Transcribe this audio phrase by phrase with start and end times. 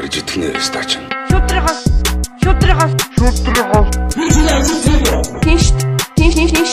[0.00, 0.90] Барж итгэнэ стач.
[1.28, 1.80] Шудрагаас
[2.42, 3.88] шудрагаас шудрагаас
[5.44, 5.64] Тинш
[6.16, 6.72] тинш тинш тинш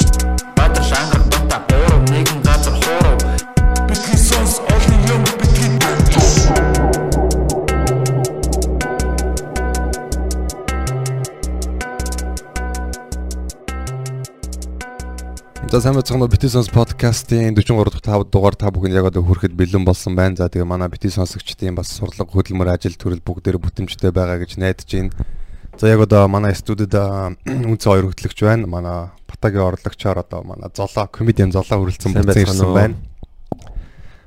[15.78, 19.54] За сайн байцгаана бити сонс подкастын 43 дахь 5 дугаар та бүхэн яг одоо хүрэхэд
[19.54, 20.34] бэлэн болсон байна.
[20.34, 24.90] За тэгээ манай бити сонсогчдын бас сурлага хөдөлмөр ажил төрөл бүгдээр бүтэмжтэй байгаа гэж найдаж
[24.90, 25.14] байна.
[25.78, 26.98] За яг одоо манай студид
[27.70, 28.66] үнцэн хоёр хөтлөгч байна.
[28.66, 32.74] Манай Батагийн орлогчоор одоо манай золоо комедиан золоо хүрэлцэн байцгаана ирсэн уу?
[32.74, 32.96] байна.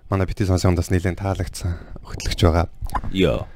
[0.07, 1.75] Манай бити сонсын ундас нэлээд таалагдсан
[2.07, 2.71] хөтлөгч байгаа.
[3.11, 3.51] Йоо.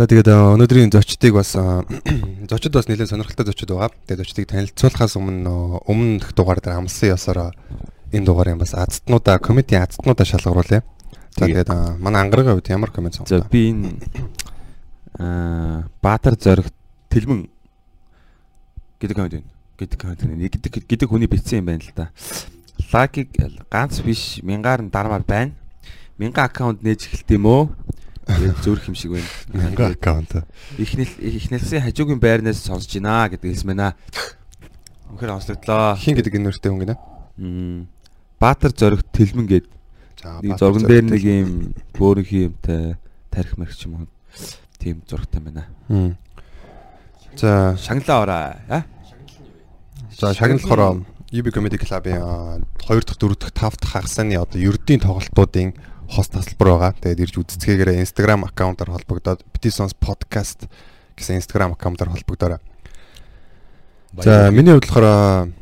[0.00, 1.60] За тэгээд э, өнөөдрийн зочдыг бас э,
[2.48, 3.92] зочид бас нэлээд сонирхолтой зочид байгаа.
[4.08, 7.52] Тэгээд зочдыг танилцуулахаас өмнө э, өмнөх дугаар дээр амлсан ёсоор
[8.08, 10.80] энэ дугаарыг бас азтнуудаа комедийн азтнуудаа шалгаруулъя.
[11.36, 11.52] За Тэгээ.
[11.68, 13.52] тэгээд манай ангаргийн хувьд ямар комеди За сонголоо?
[13.52, 13.92] би энэ
[15.20, 16.72] аа Баатар зориг
[17.12, 17.52] Тэлмэн
[19.04, 19.52] гэдэг комеди байна.
[19.76, 20.48] Гэдэг комеди байна.
[20.48, 22.08] Гэдэг гэдэг хүний бичсэн юм байна л да.
[22.88, 23.36] Лакиг
[23.68, 25.52] ганц биш мянгаар нь дармаар байна.
[26.16, 27.68] Мянган аккаунт нээж эхэлт юм уу?
[28.26, 29.94] Тэгээд зүрх юм шиг байна.
[29.94, 30.44] Аккаунт.
[30.76, 33.94] Ихнэл ихнэлсийн хажуугийн байрнаас сонсож байна гэдэг хэлсэн байна.
[35.10, 35.96] Үнэхээр онцлогдлоо.
[35.96, 36.96] Хин гэдэг энэ нэртэй хүн гинэ.
[38.38, 39.66] Баатар зориг Тэлмэн гээд
[40.44, 41.50] нэг зурган дээр нэг юм
[41.96, 42.96] бөөрийнхи юмтай
[43.32, 44.06] тарих мэрч юм уу?
[44.78, 45.66] Тийм зургтай байна.
[47.36, 48.84] За Шагналаа ороо.
[50.20, 52.20] За шагналахороо UB Comedy Club-ийн
[52.76, 55.74] 2 дахь 4 дахь 5 дахь хагасны одоо ердийн тоглолтуудын
[56.10, 56.92] хост тасалбар байгаа.
[56.98, 60.66] Тэгээд ирж үзцгээгээрээ Instagram аккаунтаар холбогдоод Bitisons podcast
[61.14, 62.58] гэсэн Instagram аккаунтаар холбогдоорой.
[64.18, 65.54] За миний хувьд болохоор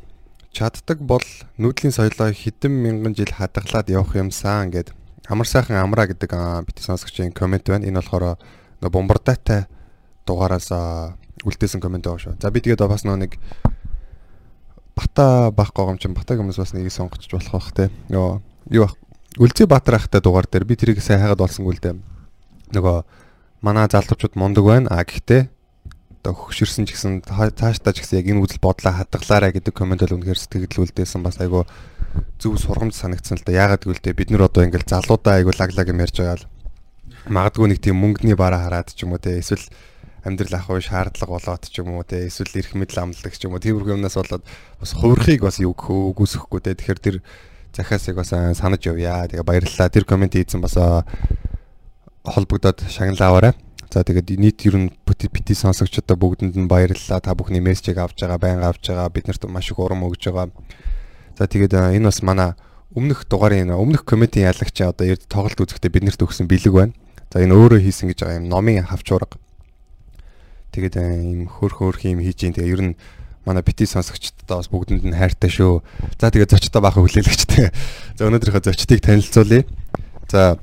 [0.57, 1.25] чаддаг бол
[1.61, 4.97] нүүдлийн соёлоо хэдэн мянган жил хадгалаад явах юмсан гэд
[5.29, 7.85] амар сайхан амраа гэдэг аа, бити сонсогчийн комент байна.
[7.85, 8.41] Энэ болохоор
[8.81, 9.69] нөө бомбардатай
[10.25, 12.41] дугаараас аа, үлдээсэн комент байгаа шүү.
[12.41, 13.37] За би тэгээд бас нөө нэг
[14.97, 17.93] бата бах гогомч батаг хүмүүс бас нэгийг сонгоч болох бах те.
[18.09, 18.41] Нөө
[18.73, 18.97] юу бах
[19.37, 22.01] Үлзий Баатар ахтай дугаар дээр би тэрийг сайн хайгаад олсонгүй л дээ.
[22.73, 22.97] Нөгөө
[23.61, 24.89] манай залуучууд мундаг байна.
[24.89, 25.53] А гэхдээ
[26.25, 30.17] одоо хөгшөрсөн ч гэсэн цаашдаа ч гэсэн яг энэ үзэл бодлоо хадгалаарай гэдэг комент бол
[30.17, 31.69] үнэхээр сэтгэл үлдээсэн бас айгу
[32.41, 33.53] зөв сургамж санагдсан л да.
[33.53, 36.49] Яагаад гэвэл бид нар одоо ингээл залуудаа айгу лаглаг юм ярьж байгаа л
[37.29, 39.63] магадгүй нэг тийм мөнгөний бараа хараад ч юм уу те эсвэл
[40.25, 43.53] амьдрал ах уу шаардлага болоод ч юм уу те эсвэл эрх мэдэл амлдаг ч юм
[43.55, 44.45] уу тиймэрхүү юмнаас болоод
[44.81, 47.17] бас хувирхийг бас юу гэх үү үгүйсэхгүй те тэгэхээр тэр
[47.75, 49.29] захаасыг бас аа, санаж явъя.
[49.29, 49.89] Тэгээ баярлалаа.
[49.89, 51.05] Тэр комент хийсэн бас аа,
[52.25, 53.55] холбогдоод шагналаа аваарай.
[53.89, 57.21] За тэгээд нийт ер нь бити сонсогчдод бүгдэнд нь баярлалаа.
[57.21, 59.09] Та бүхний мессежийг авч байгаа, байнга авч байгаа.
[59.09, 60.53] Биднэрт маш их урам өгж байгаа.
[61.39, 62.53] За тэгээд аа, энэ бас манай
[62.93, 66.93] өмнөх дугаарын өмнөх комедийн ялагч одоо эрд тоглолт үзэхдээ биднэрт өгсөн бэлэг байна.
[67.33, 69.37] За энэ өөрөө хийсэн гэж байгаа юм номын хавч ураг.
[70.73, 72.95] Тэгээд ийм хөөх хөөх юм хийж ин тэгээ ер нь
[73.49, 75.81] манай бити сонсогчдод бас бүгдэнд нь хайртай шүү.
[76.21, 77.73] За тэгээд зочдоо баахан хүлээлгчтэй.
[78.21, 79.65] За өнөөдрийнхөө зочдыг танилцуулъя.
[80.29, 80.61] За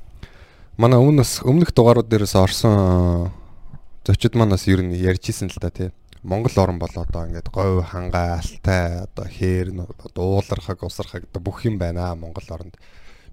[0.78, 3.34] манай өмнө бас өмнөх дугаарууд дээрээс орсон
[4.06, 5.90] зочид маань бас ер нь ярьж исэн л да тий.
[6.22, 9.74] Монгол орн бол одоо ингээд говь хангаа алтай одоо хээр
[10.18, 12.78] уулархаг усархаг бүх юм байна аа Монгол оронд.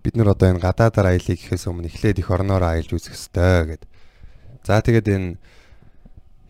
[0.02, 3.82] Бид нар одоо энэ гадаадаар аялыг гэхээс өмнө эхлээд их орноор аялж үзэх ёстой гэд.
[4.64, 5.36] За тэгээд энэ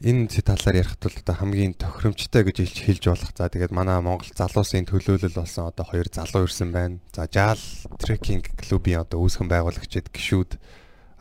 [0.03, 3.31] энэ талаар ярихад бол одоо хамгийн тохиромжтой гэж хэлж хэлж болох.
[3.39, 6.99] За тэгээд манай Монгол залуусын төлөөлөл болсон одоо хоёр залуу ирсэн байна.
[7.15, 7.63] За Жаал
[8.03, 10.59] трекинг клубын одоо үүсгэн байгуулагчид гişүүд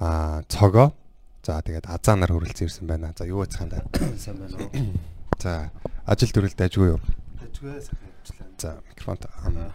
[0.02, 0.98] аа цогоо.
[1.46, 3.14] За тэгээд азаанаар хөрөлцөн ирсэн байна.
[3.14, 3.86] За юу яцхан да.
[4.18, 4.98] Сайн байна уу?
[5.38, 5.70] За
[6.10, 7.02] ажил төрөлд ажгүй юу?
[7.38, 8.50] Тэжгүй сайхан ажиллаа.
[8.58, 9.26] За микрофонт.
[9.46, 9.74] ам.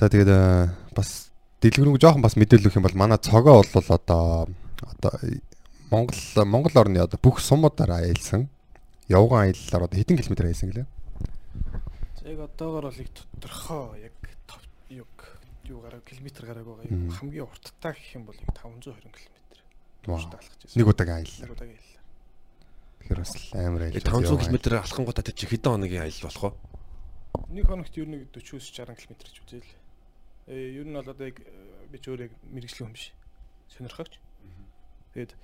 [0.00, 1.28] За тэгээд аа, бас
[1.60, 4.48] дэлгэрэнгүй жоохон бас мэдээлэл өгөх юм бол манай цогоо бол одоо
[4.80, 5.12] одоо
[5.90, 8.48] Монгол Монгол орны одоо бүх сумуудаар аялсан.
[9.10, 10.86] Явган аяллаар одоо хэдэн километр аялсан гэлээ?
[12.22, 14.14] За, Яг одоогоор бол их тодорхой яг
[14.46, 15.10] тов юг
[15.64, 16.86] юу гараг километр гараг байгаа.
[16.86, 19.40] Яг хамгийн урттай гэх юм бол яг 520 км.
[20.78, 21.42] Нэг удааг аяллаа.
[21.42, 22.02] Нэг удааг аяллаа.
[23.02, 23.98] Тэгэхээр бас амар аялал.
[23.98, 26.50] 500 км алхангуудаа тэр чи хэдэн хоногийн аялал болох вэ?
[27.50, 29.72] Нэг хоногт ер нь 40-60 км ч үзээл.
[30.46, 31.50] Э ер нь бол одоо яг э,
[31.90, 33.10] би ч өөр яг мэрэгжлийн хүн биш.
[33.74, 34.22] Сонирхогч.
[35.18, 35.34] Тэгээд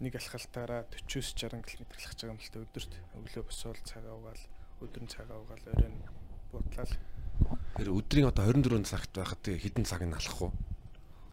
[0.00, 4.42] нэг алхалтаараа 40-60 км алхаж байгаа юм л та өдөрт өглөө босоод цагаа угаал,
[4.84, 5.96] өдөр нь цагаа угаал, оройн
[6.52, 6.92] бутлал.
[7.80, 10.76] Тэр өдрийн одоо 24 цагт байхад хэдэн цаг нь алхах вэ?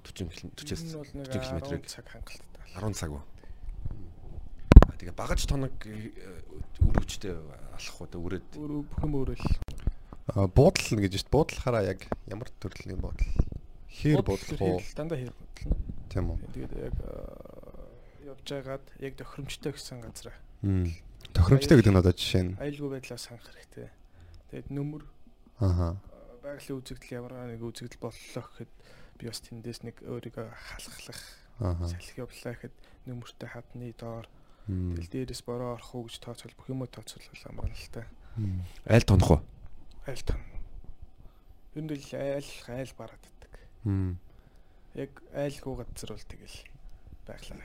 [0.03, 2.63] 40 км 40-с Энэ бол нэг 40 км-ийг 10 цаг хангалттай.
[2.79, 3.23] 10 цаг уу?
[4.87, 6.11] А тэгээ багаж тоног э,
[6.87, 8.07] үр хүчтэй алхах уу?
[8.15, 9.47] Өөрөө бүх юм өөрөөл.
[10.55, 11.35] буудлал гэж шүү дээ.
[11.35, 11.99] Буудлахаараа яг
[12.31, 13.35] ямар төрлийн буудлал?
[13.91, 14.79] Хээр Буудлал буудлах уу?
[14.79, 15.75] хээр Дандаа хэр бодлоо.
[16.07, 16.37] Тийм үү?
[16.55, 16.95] Тэгээд яг
[18.33, 20.33] явж байгаад яг тохиромжтой гэсэн газар.
[21.33, 22.57] Тохиромжтой гэдэг нь одоо жишээ нь.
[22.57, 23.89] аюулгүй байдлаа санах хэрэгтэй.
[24.49, 25.03] Тэгээд нөмөр
[25.61, 25.97] Ааха.
[26.41, 28.71] байгалийн үзэгдэл ямар нэг үзэгдэл боллоо гэхэд
[29.17, 31.21] би бас тэндээс нэг өөрийгөө халахлах
[31.61, 32.75] салхи явлаа гэхэд
[33.07, 34.25] нөмөртэй хадны доор
[34.67, 38.03] тэгэл дээрээс бороо орох уу гэж тооцоол бүх юмоо тооцоолол амар л та.
[38.89, 39.41] Айл тонох уу?
[40.09, 40.43] Айл тань.
[41.77, 43.53] Ер нь л айл айл барааддаг.
[43.85, 44.17] Мм.
[44.93, 46.57] Яг айлгүй газар бол тэгэл
[47.25, 47.61] байглаа.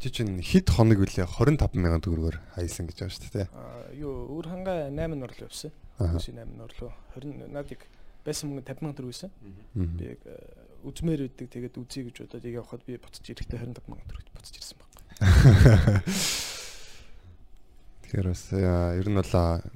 [0.00, 3.48] Чи чинь хэд хоног үлээ 25 мянган төгрөгөөр хаялсан гэж байгаа шүү дээ.
[3.52, 5.72] Аа юу өөр хангаа 8 нурлуу явсан.
[5.98, 6.18] Ааха.
[6.20, 6.92] Өсөй 8 нурлуу.
[7.16, 7.80] 20 надыг
[8.26, 9.30] байсан мөнгө 50 мянган төгрөг байсан.
[9.74, 10.36] Би яг э,
[10.84, 14.54] үзмээр өгдөг тэгээд үзье гэж бодоод яг явхад би буцаж ирэхдээ 25 мянган төгрөгт буцаж
[14.60, 14.90] ирсэн баг.
[18.04, 19.32] Тэгэхээр бас яа, ер нь бол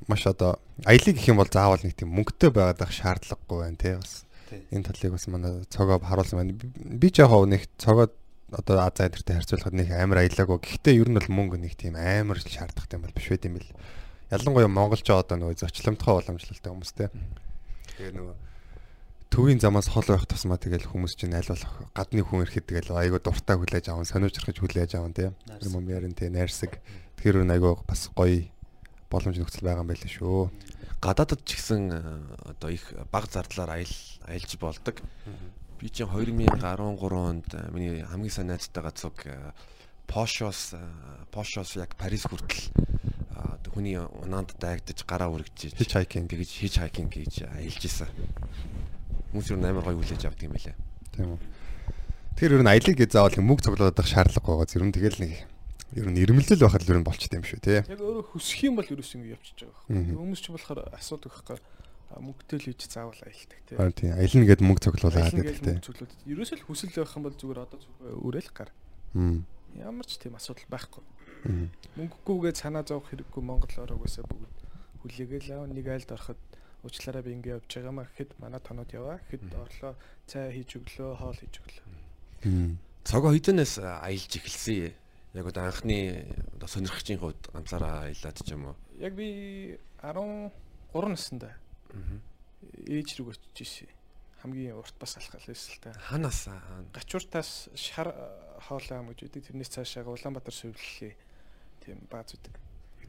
[0.07, 3.95] маш одоо аялыг гэх юм бол заавал нэг тийм мөнгөтэй байгаад ах шаардлагагүй байна тий
[3.97, 4.25] бас.
[4.71, 6.53] Энэ талыг бас манай цогоо харуулсан байна.
[6.53, 6.71] Би-
[7.01, 8.13] Би ч яг хоо нэг цогоо
[8.53, 10.59] одоо Азаа энтертэй харьцуулахад нэг амар аялаагүй.
[10.61, 13.73] Гэхдээ ер нь бол мөнгө нэг тийм амар шаардлагатай юм бол биш байт юм бэл.
[14.33, 17.09] Ялангуяа монголчоо одоо нөгөө зочломтгой уламжлалтай хүмүүс тий.
[18.01, 18.37] Тэгээ нөгөө
[19.29, 23.21] төвийн замаас хол байх тусмаа тэгэл хүмүүс чинь аль болох гадны хүн ирэхэд тэгэл айгуу
[23.21, 25.29] дуртай хүлээж аван сониучрахж хүлээж аван тий.
[25.45, 26.81] Тэр юм ярин тий найрсаг.
[27.21, 28.49] Тэгэхээр өн айгуу бас гоё
[29.13, 30.49] боломж нөхцөл байгаа юм байл шүү.
[30.99, 32.01] гадаадд ч гэсэн э,
[32.43, 33.95] одоо их баг зардлаар аял
[34.27, 34.99] аялж болдог.
[35.79, 36.59] Би чинь 2013
[37.15, 39.53] онд э, миний хамгийн сайн найзтайгаа цуг э,
[40.11, 40.83] Пошос э,
[41.31, 46.27] Пошос яг Парис хүртэл э, хүний унаанд дайгдаж гараа үргэж Hitchhiking.
[46.27, 48.11] тэгэж хич хайкинг гэж аялж исэн.
[49.31, 50.75] Хүмүүс юу амар гоё хүлээж авдаг юм байлаа.
[51.15, 51.41] Тийм үү.
[52.35, 54.75] Тэгэхээр ер нь аялыг заавал мөнгө цуглуулах шаардлага байгаа.
[54.75, 55.33] Ер нь тэгэл нэг
[55.95, 57.79] ер нь ирмэлзэл байхад л ер нь болчт юм шүү тий.
[57.87, 59.83] Яг өөрөө хүсэх юм бол ерөөс ингэ явчихж байгаа.
[59.95, 61.59] Хүмүүс ч болохоор асуудаг байхгүй.
[62.09, 63.77] Мөнгөтэй л хийж заавал аялдаг тий.
[63.77, 65.73] Харин тийм аялна гэд мөнгө цуглуулаад Аялна гэдэг гэж тий.
[65.77, 66.13] мөнгө цуглууд.
[66.25, 67.79] Ерөөсөө л хүсэл байх юм бол зүгээр одоо
[68.25, 68.71] өрөөл гар.
[69.77, 71.05] Ямар ч тийм асуудал байхгүй.
[72.01, 74.57] Мөнгөгүйгээ санаа зовох хэрэггүй Монгол орогоосаа бүгд
[75.05, 76.41] хүлээгээл аав нэг айлд ороход
[76.83, 79.93] уучлаарай би ингэ явж байгаа маа гэхэд манай тоноод яваа гэхэд орлоо
[80.27, 81.87] цай хийж өглөө хоол хийж өглөө.
[83.05, 84.97] Цогоо хідэнээс аялж эхэлсэн.
[85.37, 86.27] Яг одоо анхны
[86.67, 88.77] сонирхчийн хувьд ганцаараа аялаад ч юм уу.
[88.99, 90.51] Яг би 13
[90.95, 91.55] наснда
[92.87, 93.91] ээж рүү очиж ирсэн.
[94.43, 95.93] Хамгийн урт бас алхал байсан л та.
[96.09, 98.15] Ханаас аа, Гачууртаас шар
[98.69, 99.51] хоолой ам гэж үүдэг.
[99.51, 101.15] Тэрнээс цаашаа Улаанбаатар сувллээ.
[101.83, 102.55] Тийм бааз үүдэг.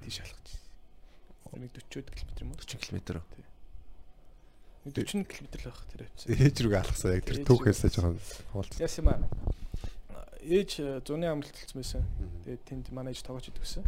[0.01, 0.69] Тийш алхаж ирсэн.
[1.59, 2.61] Нэг 40 км юм уу?
[2.61, 3.21] 40 км.
[4.85, 6.27] Нэг 40 км л байх тэр явцсан.
[6.33, 8.17] Ээж рүүгээ алхсан яг тэр түүхээсээ рүү жоохон
[8.53, 8.81] хуваалцсан.
[8.81, 9.21] Яс юм аа.
[10.39, 10.71] Ээж
[11.03, 12.03] зуны амралт хэлсэн байсан.
[12.45, 13.83] Тэгээд тэнд манай ээж тоглож идэв гэсэн.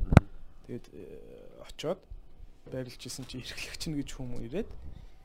[0.67, 1.05] Тэгээд э,
[1.63, 2.01] очоод
[2.69, 4.69] байрлаж исэн чи эрхлэгч нь гэж хүмүүс ирээд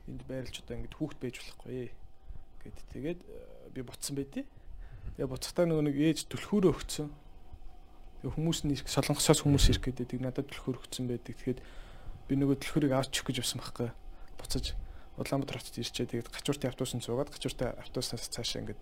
[0.07, 1.91] энд байрлаж одоо ингэж хүүхд байж болохгүй
[2.63, 4.45] гэд тэгээд э, би буцсан байдیں۔
[5.15, 7.09] Тэгээ буцахтаа нөгөө нэг ээж түлхүүрөө өгцөн.
[8.21, 11.35] Тэгээ хүмүүс нь ирэх солонгосоос хүмүүс ирэх гэдэг надад түлхүүр өгцөн байдаг.
[11.37, 11.59] Тэгэхээр
[12.27, 13.89] би нөгөө түлхүүрийг авч чих гэж явсан байхгүй.
[14.37, 14.65] Буцаж
[15.17, 16.05] Улаанбаатар хотод ирчээ.
[16.13, 18.79] Тэгээд гачууртын автобусанд суугаад гачууртын автобуснаас цаашаа ингэж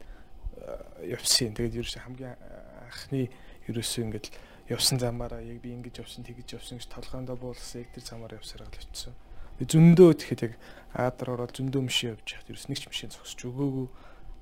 [1.07, 1.55] явсан.
[1.55, 2.35] Тэгээд ерөөсөө хамгийн
[2.83, 3.31] анхны
[3.71, 4.25] ерөөсөө ингэж
[4.69, 8.65] явсан замаараа яг би ингэж явсан тэгэж явсан гэж толгоондоо буулгасан яг тэр замаар явсараа
[8.65, 9.13] л очсон.
[9.61, 10.53] Тэгээд зөндөө тэгэхэд яг
[10.97, 13.87] аадар ороод зөндөө мишээ явж хаад ерөөс нэг ч мишээ зогсож өгөөгүй.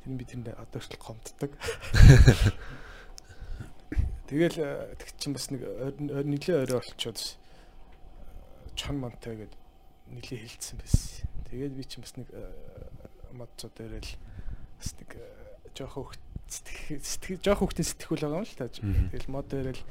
[0.03, 1.51] Тэр би тэнд одоо хүртэл гомддог.
[4.31, 5.61] Тэгэл э, тэг чин бас нэг
[5.99, 7.35] нэлээ орой олцоод э,
[8.79, 9.53] чон монтой гээд
[10.09, 11.27] нэлээ хилцсэн байсан.
[11.51, 12.31] Тэгээд би чин бас нэг
[13.35, 14.15] модцоо дээрэл
[14.79, 15.21] бас нэг э,
[15.75, 16.22] жоох хөвгт
[16.53, 18.69] сэтгэх сэтгэх жоох хөвгтийн сэтгүүл байгаа юм л та.
[18.69, 19.81] Тэгэл мод дээрэл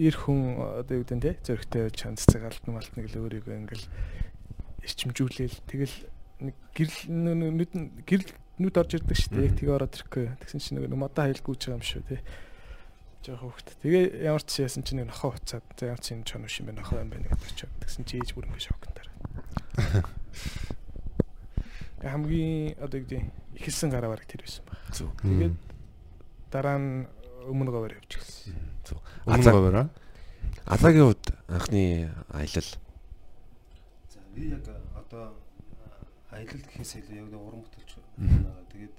[0.00, 0.40] ир хүн
[0.80, 3.86] одоо юу гэдэг нь те зөрөгтэй чанц цагаалт малт нэг л өөрийгөө ингээл
[4.84, 5.96] эрчимжүүлээл тэгэл
[6.44, 7.72] нэг гэрэл нүд
[8.08, 9.46] гэрэл нүд орж ирдэг шүү дээ.
[9.50, 10.30] Яг тэгээ ороод ирэхгүй.
[10.44, 12.22] Тэгсэн чинь нэг модоо хайлт гүйж байгаа юм шүү те.
[13.24, 13.68] Жохо хөвгт.
[13.82, 16.70] Тэгээ ямар ч яасан чинь нэг нохоо уцаад за ямар ч юм чон биш юм
[16.70, 17.74] байна нохоо юм байна гэдэг очоод.
[17.82, 19.10] Тэгсэн чи ээж бүр ингээ шокнтаар.
[22.04, 23.24] Хамгийн одоо юу гэдэг
[23.58, 24.76] ихэлсэн гараа бараг тэр байсан баг.
[24.92, 25.10] Зүг.
[25.18, 25.56] Тэгээд
[26.54, 27.06] дараа нь
[27.50, 28.54] өмнө говор явж гэлсэн.
[29.26, 29.86] Өмнө Азаа- говьроо.
[30.70, 31.82] Азагийн хувьд анхны
[32.30, 32.70] аялал
[34.14, 34.62] За би яг
[34.94, 35.34] одоо
[36.30, 38.62] аялал гэхээс илүү яг нэг уран бүтээлч байгаа.
[38.70, 38.94] Тэгээд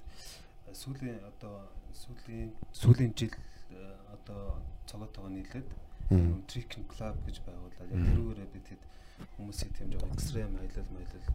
[0.76, 1.54] сүүлийн одоо
[1.96, 3.32] сүүлийн сүүлийн жил
[3.72, 5.68] э, одоо цогоотойгоо нийлээд.
[6.46, 7.88] Tricking Club гэж байгууллаа.
[7.90, 8.82] Яг тэрүүгээрээ бид хэд
[9.40, 11.26] хүмүүсийг тийм жоохон экстрем аялал маялал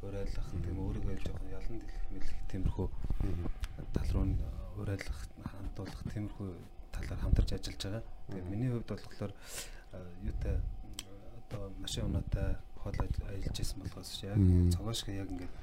[0.00, 2.88] урайлах тийм өөрийгөө жоохон ялан дэлгэх мэлэх тиймэрхүү
[3.92, 4.24] тал руу
[4.80, 6.50] урайлах хандуулах тиймэрхүү
[6.92, 8.02] талаар хамтарч ажиллаж байгаа.
[8.28, 9.32] Тэгээд миний хувьд болохоор
[10.24, 10.56] юутай
[11.50, 14.70] одоо машин унаатай хол аялж исэн болохоос яг Мм.
[14.72, 15.54] цогоошг яг ингээд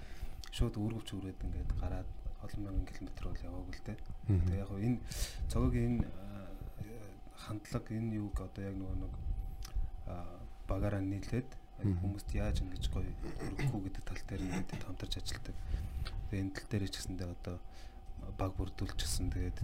[0.52, 2.10] шууд үргэлж үрээд ингээд гараад
[2.44, 3.98] олон мянган километр бол яваагүй л дээ.
[4.28, 5.00] Тэгээ яг энэ
[5.50, 6.08] цогогийн энэ
[7.36, 9.14] хандлага энэ юуг одоо яг нөгөө нэг
[10.12, 11.50] аа, багаараа нийлээд
[11.82, 13.12] хүмүүст яаж ингэж гоё
[13.46, 15.56] өргөх үү гэдэг тал дээр ингээд хамтарч ажилладаг.
[16.30, 17.56] Тэгээ энэ тал дээр ч гэсэндээ одоо
[18.38, 19.60] баг бүрдүүлчихсэн тэгээд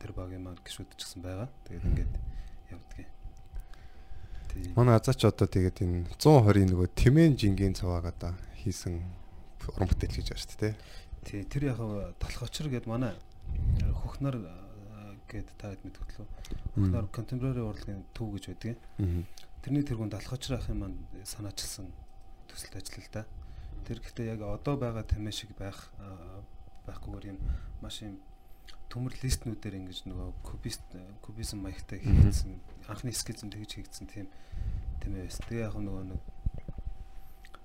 [0.00, 1.48] тэр багийн маань гişүүд ч гэсэн байгаа.
[1.64, 2.14] Тэгээд ингээд
[2.74, 3.08] явдгийг.
[4.50, 4.72] Тийм.
[4.76, 9.00] Манай азаач одоо тэгээд энэ 120-ийн нөгөө Тэмэн жингийн цавааг одоо хийсэн
[9.72, 10.74] уран бүтээл гэж байна шүү дээ.
[11.24, 11.78] Тий, тэр яг
[12.18, 13.14] талх очир гэд манай
[14.04, 14.36] хөхнөр
[15.30, 16.28] гэд та хэд мэдэх лөө.
[16.74, 18.76] Хөхнөр contemporary урлагийн төв гэж байдаг.
[19.62, 21.92] Тэрний тэргүүнд талх очир ахын маань санаачилсан
[22.50, 23.22] төсөлт ажил л да.
[23.86, 25.92] Тэр гэхдээ яг одоо байгаа тамиа шиг байх
[26.90, 27.38] байхгүйгээр юм
[27.80, 28.18] маш юм
[28.90, 30.82] төмөр листнүүдээр ингэж нөгөө кубист
[31.22, 32.58] кубизм маягтай хийгдсэн
[32.90, 34.26] анхны скизм тэгж хийгдсэн тийм
[34.98, 35.30] тийм ээ.
[35.30, 36.20] Тэгээ яг нөгөө нэг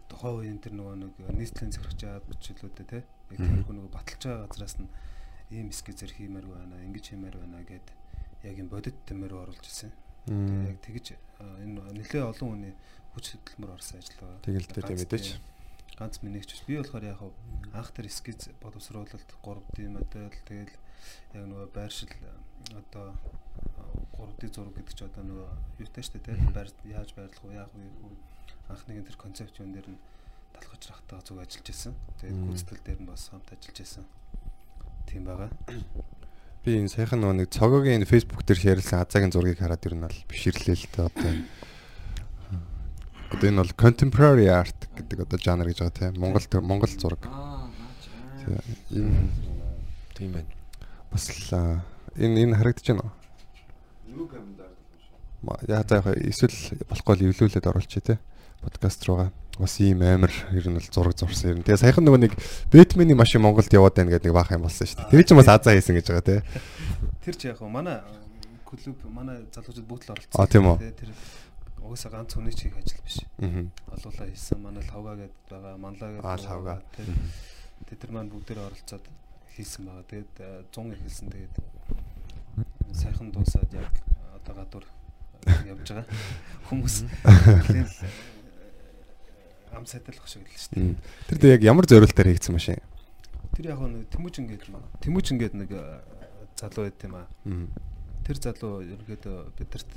[0.06, 4.48] тухайн үеийн тэр нөгөө нэг нийслэлийн зэрэгч аваад бичлүүдээ те яг тэрхүү нөгөө баталж байгаа
[4.48, 4.90] газраас нь
[5.50, 7.88] ийм скизэр хиймээр байна ингэж хиймээр байна гэд
[8.46, 9.92] яг юм бодит тэмээр оруулж ирсэн.
[10.30, 11.06] Тэгээ яг тэгж
[11.42, 12.74] энэ нэлээ олон хүний
[13.18, 14.46] хүч хөдөлмөр орсон ажил байгаа.
[14.46, 15.28] Тэгэл тийм мэдээч.
[15.96, 16.64] Ганц биш.
[16.68, 17.22] Би болохоор яг
[17.74, 20.76] анх тэр скиз боловсруулалт 3D модель тэгэл
[21.34, 22.12] яг нөгөө байршил
[22.76, 23.16] одоо
[24.20, 25.50] 3D зураг гэдэг чи одоо нөгөө
[25.80, 27.84] юутай штэ те байр яаж байрлах вэ яах вэ
[28.68, 30.00] анхныгийн тэр концепт юм дээр нь
[30.52, 31.94] талхаж рахтаа зүг ажиллаж исэн.
[32.20, 34.06] Тэгээд гүйцэтгэл дээр нь бас хамт ажиллаж исэн.
[35.06, 35.52] Тийм байгаа.
[36.66, 40.20] Би энэ сайхан нөгөө нэг цогогийн фэйсбુક дээр шеэрлсэн азаагийн зургийг хараад ер нь бол
[40.26, 41.34] биширлээ л дээ одоо.
[43.34, 47.24] Одоо энэ бол contemporary art гэдэг одоо жанр гэж байгаа тийм Монгол Монгол зураг.
[48.92, 49.30] Энэ
[50.16, 50.48] Тийм байна.
[51.12, 51.82] бас л
[52.16, 54.30] энэ энэ харагдаж байна уу?
[55.44, 56.56] Ма- Яа за яг эсвэл
[56.90, 58.18] болохгүй л эвлүүлээд оруулчих тий
[58.62, 59.30] подкаст руугаа.
[59.60, 61.64] Бас ийм амар ер нь бол зураг зурсан юм.
[61.64, 62.34] Тэгээ саяхан нөгөө нэг
[62.72, 65.12] Бэтмений машин Монголд яваад байна гэдэг нэг баах юм болсон шүү дээ.
[65.12, 66.40] Тэр чинь бас азаа хийсэн гэж байгаа тий.
[67.26, 68.02] Тэр чи яг хөө манай
[68.66, 70.40] клуб манай залуучууд бүгд л оролцсон.
[70.42, 70.78] А, тийм үү?
[71.86, 73.22] Угаасаа ганц хүний хийх ажил биш.
[73.38, 73.70] Аа.
[73.94, 76.26] Олуулаа хийсэн манай лавга гэдэг байгаа, манлаа гэдэг.
[76.26, 76.82] А, лавга.
[77.86, 79.06] Тэ тэр маань бүгдээр оролцоод
[79.54, 80.10] хийсэн байгаа.
[80.10, 81.56] Тэгээд э, 100 ихэлсэн тэгээд
[82.90, 83.94] сайхан дуусаад яг
[84.34, 84.86] одоо гадуур
[85.46, 86.10] э, явж байгаа.
[86.74, 90.98] Хүмүүс нэлээд л, э, ам сайдалах шиг л шүү дээ.
[91.30, 92.82] Тэр дээ яг ямар зориултаар хийгдсэн машин?
[93.54, 94.84] Тэр яг нэг Тэмүүжин гэдэг маа.
[95.06, 96.02] Тэмүүжин гэдэг нэг э,
[96.58, 97.28] залуу байт юм аа.
[98.26, 99.90] Тэр залуу ерөөдөө бидэрт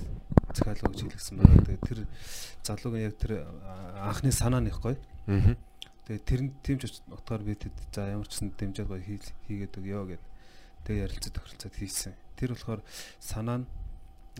[0.52, 1.64] захиалга гэж хэлсэн байгаа.
[1.64, 2.00] Тэгээ тэр
[2.60, 3.32] залуугийн яг тэр
[4.04, 5.00] анхны санаа гоё.
[5.32, 5.56] Аа.
[6.04, 9.32] Тэгээ тэр нь тийм ч утгаар би тэд за ямар ч гэсэн дэмжиж гоё хий-
[9.48, 10.24] хийгээд өгөө гэд.
[10.84, 12.12] Тэгээ ярилцаж тохиролцоод хийсэн.
[12.36, 12.80] Тэр болохоор
[13.20, 13.66] санаа нь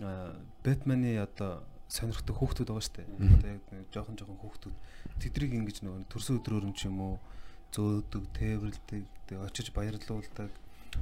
[0.05, 3.07] а, Бэтмений одоо сонирхдаг хүүхдүүд байгаа шүү дээ.
[3.09, 4.75] Одоо яг жоохон жоохон хүүхдүүд
[5.17, 7.15] тэдрийг ингэж нөгөө төрсөн өдрөөр нь ч юм уу
[7.73, 9.03] зөөдөг, тээвэрлдэг,
[9.45, 10.49] очиж баярлуулдаг.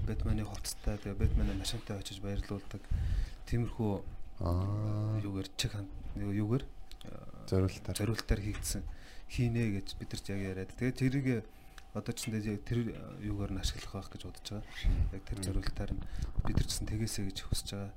[0.07, 2.81] Бэтмений хувцастай, тэгээ Бэтмений машинтай очиж баярлуулдаг.
[3.47, 3.91] Тиймэрхүү
[4.39, 5.19] Аа.
[5.23, 5.73] юугаар чиг
[6.15, 6.63] юугаар
[7.49, 7.97] Зориултаар.
[7.97, 8.83] зориултаар хийгдсэн
[9.29, 10.71] хийнэ гэж бид нар яг яриад.
[10.77, 11.45] Тэгээд тэрийг
[11.97, 12.79] одоо ч гэсэн тэр
[13.25, 14.65] юугаар нь ашиглах байх гэж бодож байгаа.
[15.13, 16.01] Яг тэр зориултаар нь
[16.45, 17.91] бид нар ч гэсэн тэгээсэ гэж хүсэж байгаа.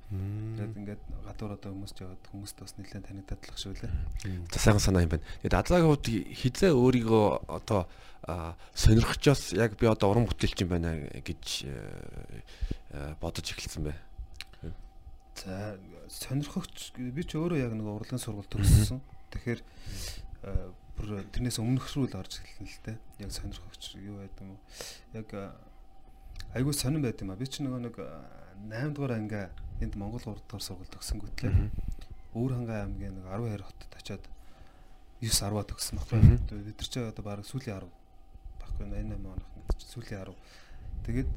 [0.57, 3.93] Тэгээд ингээд гадуур одоо хүмүүс ч яваад хүмүүст бас нэлээд танигдадлах шүү лээ.
[4.51, 5.27] За сайхан санаа юм байна.
[5.45, 7.81] Тэгээд Азаагийн хувьд хизээ өөрийгөө одоо
[8.21, 10.93] сонирхчоос яг би одоо уран бүтээлч юм байна
[11.25, 12.41] гэж э,
[12.93, 13.97] э, бодож эхэлсэн бай.
[15.41, 19.01] За сонирхогч би ч өөрөө яг нэг урлагийн сургууль төгссөн.
[19.33, 19.59] Тэгэхээр
[20.45, 20.69] э,
[21.01, 22.97] бүр тэрнээс өмнөх рүү л орж эхэлсэн л дээ.
[23.25, 24.61] Яг сонирхогч юу байд юм уу?
[25.17, 25.29] Яг
[26.53, 27.39] айгүй сонирн байд юм а.
[27.41, 29.49] Би ч нөгөө нэг 8 дугаар анги
[29.81, 31.53] энд Монгол 3 дугаар сургууль төгсөнгүүтлээ.
[32.37, 34.23] Өвөр хангай аймгийн нэг 12 хотод очиод
[35.25, 35.97] 9 10-аа төгссөн.
[36.05, 37.89] Тэгээд бид нар ч одоо баг сүүлийн 10
[38.61, 40.37] баггүй 88 онох нэг чи сүүлийн 10.
[41.09, 41.29] Тэгээд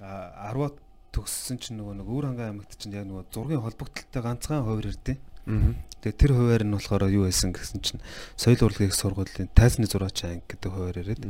[0.00, 0.72] а 10-аа
[1.12, 5.20] төгссөн чинь нөгөө нэг өвөр хангай аймагт чинь яг нөгөө зургийн холбогдлолтой ганцхан хувир ирдэ.
[5.46, 8.02] Тэгээ тэр хуваар нь болохоор юу байсан гэсэн чинь
[8.36, 11.22] соёл урлагийн сургуулийн тайзны зураач анги гэдэг хуваар ирээд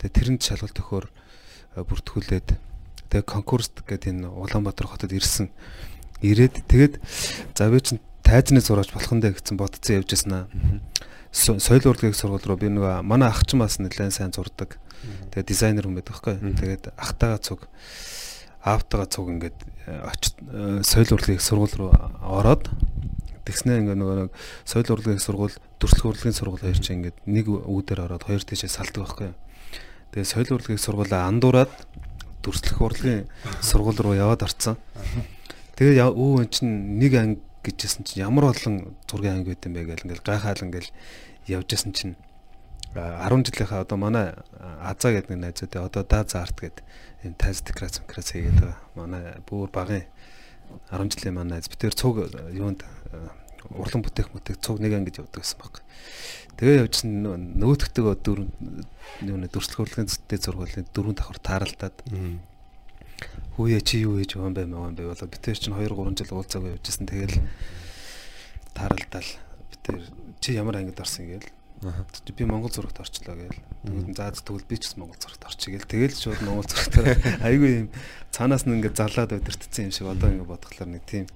[0.00, 2.48] тэгээ тэрэнд шалгалт өгөхөөр э, бүртгүүлээд
[3.12, 5.50] тэгээ конкурст гэдэг энэ Улаанбаатар хотод ирсэн.
[6.24, 6.94] Ирээд тэгээд
[7.54, 10.48] за би чинь тайзны зураач болох нь дээ гэсэн бодцсон явж яснаа.
[11.30, 14.78] Со- Соёл урлагийн сургууль руу би нөгөө манай ах ч бас нэлээд сайн зурдаг.
[15.30, 16.34] Тэгээ дизайнер хүн байдаг байхгүй.
[16.58, 17.68] Тэгээд ахтайгаа цуг
[18.64, 21.90] аавтайгаа цуг ингээд э, очиж э, соёл урлагийн сургууль руу
[22.24, 22.70] ороод
[23.44, 24.30] тэгснээ ингээ нөгөө нэг
[24.64, 29.04] соёл урлагийн сургууль төрөлх урлагийн сургууль хоёр чинь ингээд нэг үүдээр ороод хоёр тийшээ салдаг
[29.04, 29.30] байхгүй.
[30.16, 31.72] Тэгээ соёл урлагийн сургуулаа андуураад
[32.40, 33.28] төрөлх урлагийн
[33.60, 34.80] сургууль руу яваад орцсон.
[35.76, 39.88] Тэгээ өө эн чинь нэг анги гэжсэн чинь ямар олон зургийн анги байт юм бэ
[39.88, 40.90] гэл ингээл гайхаал ингээл
[41.48, 42.14] явжсэн чинь
[42.94, 46.84] а, 10 жилийнхаа одоо манай а, Азаа гэдэг нэг найзууд одоо Даза арт гэдэг
[47.24, 48.78] энэ тайз декрац декрац хийгээд байгаа.
[48.94, 50.04] Манай бүр багын
[50.92, 52.84] 10 жилийн манай би тэр цуг юунд
[53.72, 55.80] урлан бүтээх мүтээх цуг нэг ангид явдаг гэсэн баг.
[56.60, 57.10] Тэгээ явжсэн
[57.58, 58.48] нөгөөдөгтэйгөө дөрөв
[59.24, 61.96] юу нэ дөрслөхөрлөгийн зүйтэй зургуулын дөрөв давхар тааралдаад
[63.56, 65.30] Хүүе чи юу хийж байгаа юм бэ маа юм бэ болоо.
[65.30, 67.38] Би тэр чинь 2 3 жил уулзаагүй явжсэн тэгэл
[68.74, 69.30] тааралдаал
[69.70, 69.96] би тэр
[70.42, 71.30] чи ямар ангид орсон?
[71.30, 71.48] гээл
[72.34, 75.86] би Монгол зурагт орчлоо гээл тэгвэл заа тэгвэл би ч гэсэн Монгол зурагт орчих гээл
[75.86, 77.06] тэгэл шууд Монгол зурагтаар
[77.46, 77.88] айгүй юм.
[78.34, 81.30] Цаанаас нь ингээд залаад өдөртсөн юм шиг одоо ингээд бодглохлоор нэг тийм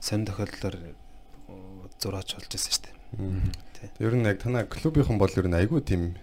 [0.00, 0.76] сонь тохиолдлоор
[2.02, 2.96] зураач болж байсан шүү дээ.
[4.02, 6.14] Ер нь яг танай клубийнхан бол ер нь айгүй тийм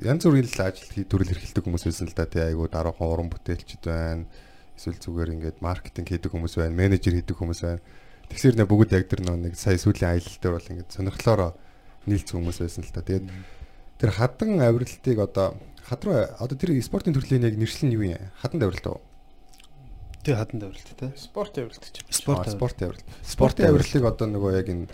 [0.00, 3.84] янз бүрийн л ажил төрөл эрхэлдэг хүмүүс байсан л да тий айгүй дараахан уран бүтээлчд
[3.84, 4.24] байна.
[4.76, 7.84] Эсвэл зүгээр ингээд маркетинг хийдэг хүмүүс байна, менежер хийдэг хүмүүс байна.
[8.32, 11.50] Тэгсэр нэ бүгд яг тэр нэг сая сүүлийн аялал дээр бол ингээд сонирхлоороо
[12.08, 13.04] нийлцсэн хүмүүс байсан л да.
[13.04, 13.26] Тэгээд
[14.00, 18.32] тэр хадан авиралтыг одоо хадруу одоо тэр спортын төрлийн яг нэршил нь юу юм?
[18.40, 19.00] Хадан авиралт уу?
[20.22, 21.10] Тэг хадан авиралт тий.
[21.18, 22.04] Спорт авиралт гэж.
[22.10, 23.08] Спорт спорт авиралт.
[23.26, 24.86] Спортын авиралтыг одоо нөгөө яг энэ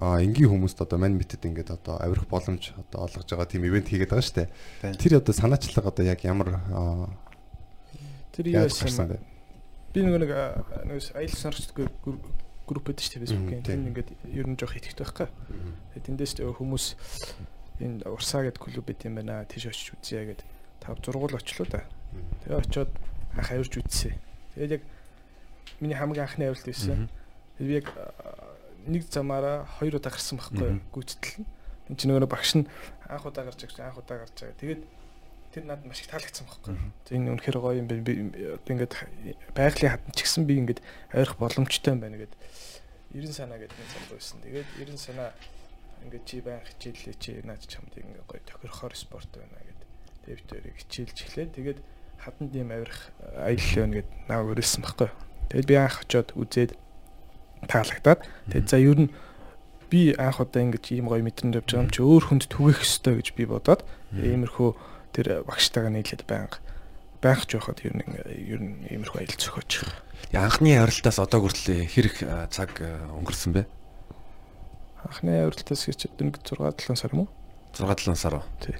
[0.00, 3.88] а энгийн хүмүүст одоо мань мэтэд ингээд одоо авирах боломж одоо олгож байгаа тийм ивент
[3.88, 4.96] хийгээд байгаа шүү дээ.
[5.00, 6.60] Тэр одоо санаачлага одоо яг ямар
[8.32, 9.20] тэр юу байсан бэ?
[9.92, 10.32] Би нөгөө нэг
[10.88, 11.86] нөгөө аялал сонирхчдгүй
[12.68, 13.64] групп байдаг шүү дээ Facebook-ийн.
[13.64, 15.28] Тэнд ингээд ер нь жоох итгэвтэй байхгүй.
[15.96, 16.84] Тэгээд тэндээс хүмүүс
[17.80, 19.48] энэ урсаа гэдэг клуб байт юм байна.
[19.48, 20.44] Тийш очиж үзье гэд
[20.84, 21.88] тав зургуул очлоо да.
[22.44, 22.92] Тэгээ очиод
[23.32, 24.25] анх авирж үзсэн.
[24.56, 24.82] Тэгээд яг
[25.80, 27.12] миний хамгийн анхны авиралт байсан.
[27.60, 27.88] Тэгээд би яг
[28.88, 31.48] нэг замаараа хоёр удаа гарсан байхгүй гүйцэтгэл нь.
[31.92, 32.64] Энд чинь нөгөө багш нь
[33.04, 34.56] анх удаа гарч байгаа анх удаа гарч байгаа.
[34.56, 34.82] Тэгээд
[35.52, 36.74] тэр надад маш их таалагдсан байхгүй.
[37.12, 38.02] Энэ үнэхээр гоё юм байна.
[38.02, 38.14] Би
[38.56, 38.94] одоо ингээд
[39.52, 40.80] байгалийн хатан ч гэсэн би ингээд
[41.12, 42.32] ойрох боломжтой юм байна гэд
[43.12, 44.38] 90 санаа гэдэг нэг зам байсан.
[44.40, 45.30] Тэгээд 90 санаа
[46.04, 49.80] ингээд чи баян хичээлээ чи наад чамд ингээд гоё тохирохоор спорт байна гэд.
[50.24, 51.48] Тэгээд би тэрийг хичээлж эхлэв.
[51.56, 51.78] Тэгээд
[52.20, 55.10] хатанд юм авирах аялал байна гэд наваг өрөөсөн байхгүй.
[55.50, 56.72] Тэгээд би анх очиод үзээд
[57.68, 59.10] таалагдаад тэгээд за ер нь
[59.90, 63.22] би анх удаа ингэж ийм гоё мэдрэнд явж байгаа юм чи өөр хүнд түгэх ёстой
[63.22, 63.86] гэж би бодоод
[64.18, 64.70] иймэрхүү
[65.14, 66.58] тэр багштайгаа нийлээд байнга
[67.22, 68.04] байхж байхад ер нь
[68.50, 70.46] ер нь иймэрхүү аялал зохиож байгаа.
[70.46, 72.16] Анхны авиралтаас одоо хүртэл хэрэг
[72.50, 73.62] цаг өнгөрсөн бэ?
[75.06, 77.30] Анхны авиралтаас гэж нэг 6 7 сар юм уу?
[77.72, 78.44] 6 7 сар уу?
[78.60, 78.76] Тий.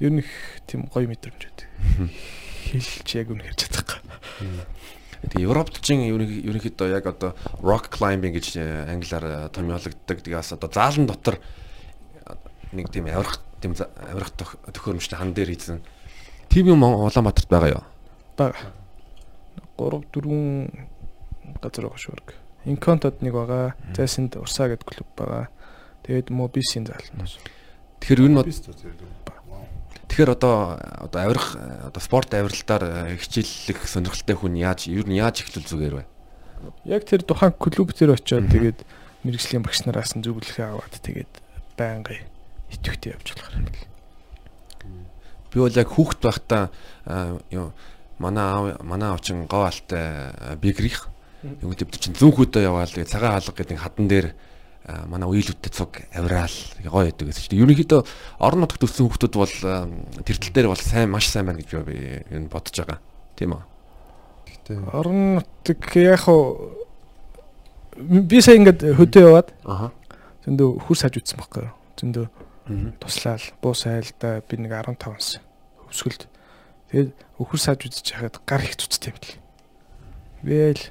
[0.00, 0.32] Ер нь их
[0.66, 1.68] тийм гоё мэдрэмж байдаг.
[2.72, 4.00] Хэлж яг үнэ хэлж чадахгүй.
[5.20, 8.56] Тэгээ Европт чинь ерөнхийдөө яг одоо rock climbing гэж
[8.88, 10.24] англиар томьёологддог.
[10.24, 11.36] Тэгээс одоо заалан дотор
[12.72, 14.32] нэг тийм авирах тийм авирах
[14.72, 15.84] төхөөрөмжтэй хан дээр хийсэн.
[16.48, 17.84] Тийм юм Улаанбаатарт байгаа юу?
[18.40, 18.72] Бага.
[19.76, 22.16] 3 4 газар байгаа шүү.
[22.64, 23.76] Инконтод нэг байгаа.
[23.92, 25.48] Зайсанд Урсаа гэдэг клуб байгаа.
[26.04, 27.28] Тэгээд Мобисийн зааланд.
[28.00, 28.40] Тэгэхээр юу нь
[30.10, 35.70] Тэгэхээр одоо одоо авирах одоо спорт авиралтаар хичээллэх сонирхолтой хүн яаж ер нь яаж эхлүүл
[35.70, 36.04] зүгээр вэ?
[36.90, 38.82] Яг тэр тухайн клуб дээр очиод тэгээд
[39.22, 41.32] мэрэгжлийн багш нараас нь зөвлөгөө аваад тэгээд
[41.78, 42.26] байнгын
[42.74, 43.86] итгэвтэй явж болох юм бэл.
[45.54, 46.64] Би бол яг хүүхэд байхдаа
[47.54, 47.70] юу
[48.18, 51.06] манай манай очин гоо алтай бигрих
[51.42, 54.28] юм гэдэг чинь зүүн хөдөө яваал тэгээд цагаан хаалга гэдэг хадан дээр
[54.88, 58.00] манай үеилүүдтэй цуг авираал гоё байдаг гэсэн чинь ерөнхийдөө
[58.40, 59.56] орон нутагт өссөн хүмүүс бол
[60.24, 62.98] тэр тал дээр бол сайн маш сайн байна гэж би ер нь бодож байгаа.
[63.36, 63.62] Тийм үү?
[64.48, 66.80] Гэтэ орон нутаг яг хуу
[68.00, 69.92] би сая ингээд хөдөө яваад аа
[70.48, 71.74] зөндөө хөр саж үтсэн байхгүй юу?
[72.00, 72.26] Зөндөө
[73.04, 75.28] туслаал буус айлдаа би нэг 15 онс
[75.92, 76.24] өвсгөлд
[76.88, 79.36] тэгээд өхөр саж үзэж хахад гар их цуцтай юм бэл.
[80.40, 80.82] Бэл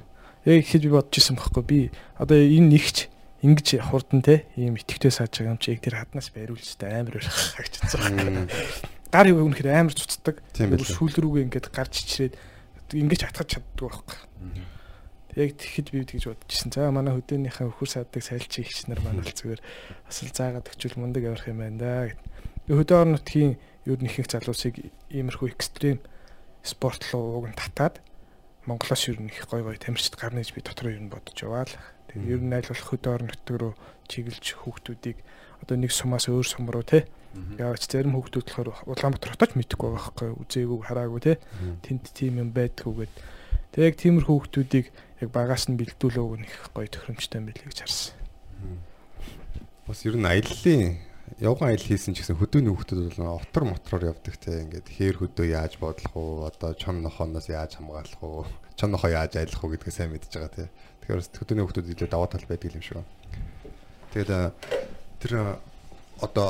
[0.46, 1.78] яг ихэд би бодож исэн байхгүй би
[2.16, 6.28] одоо энэ нэгч ингэж хурдан те ийм итгэвтэй сааж байгаа юм чи яг тэр хаднаас
[6.32, 8.48] бариулжтай амар байх гэж бодсон.
[9.08, 10.44] Гар юу үнэхээр амар цуцдаг.
[10.54, 12.34] Сүүл рүүгээ ингээд гарч ичрээд
[12.92, 14.18] ингэж хатгаж чаддаг байхгүй.
[15.40, 16.70] Яг тэгэхэд би тэгж бодчихсон.
[16.74, 19.62] За манай хөдөөнийхээ өхөр саадаг сайлчийн ихчнэр манай л зүгээр
[20.04, 22.20] бас л заагаад өгчүүл мундаг явах юм байна да гэд.
[22.70, 23.52] Хөдөө орон нутгийн
[23.86, 26.02] ер нь ихэнх залуусыг иймэрхүү экстрим
[26.66, 28.02] спорт руу уг нь татаад
[28.66, 31.64] Монголоос ер нь их гой гой тамирчид гарна гэж би дотор ер нь бодож яваа
[31.64, 31.74] л.
[32.10, 33.74] Тэгээ ер нь аль болох хөдөө орон нутг руу
[34.10, 35.18] чиглэж хүүхдүүдийг
[35.62, 40.02] одоо нэг сумаас өөр сум руу те Яагаад зарим хүүхдүүд болохоор Улаанбаатар хотод мэдхгүй байгаа
[40.02, 41.32] байхгүй үзээгүй хараагүй те
[41.86, 43.14] тэнд тийм юм байдгүйгээд
[43.70, 44.86] тэг яг тиймэрхүү хүүхдүүдийг
[45.22, 48.18] яг багаас нь бэлдүүлээг нэг гоё тохиромжтой юм билий гэж харсан.
[49.86, 50.98] Бас ер нь аяллаа
[51.38, 55.46] явган аялал хийсэн ч гэсэн хөдөөний хүүхдүүд бол отор мотороор явдаг те ингээд хээр хөдөө
[55.54, 58.42] яаж бодлох уу одоо чон нохооноос яаж хамгаалах уу
[58.74, 60.64] чон нохоо яаж аялах уу гэдгээ сайн мэдж байгаа те
[61.04, 63.10] Тэгэхээр хөдөөний хүмүүс илүү даваа тал байдаг юм шиг байна.
[64.12, 64.30] Тэгээд
[65.20, 65.32] тэр
[66.20, 66.48] одоо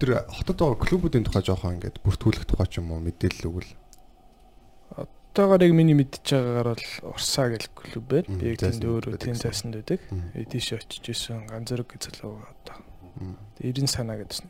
[0.00, 3.72] тэр хотод байгаа клубүүдийн тухай жоохон ингээд бүртгүүлэх тухай ч юм уу мэдээлэл өгвөл
[5.34, 8.06] одоогоор яг миний мэдж байгаагаар бол Урсаа гэх клуб.
[8.22, 9.34] Мм, Би яг тэнд өөрөө гэсэн.
[9.42, 10.00] зайсанд байдаг.
[10.34, 12.76] Э, Тийш очиж исэн ганц зэрэг зөвлөө одоо.
[13.18, 13.34] Мм.
[13.58, 14.46] 90 санаа гэдсэн.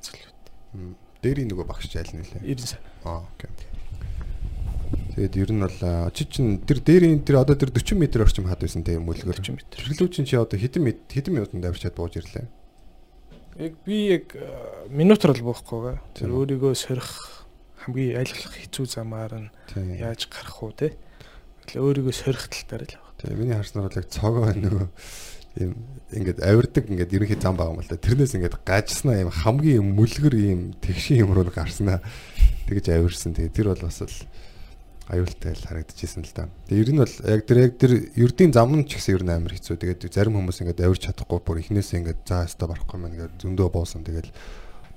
[0.77, 0.93] Мм.
[1.25, 2.45] Дээрийн нөгөө багш айл нэлээ.
[2.45, 2.93] 90 санаа.
[3.09, 3.49] Аа окей.
[5.15, 8.59] Тэгээд ер нь бол чи чин тэр дээрийн тэр одоо тэр 40 м орчим хад
[8.59, 9.39] байсан тийм мүлгэр.
[9.39, 9.59] 40 м.
[9.63, 12.51] Тэрлүү чин чи одоо хэдэн хэдэн минутанд авчиад бууж ирлээ.
[13.63, 14.35] Яг би яг
[14.91, 16.03] минутаар л буухгүй.
[16.19, 17.47] Тэр өөрийгөө сорих
[17.87, 20.99] хамгийн айлглах хэцүү замаар нь яаж гарах уу те.
[21.63, 23.15] Тэгэл өөрийгөө сорих тал дээр л байгаа.
[23.23, 24.87] Тийм миний харснаар бол яг цогоо нөгөө
[25.63, 25.73] ийм
[26.11, 28.03] ингээд авирдаг ингээд ерөнхий зам байгаа юм л да.
[28.03, 32.03] Тэрнээс ингээд гажснаа ийм хамгийн мүлгэр ийм тэгшин юм руу гарснаа
[32.67, 33.39] тэгж авирсан.
[33.39, 34.11] Тэгээ тэр бол бас л
[35.09, 36.49] аюултай л харагдчихсэн л да.
[36.69, 39.35] Тэгээ ер нь бол яг тэр яг тэр ердийн зам нь ч гэсэн ер нь
[39.37, 39.77] амар хэцүү.
[39.77, 43.69] Тэгээд зарим хүмүүс ингээд авирч чадахгүй бүр эхнээсээ ингээд заа өстө барахгүй маань ингээд зөндөө
[43.69, 44.01] буусан.
[44.01, 44.33] Тэгээд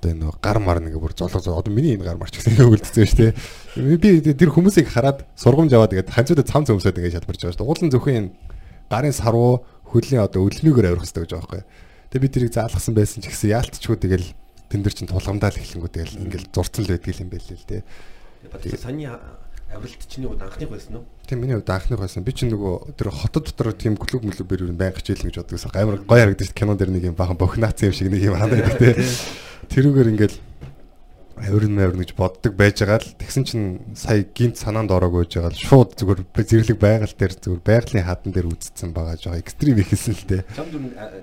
[0.00, 2.72] одоо энэ гар мар нэг бүр золго зоо одоо миний энэ гар марч гэсэн юм
[2.72, 4.00] үлдсэн шүү дээ.
[4.00, 7.68] Би тэр хүмүүсийг хараад сургамж аваад тэгээд ханцуудаа цам цөмсөд ингээд шалбарч байгаа шүү дээ.
[7.68, 8.30] Уулын зөвхөн энэ
[8.88, 11.62] гарын сарвуу хөлийн одоо өдлөнөөр авирах хэрэгтэй гэж байгаа байхгүй.
[12.08, 14.28] Тэгээ би тэрийг заалгасан байсан ч гэсэн яалтчгүй тэгэл
[14.72, 17.82] тэн дээр чин тулгамдаа л эхлэнгүү тэгэл ингээл зурцсан л байдаг юм байл л дээ.
[18.48, 19.08] Бат саний
[19.72, 21.04] авиралт чиний үед анхных байсан уу?
[21.28, 22.24] Тийм миний хувьд анхных байсан.
[22.24, 25.72] Би чинь нөгөө тэр хотод дотор тийм клуб мүлбэр юу байнга хичээлнэ гэж боддогсан.
[25.76, 28.96] Амар гоё харагдаж кинон дээр нэг юм бахан бохнац юм шиг нэг юм хандаад те.
[29.72, 30.36] Тэрүүгээр ингээл
[31.40, 35.52] авирн авирн гэж боддог байж байгаа л тэгсэн чинь сая гинт санаанд ороогүй байж байгаа
[35.54, 40.14] л шууд зүгээр зэрлэг байгаль дээр зүгээр байгалийн хадан дээр үзсэн байгаа жоо экстрим ихсэн
[40.14, 40.44] л те.
[40.52, 40.74] Чамд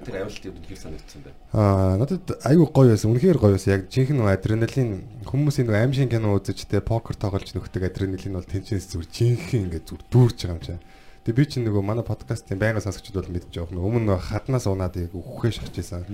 [0.07, 1.29] тэр авиралтын үед хэр санагдсан бэ?
[1.53, 3.11] Аа надад аюу гоё байсан.
[3.11, 3.73] Үнэхээр гоё байсан.
[3.75, 4.89] Яг жинхэнэ нөгөө адреналин
[5.27, 9.87] хүмүүсийн нөгөө аимшиг кино үзэж те покер тоглож нөхдөг адреналин бол тэнцэнс зүгээр жинхэнэ ингээд
[9.89, 10.83] зүгээр дүүрж байгаа юм чинь.
[11.25, 13.73] Тэгээ би чинь нөгөө манай подкастын байнга сонсогчдод бол мэдж байгаа.
[13.73, 16.05] Нөгөө өмнө нөгөө хаднаас унаад яг үххээ шахаж исэн.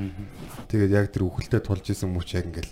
[0.71, 2.71] Тэгээд яг тэр үхэлтэд тулж исэн мөч яг ингээд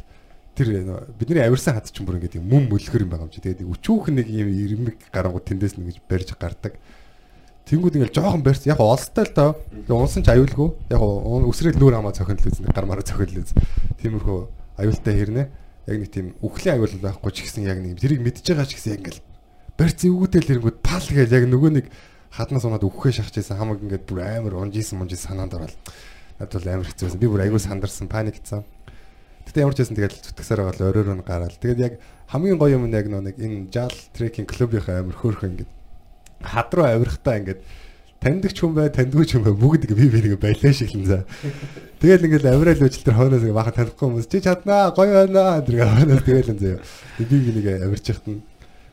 [0.59, 3.39] тэр бидний авирсан хад чинь бүр ингээд юм мөлгөр юм байгаа юм чи.
[3.39, 6.75] Тэгээд өчүүх нэг юм ирмэг гарангууд тэндээс нэг гэж барьж гардаг.
[7.71, 9.55] Тэнгүүд ингээл жоохон барьц яг олстой л доо.
[9.71, 10.69] Тэгээ унсан ч аюулгүй.
[10.91, 13.55] Яг өсрэл нүүр хамаа цохин л үзэн гар мараа цохин л үз.
[14.03, 14.39] Тиймэрхүү
[14.83, 15.43] аюултай хэрнэ.
[15.87, 18.99] Яг нэг тийм үхлийн аюул байхгүй ч гэсэн яг нэг тэрийг мэдж байгаа ч гэсэн
[18.99, 19.23] яг ингээл
[19.79, 21.85] барьц эвгүүтэй л ирэнгүүд пал гээл яг нөгөө нэг
[22.35, 25.73] хаднаас унаад үххээ шахажсэн хамаг ингээд бүр амар унжсэн мунжсэн санаанд ороод
[26.37, 27.19] надад бол амар хэцүү байсан.
[27.19, 28.63] Би бүр аюул сандарсан, паниктсан.
[29.49, 31.57] Гэтэ ямар ч байсан тэгэл зүтгэсээр байгаа л оройр нь гараал.
[31.57, 31.93] Тэгээд яг
[32.29, 35.71] хамгийн гоё юм нь яг нэг энэ жал трекинг клубийнхаа амар хөөрхөн ингээд
[36.45, 37.61] хад руу авирахтаа ингээд
[38.21, 41.19] таньдаг ч хүн бай, таньдгүй ч хүн бай бүгд бие биенээ байлаа шиглэн за.
[41.97, 46.23] Тэгэл ингээд авирал тэр хойноос ингээ бахан танихгүй хүмүүс чи чаднаа, гоё байна тэр хойноос
[46.27, 46.79] тэгэл энэ заяа.
[47.17, 48.45] Бие биенээ авирч яхад нь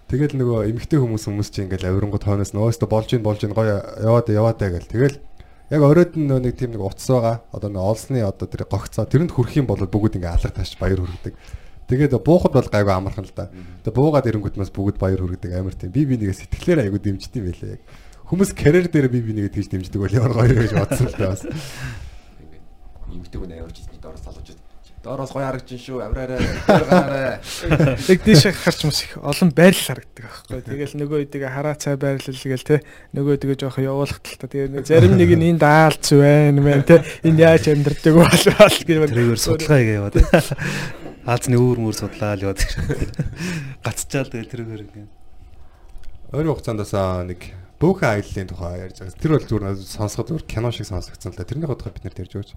[0.09, 3.83] тэгэл нөгөө эмгтэй хүмүүс хүмүүс чи ингээл авирангууд хойноос нөөстө болж ийн болж ийн гоё
[3.99, 5.19] яваад яваад гэл тэгэл
[5.71, 7.43] яг оройд нөө нэг тийм нэг утас байгаа.
[7.51, 11.03] Одоо нэг олсны одоо тэр гогцоо тэрэнд хүрэх юм бол бүгд ингээ алар тааш баяр
[11.03, 11.35] хүргэдэг.
[11.87, 13.51] Тэгээд буухад бол гайгүй амархан л да.
[13.83, 15.95] Тэгээд буугаад ирэнгүүтнээс бүгд баяр хүргэдэг амар тийм.
[15.95, 17.83] Би би нэгэ сэтгэлээр айгуу дэмждэг юм байлээ яг.
[18.27, 21.31] Хүмүүс карьер дээр би би нэгэ тэгж дэмждэг бол ямар гоё гэж бодсон л да
[21.31, 21.47] бас.
[21.47, 22.67] Ингээд
[23.07, 24.56] эмгтэй хүн авирч ирсэн доороос залууч.
[25.07, 26.01] Доороос гоё харагдаж шүү.
[26.03, 26.43] Авраарай.
[26.67, 27.39] Гараарай.
[28.11, 30.63] Яг тийш харч мус их олон байрлал харагддаг аахгүй.
[30.67, 32.83] Тэгэл нөгөө эдгээ хараа цай байрлал гээл те.
[33.15, 34.67] Нөгөө эдгээ жоох явуулах талтай.
[34.67, 37.07] Тэгээ зарим нэг нь энэ даалц байна мэн те.
[37.23, 38.27] Энэ яаж амьдрдаг бол
[38.59, 40.17] бол гэх Тэрээр судалгаа хийгээ яваад.
[41.31, 42.67] Аазны үүр мөр судлаа л яваад.
[43.87, 45.07] Гацчаал тэгэл тэрээр ингэ.
[46.35, 46.91] Ойрын хугацаанд бас
[47.31, 49.23] нэг бөөхөн аяллаа тухай ярьж байгаа.
[49.23, 51.47] Тэр бол зүгээр сонсоход зүгээр кино шиг сонсогдсон л да.
[51.47, 52.51] Тэрний тухай бид нэр ярьж өгөөч.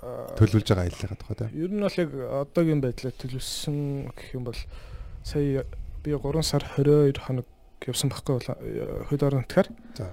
[0.00, 1.50] Төлөвлөж байгаа аяллаа тухай та.
[1.52, 3.76] Ер нь бол яг одоогийн байдлаар төлөвлөсөн
[4.16, 4.60] гэх юм бол
[5.22, 5.64] сая
[6.00, 7.46] би 3 сар 22 хоног
[7.84, 9.68] явсан байхгүй бол э, хөл орон нутгаар.
[9.96, 10.12] За.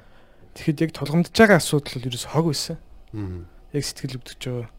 [0.59, 2.77] Тэгэхэд яг тулгамдж байгаа асуудал бол ерөөс хог байсан.
[3.15, 3.47] Мм.
[3.71, 4.69] Яг сэтгэл өвдөж байгаа.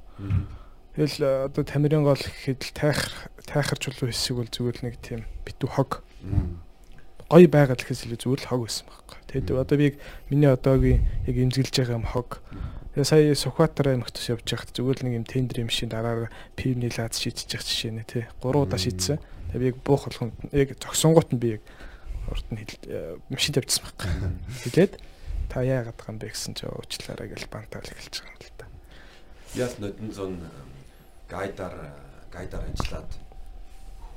[0.92, 3.12] Тэгэл э, одоо тамирын гол гэхэд л тайхар
[3.48, 6.60] тайхарч болов хэсэг бол зүгээр л нэг тийм битүү хог Мм.
[7.32, 9.18] гоё байгаад гэхээс илүү зүгээр л хог байсан байхгүй.
[9.28, 9.96] Тэгээд одоо би яг
[10.28, 12.40] миний одоогийн яг имзэглэж байгаа юм хог.
[12.98, 16.34] Тэгээ сая Сүхбаатар аймагт ус явж байхад зүгээр л нэг юм тендер юм шиг дараа
[16.58, 18.26] пивний лаз шийдэж явах жишээ нэ тий.
[18.42, 19.22] Гурван удаа шийдсэн.
[19.54, 21.62] Тэгээ би яг буух болгонд яг зогсонгууд нь би яг
[22.26, 22.66] урд нь
[23.30, 24.10] машин тавьчихсан байхгүй.
[24.66, 24.92] Хэлээд
[25.46, 28.66] та яагаад байгаа юм бэ гэсэн чи уучлаарай гэж бантаал эхэлж байгаа юм л да.
[29.54, 30.32] Яс нодон зон
[31.30, 31.76] гайдаар
[32.34, 33.10] гайдаар ажиллаад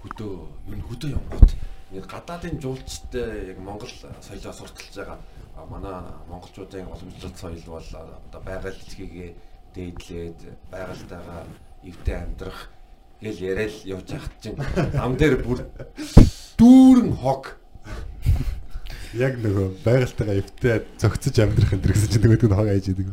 [0.02, 1.54] хөдөө юу н хөдөө явгот
[1.94, 3.94] ингээд гадаадын жуулчтай яг Монгол
[4.26, 5.22] соёлоо сурталж байгаа
[5.70, 5.98] манай
[6.30, 9.32] монголчуудын уламжлалт соёл бол одоо байгаль эцгийгээ
[9.76, 10.40] дээдлээд
[10.72, 11.44] байгальтайгаа
[11.84, 12.70] эвтэй амьдрах
[13.22, 14.60] гэл яриад явж хахад чинь
[14.98, 15.60] ам дээр бүр
[16.58, 17.62] дүүрэн хог
[19.12, 23.08] Яг нөгөө байгальтайгаа эвтэй зөгцөж амьдрах энэ гэсэн чинь нөгөөдг нь хог айж идэг.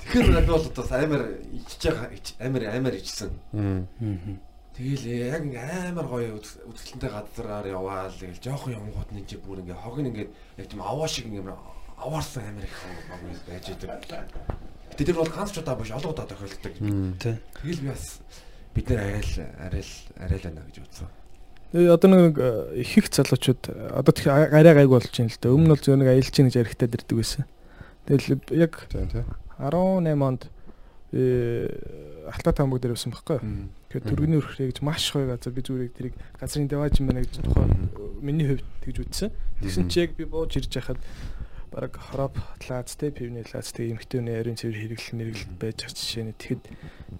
[0.00, 2.08] тэгэхээр надад бол одоо амар ичж байгаа
[2.40, 3.28] амар амар ичсэн.
[4.76, 9.82] Тэгэл э, яг амар гоё үзэсгэлэнтэй газараар яваал тэгэл жоохон юмгууд нь чи бүр ингээ
[9.82, 10.28] хог ингээ
[10.58, 11.42] яг тийм аваа шиг ингээ
[11.98, 13.90] аваарсан амар их хог байж идэг.
[14.94, 16.74] Гэтэ тэр бол ганц ч удаа биш олон удаа тохиолддог.
[16.78, 18.22] Тэгэл би бас
[18.74, 21.08] бид нэр арай л арай л арай л байна гэж үзсэн.
[21.70, 23.62] Тэгээ одоо нэг э, их их залуучууд
[23.94, 25.50] одоо тэг арай гайг болж байна л да.
[25.50, 27.44] Өмнө нь бол зөв нэг аялж чинь гэж ярихтаа дэрдэг байсан.
[28.06, 29.26] Тэгэл яг Тийм тийм.
[29.60, 30.48] 18 онд
[31.12, 31.68] э
[32.30, 33.42] Алтай тамбог дээр байсан байхгүй?
[33.90, 37.42] Тэгэхээр төргөний өрхрээ гэж маш гоё газар би зүгээр тэрийг газрын деваж юм байна гэж
[37.42, 37.90] тухайн
[38.22, 39.34] миний хувьд тэгж үзсэн.
[39.58, 41.00] Тэгсэн чи яг би бууж ирж байхад
[41.70, 45.98] бараг хороп лаац те пивний лаац те эмхтэй үний ариун цэвэр хэрэглэл мэрэгэл байж байгаа
[45.98, 46.64] жишээ нь тэгэхэд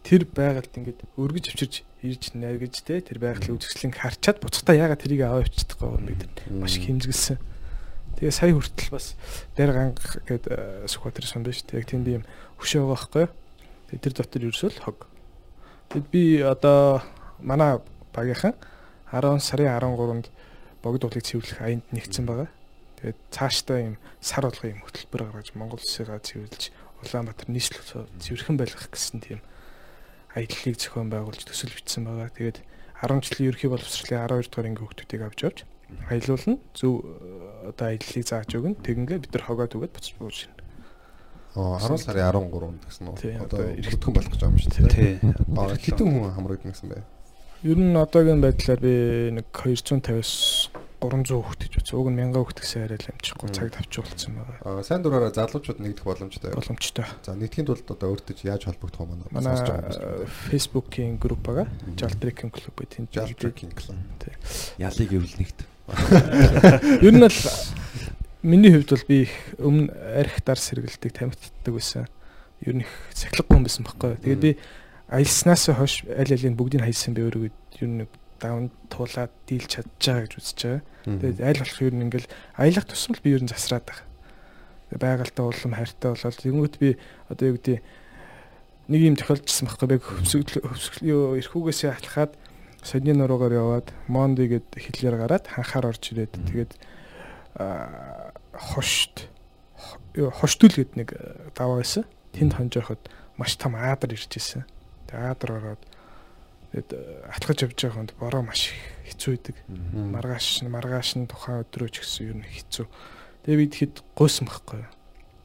[0.03, 5.23] тэр байгальд ингээд өргөж авчирж ирж найргаж те тэр байгалийн үзэсгэлэнг харчаад буцахтаа ягаад тэрийг
[5.23, 7.39] аваа авчихдаггүй юм бид маш хэмжгэлсэн.
[8.19, 9.15] Тэгээ сая хүртэл бас
[9.55, 12.23] дээр ганг гэдэг сүхбатэр сон биш те яг тэнд ийм
[12.59, 13.33] хөшөө байгаа байхгүй юу?
[13.91, 14.99] Тэгээ тэр дотор ерөөсөө л хог.
[15.91, 17.03] Тэгэд би одоо
[17.43, 17.83] манай
[18.15, 18.55] багийнхан
[19.11, 20.31] 10 сарын 13-нд
[20.83, 22.49] богд уулыг цэвэрлэх аянд нэгдсэн байгаа.
[23.03, 26.71] Тэгээд цаашдаа ийм сар болгон ийм хөтөлбөр гаргаж Монгол улсыгаа цэвэрлж
[27.03, 29.41] Улаанбаатар нийслэл цэвэрхэн байлгах гэсэн тийм
[30.37, 32.31] аяллыг зохион байгуулж төсөл бичсэн байгаа.
[32.31, 32.59] Тэгээд
[33.03, 35.59] 10 жилийн ерхий боловсролын 12 дугаар анги хүүхдүүдийг авч явж
[36.13, 36.61] аялуулна.
[36.77, 36.93] Зөв
[37.67, 38.79] одоо аяллыг зааж өгнө.
[38.85, 40.60] Тэгингээ бид нар хогоо түгээд буцаж бууж шин.
[41.59, 43.43] Оо 10 сарын 13-нд гэсэн үү?
[43.43, 44.95] одоо иргэдхэн болох гэж байгаа юм шүү дээ.
[44.95, 45.13] Тий.
[45.59, 47.03] Аа хэдэн хүн хамрагдана гэсэн бэ?
[47.67, 48.95] Ер нь одоогийн байдлаар би
[49.35, 51.97] нэг 250-аас 300 хүүхэд гэж үзсэн.
[51.99, 54.59] Уг нь 1000 хүүхэд гэсэн арай л амжихгүй цаг тавьчихулсан байгаа.
[54.63, 56.55] Аа сайн дураараа залуучууд нэгдэх боломжтой.
[56.55, 57.09] Боломжтой.
[57.25, 59.33] За нэгдэхийн тулд одоо өөртөө яаж холбогдох юм бэ?
[59.33, 59.59] Манай.
[60.53, 61.67] Facebook-ийн групп байгаа.
[61.97, 63.97] Jaltrick клуб гэдэг тэнд Jal Trekking Club.
[64.77, 65.65] Ялыг гэвэл нэгт.
[67.01, 67.33] Ер нь л
[68.43, 72.09] миний хувьд бол би их өмнө арх дар сэргэлтийг тамхитдаг байсан.
[72.65, 74.17] Ер нь их цахилгагүй юм байсан байхгүй.
[74.25, 74.53] Тэгээд би
[75.13, 78.09] аялснаас хойш аль алийг бүгдийг хайсан би өөрөө ер нь
[78.41, 80.83] давн туулаад дийлж чадж байгаа гэж үзэж байгаа.
[81.05, 84.09] Тэгээд аль болох ер нь ингээл аялах тусмал би ер нь засраад байгаа.
[84.89, 86.97] Тэгээд байгальтаа улам хайртай болоод тэнгуут би
[87.29, 87.79] одоо юу гэдэг
[88.89, 92.33] нэг юм тохиолдсон байхгүй би хөвсгөл хөвсгөл эрхүүгээсээ атлахад
[92.83, 97.00] содны нуруугаар яваад Монди гэд хэлээр гараад ханхаар орж ирээд тэгээд аа,
[98.57, 99.31] хошт
[100.15, 102.05] хоштүл гэд нэг э, даваа байсан.
[102.35, 103.01] Тэнд хонжоход
[103.39, 104.67] маш том аадар ирж исэн.
[105.07, 105.83] Тэгээд аадар ороод
[106.75, 108.75] тэгээд э, атлахаж явж байгаа хүнд бороо маш
[109.07, 109.57] хэцүү идэг.
[109.69, 112.87] Маргааш нь маргааш нь тухайн өдрөө ч гэсэн ер нь хэцүү.
[113.47, 114.83] Тэгээ би тэгэхэд гуйсан байхгүй.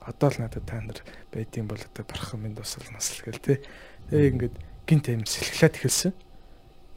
[0.06, 1.00] Одоо л надад та нар
[1.30, 3.62] байдсан бол одоо барах юм дусал насл гэл тэ.
[4.10, 6.14] Тэгээ ингээд гинт аим сэлхлээд эхэлсэн.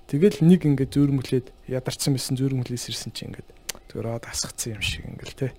[0.08, 3.57] Тэгэл нэг ингээд зөөрмөлээд ядарсан байсан зөөрмөлээс ирсэн чи ингээд
[3.92, 5.56] зөрөөд асгацсан юм шиг ингээл тэ.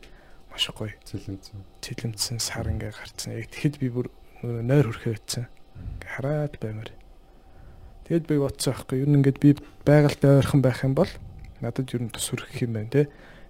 [0.50, 0.94] Маш гоё.
[1.06, 1.60] Цэлэнцэн.
[1.82, 3.38] Цэлэмтсэн сар ингээ гарцсан.
[3.38, 4.08] Яг тэгэхэд би бүр
[4.44, 5.46] нойр хөрхөө өтсөн.
[5.46, 6.92] Ингээ хараад баймаар.
[8.10, 9.54] Тэгэд би бодсон аахгүй юу ингээд би
[9.86, 11.12] байгальтай ойрхон байх юм бол
[11.62, 13.10] надад нь тус хүрэх юм байна те.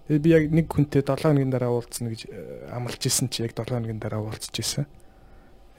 [0.10, 3.54] Тэгээд би яг нэг хүнтэй 7 хоногийн дараа уулзна гэж э, амлаж исэн чи яг
[3.54, 4.90] 7 хоногийн дараа уулзж исэн.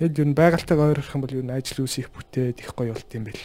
[0.01, 2.97] Тэгэд ер нь байгальтайгаа ойрох юм бол ер нь ажил үс их бүтээд их гоё
[2.97, 3.45] болт юм бэл.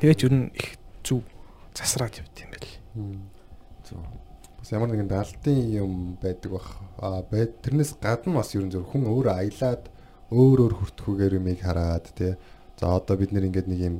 [0.00, 1.22] Тэгээд ер нь их зүв
[1.76, 2.68] засраад явт юм бэл.
[3.86, 4.00] Зөв.
[4.70, 6.78] Бас ямар нэгэн даалтын юм байдаг бах.
[7.26, 9.90] Байд тэрнээс гадна бас ерөн зөв хүн өөрөө аялаад
[10.30, 12.38] өөр өөр хүртхүүгээр юмыг хараад тий.
[12.78, 13.96] За одоо бид нэр ингээд нэг юм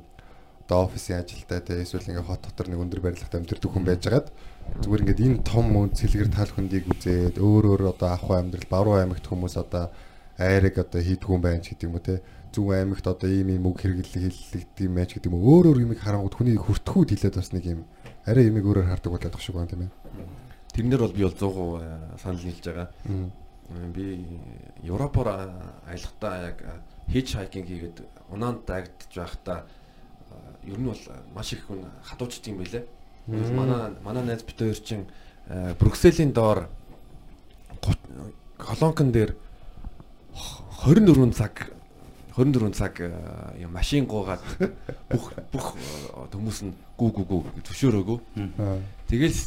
[0.62, 4.30] одоо офисын ажилтай тий эсвэл ингээд хот дотор нэг өндөр барилгатай амьдэрдэг хүн байжгаад
[4.78, 9.02] зүгээр ингээд энэ том мөн цэлгэр тал хөндийг үзээд өөр өөр одоо ах амьдрал баруун
[9.02, 9.90] аймагт хүмүүс одоо
[10.38, 12.22] айрыг одоо хийдгүү юм байна ч гэдэг юм уу тий
[12.54, 15.98] зөв аймагт одоо ийм ийм үг хэрэглэл хэллэгдэв юм байж гэдэг юм өөр өөр юмыг
[15.98, 17.80] харангууд хүний хүртхүүд хилээд бас нэг юм
[18.22, 19.99] арай юмыг өөрөөр хардаг болоод тах шиг байна тийм ээ.
[20.80, 22.88] Тэрнэр бол би бол 100% санал нийлж байгаа.
[23.04, 23.28] Э,
[23.92, 24.24] Би
[24.82, 25.36] Европоор а,
[25.86, 26.58] аялахдаа яг
[27.12, 28.00] хич хайкинг хийгээд
[28.32, 29.66] унаанд дагдж байхдаа
[30.64, 30.98] ер нь бол
[31.36, 32.84] маш их хүн хадуучд юм байлээ.
[33.28, 35.04] Манай манай найз бит хоёр чинь
[35.46, 36.66] э, Брюсселийн доор
[38.58, 39.36] колонкон дээр
[40.34, 41.70] х- 24 цаг
[42.36, 43.12] 24 цаг э,
[43.60, 44.40] юм машин гуугаад
[45.12, 47.42] бүх бүх э, хүмүүс нь гүү гүү гүү.
[48.58, 48.80] Аа.
[49.06, 49.38] Тэгэл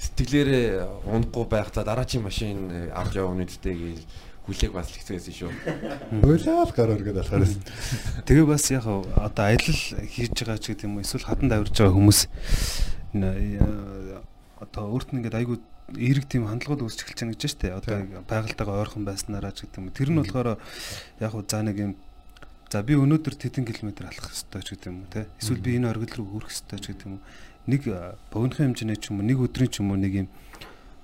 [0.00, 0.66] сэтгэлээрээ
[1.12, 4.00] унахгүй байх за дараачийн машин э, авч явах үнэтэй гэж
[4.48, 5.50] хүлээг бас л хэцүүсэн шүү.
[6.24, 7.44] Уйлал гараар гэдэг болохоор
[8.24, 11.92] Тэгээ бас яг одоо аялал хийж байгаа ч гэдэг юм уу эсвэл хатанд авирж байгаа
[11.92, 12.20] хүмүүс
[13.20, 14.20] э,
[14.56, 15.60] одоо өөрт нь ингээд айгүй
[15.96, 17.76] эерэг тийм хандлагууд үүсч эхэлж байгаа гэж дээ.
[17.76, 19.92] Одоо байгальтайгаа ойрхон байснараа ч гэдэг юм.
[19.92, 20.56] Тэр нь болохоор
[21.20, 21.92] яг за нэг юм
[22.70, 25.26] за би өнөөдөр тэдэн километр алхах ёстой ч гэдэг юм уу те.
[25.42, 27.22] Эсвэл би энэ оргил руу хүрэх ёстой ч гэдэг юм уу.
[27.66, 30.28] Нэг э, богинохон хэмжээний ч юм уу нэг өдрийн ч юм уу нэг юм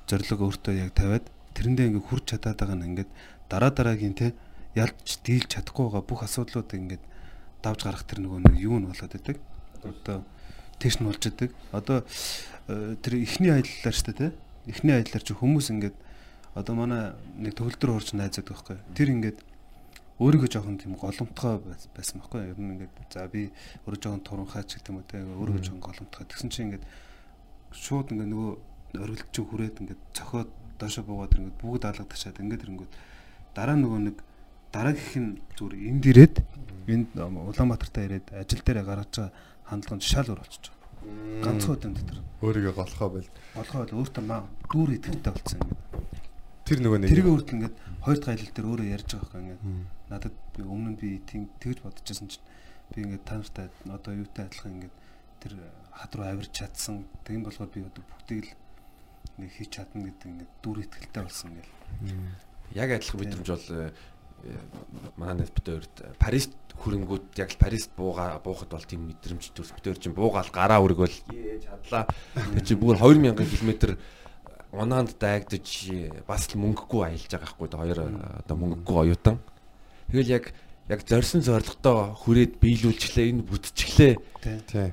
[0.07, 3.11] зориг өөртөө яг тавиад тэрэндээ ингээд хүрч чадаад байгаа нь ингээд
[3.51, 4.33] дараа дараагийн те
[4.77, 7.05] ялж дийлж чадахгүй байгаа бүх асуудлууд ингээд
[7.65, 9.37] давж гарах тэр нөгөө нэг юу нь болоод байдаг.
[9.83, 10.25] одоо
[10.79, 11.51] тэгш нь болж идэг.
[11.73, 12.05] Одоо
[12.69, 14.31] э, тэр ихний аяллаар дээ тий.
[14.67, 15.97] Ихний аяллаар чи хүмүүс ингээд
[16.55, 17.03] одоо манай
[17.39, 18.77] нэг төвлөрдөр орж найзаад байхгүй.
[18.95, 19.39] Тэр ингээд
[20.17, 21.61] өөрийгөө жоохон тийм голомтгой
[21.93, 22.49] байсан байхгүй.
[22.53, 23.53] Ер нь ингээд за би
[23.85, 25.21] өөрөө жоохон туранхаач гэх юм уу тий.
[25.21, 26.25] Өөрийгөө жоохон голомтгой.
[26.25, 26.85] Тэгсэн чинь ингээд
[27.77, 28.53] шууд ингээд нөгөө
[28.97, 30.51] оргилч хүрээд ингээд цохоод
[30.81, 32.93] доошо буугаад ингээд бүгд алга ташаад ингээд ирэнгүүт
[33.53, 34.17] дараа нөгөө нэг
[34.73, 36.37] дараагийнх нь зүгээр энд ирээд
[36.89, 39.33] энд Улаанбаатартай ирээд ажил дээр гаргаж байгаа
[39.69, 41.45] хандлага нь шал өөр болчихж байгаа.
[41.45, 42.19] Ганцхан удаа дотор.
[42.45, 43.31] Өөрийгөө голохоо байл.
[43.57, 45.71] Голохоо байл өөртөө маа дүүр идэвхтэй болсон юм.
[46.67, 49.63] Тэр нөгөө нэг Тэргээ өөрт ингээд хоёр дахь аялал дээр өөрөө ярьж байгаа хэрэг ингээд
[50.11, 52.43] надад би өмнө нь би тийм тэгж бодчихсон чинь
[52.91, 54.97] би ингээд та нартай одоо юутай адилхан ингээд
[55.47, 55.53] тэр
[55.95, 57.07] хад руу авирч чадсан.
[57.23, 58.55] Тийм болохоор би одоо бүгдийг л
[59.39, 61.73] ингээд хийж чадна гэдэг ингээд дүүр итгэлтэй болсон гэл.
[62.75, 63.91] Яг адилхан мэдрэмж бол э,
[65.17, 66.53] манай хоёрт Парист
[66.83, 71.15] хөрөнгүүд яг л Парист бууга буухад бол тийм мэдрэмж төрс хоёр чинь буугаал гараа өргөөл
[71.31, 72.11] ээ чадлаа.
[72.35, 73.95] Тэр чинь бүр 2000 км
[74.77, 75.67] унаанд дайгдаж
[76.29, 78.01] бас л мөнгөгүй аялж байгаа хгүй одоо хоёр
[78.45, 79.41] одоо мөнгөгүй оюутан.
[80.13, 80.45] Тэгэл яг
[80.89, 84.15] яг зорьсон зорилготоо хүрээд биелүүлчихлээ энэ бүтчихлээ.
[84.69, 84.93] тий.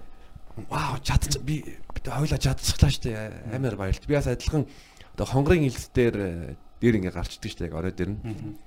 [0.70, 3.54] Вау чадчих би бид хойлоо чадчихлаа шүү дээ.
[3.54, 4.08] Амар баярлалт.
[4.08, 4.66] Би бас адилхан
[5.14, 8.58] одоо хонгорын илс дээр дээр ингээ гарчдаг шүү дээ яг орой дээр нь.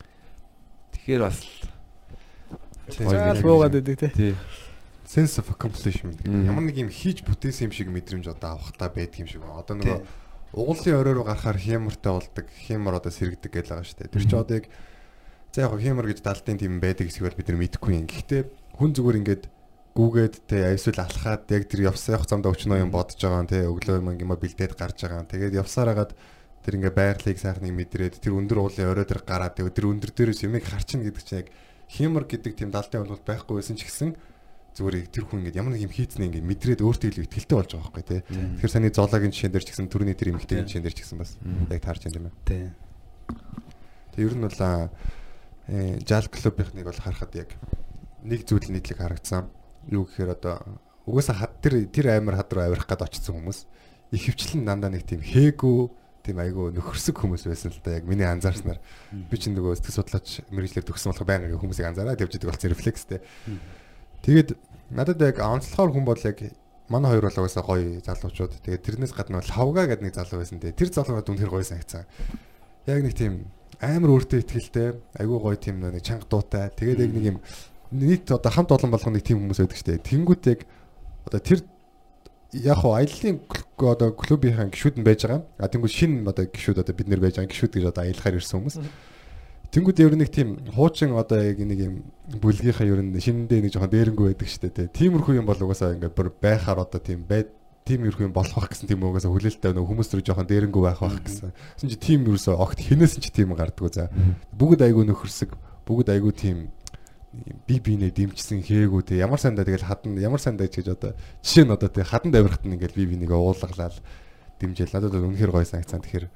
[0.95, 1.41] Тэгэхээр бас
[2.87, 4.11] Заал буугаад идэг тий.
[4.15, 4.35] тий.
[5.07, 6.47] sense of accomplishment гэдэг.
[6.51, 9.43] Ямар нэг юм хийж бүтээсэн юм шиг мэдрэмж одоо авахтаа байдаг юм шиг.
[9.47, 9.99] Одоо нөгөө
[10.57, 14.13] угуулын орой руу гарахаар хямартай болдог, хямар одоо сэргдэг гэж байгаа шүү дээ.
[14.17, 14.67] Тэр чинь одоо яг
[15.53, 18.09] за яг хямар гэж далдын тийм байдаг хэсэг бол бид нар мэдэхгүй юм.
[18.09, 18.43] Гэхдээ
[18.81, 19.45] хүн зүгээр ингээд
[19.97, 23.65] гүүгээд те эсвэл алхаад яг тэр явсан явах замдаа өчнөө юм бодож байгаа юм те
[23.69, 25.29] өглөө юм бэлдээд гарч байгаа юм.
[25.29, 26.13] Тэгээд явсаар хагаад
[26.65, 30.45] тэр ингээ байрлалыг сайхан нэг мэдрээд тэр өндөр уулын орой дээр гараад тэр өндөр дээрээс
[30.45, 31.49] юмыг харчин гэдэг чинь яг
[31.89, 34.19] хямар гэдэг тийм далдын бол байхгүй байсан ч гэсэн
[34.77, 37.89] зүгээр тэр хүн ингээд ямар нэг юм хийцнээ ингээд мэдрээд өөртөө илүү ихтэлтэй болж байгаа
[37.89, 38.21] байхгүй тий.
[38.29, 41.31] Тэгэхээр саний зоологийн жишээн дээр ч гэсэн төрөний тэр эмэгтэйгийн жишээн дээр ч гэсэн бас
[41.41, 42.39] яг таарч байна юм байна.
[42.45, 42.65] Тий.
[44.13, 44.93] Тэг ер нь бол аа,
[45.73, 47.51] э жал клубийнхныг бол харахад яг
[48.21, 49.49] нэг зүйл нийтлэг харагдсан.
[49.89, 50.61] Юу гэхээр одоо
[51.09, 53.59] угаасаа хад тэр тэр аймар хад руу авирах гээд очсон хүмүүс
[54.13, 55.79] их хвчлэн дандаа нэг тийм хээгүү
[56.27, 58.83] тийм айгүй нөхөрсөг хүмүүс байсан л да яг миний анзаарснаар
[59.31, 62.71] би чинь нөгөө сэтгэл судлаач мэрэгчлэр төгссөн болохоор байнга ингээ хүмүүсийг анзаараад явж байгаа болсон
[62.75, 63.21] рефлекстэй.
[64.27, 64.49] Тэгээд
[64.91, 66.39] надад яг онцлохоор хүн бол яг
[66.89, 68.63] манай хоёр бол угаасаа гоё залуучууд.
[68.63, 70.63] Тэгээд тэрнээс гадна лавга гэдэг нэг залуу байсан.
[70.63, 72.07] Тэгээд тэр залуу надад үнэхээр гоё санагцсан.
[72.87, 73.51] Яг нэг тийм
[73.83, 76.71] амар өөртөө ихтэй, айгүй гоё тийм нэг чанга дуутай.
[76.71, 77.39] Тэгээд яг нэг юм
[77.91, 80.07] нийт одоо хамт олон болгоно нэг тийм хүмүүс байдаг шүү дээ.
[80.07, 80.61] Тэнгүүт яг
[81.27, 81.61] одоо тэр
[82.55, 85.43] яг хоо аяллаа одоо клубийнхэн гişүүд нь байж байгаа.
[85.59, 88.59] А тэнгүүт шинэ одоо гişүүд одоо бид нэр байж байгаа гişүүд гэж одоо аялахаар ирсэн
[88.63, 88.77] хүмүүс.
[89.75, 91.95] Тэнгүүд ер нь нэг тийм хуучин одоо яг нэг юм
[92.41, 94.95] бүлгийнхаа ер нь шинэндээ нэг жоохон дээрэнгүү байдаг шүү дээ.
[94.95, 97.47] Тиймэрхүү юм бол угаасаа ингээд бүр байхаар одоо тийм бай
[97.87, 101.19] тиймэрхүү юм болох бах гэсэн тийм угаасаа хүлээлттэй нөгөө хүмүүс рүү жоохон дээрэнгүү байх бах
[101.23, 101.55] гэсэн.
[101.55, 104.11] Тэгсэн чи тийм юусоо огт хинээс ч тийм гардггүй за.
[104.51, 105.55] Бүгд айгүй нөхөрсөг,
[105.87, 106.59] бүгд айгүй тийм
[107.67, 111.13] би бинэ дэмжсэн хээгүү те ямар сандаа тэгэл хадан ямар сандаа гэж одоо
[111.45, 114.01] жишээ нь одоо те хадан давирахт нь ингээл би бинийг уулгалаад
[114.61, 116.27] дэмжээл надад бол үнэхээр гоё санагцсан тэгэхээр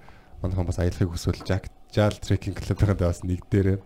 [0.42, 1.44] манайхан бас аялахыг хүсвэл
[1.90, 3.80] жаал трекинг клубын дээр бас нэг дээр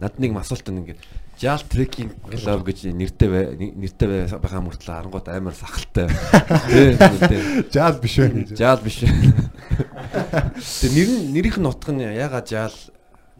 [0.00, 1.00] Над нэг асуулт нь ингээд
[1.40, 6.08] Жаал трекинг клуб гэж нэртэй бай нэртэй бай- байгаа мөртлөө харангууд амар сахалтай.
[7.72, 9.00] Жаал биш байх гэж Жаал биш.
[9.00, 12.76] Тэр нэр нь нэрийнх нь утга нь ягаад жаал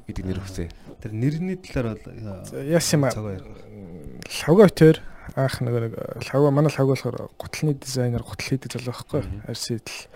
[0.08, 0.68] гэдэг нэр өгсөн.
[1.00, 3.12] Тэр нэрний талаар бол Яс юм аа.
[3.12, 4.96] Лавга битэр
[5.36, 5.94] аах нөгөө нэг
[6.32, 10.08] лавга манай лавга болохоор гутлын дизайнер гутал хийдэг залуу байхгүй арсидл.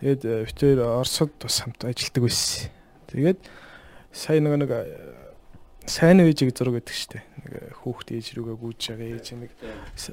[0.00, 2.70] Тэгээд э, битэр Оросод бас хамт ажилладаг байсан.
[3.10, 3.38] Тэгээд
[4.12, 4.84] сая нэг э,
[5.86, 7.20] сайн ээжийг зураг гэдэг штэ.
[7.44, 9.50] Нэг э, хүүхд ээж рүүгээ гүйж байгаа ээж нэг
[9.94, 10.12] с-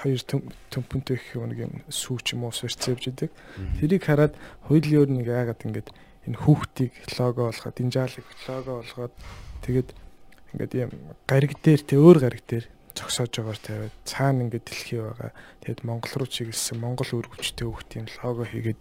[0.00, 3.30] хоёр төм- төмпөнтэй их нэг юм сүүч юм уу сэрч явж идэг.
[3.80, 4.34] Тэрийг хараад
[4.70, 5.86] хоёулын өөр нэг яагаад ингэж
[6.30, 9.14] энэ хүүхдийг лого болгоод энэ жаалыг лого болгоод
[9.66, 9.88] тэгээд
[10.54, 10.90] ингээд юм
[11.26, 15.30] гариг дээр тэ өөр гариг дээр зогсоож байгаагаар тавиад цаана ингээд дэлхий байгаа.
[15.62, 18.80] Тэгэд Монгол руу чиглэсэн Монгол үр хүчтэй хүүхдийн лого хийгээд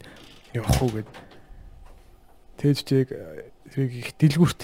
[0.53, 1.10] явах уу гэд.
[2.60, 3.07] Тэгж тийг
[3.72, 4.62] тэрийг их дэлгүүрт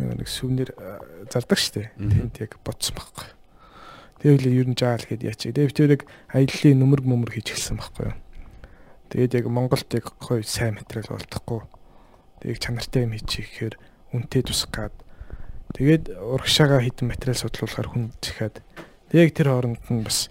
[0.00, 1.92] нэг э, зардаг штэ.
[1.96, 3.28] Тэнд яг бодсон байхгүй.
[4.20, 5.56] Тэгээл ер нь жаал гэд яачих.
[5.56, 8.16] Тэгээд тэр яг аяллаа нүмерг мөмөр хийж эхэлсэн байхгүй юу.
[9.12, 11.60] Тэгээд яг Монголд яг гоё сайн материал болдохгүй.
[12.44, 13.74] Тэгээд чанартай юм хийчих гэхээр
[14.12, 14.94] үнэтэй тусах гад.
[15.74, 18.62] Тэгээд урагшаага хитэн материал судлуулахаар хүн зихаад
[19.14, 20.30] яг тэр хооронд нь бас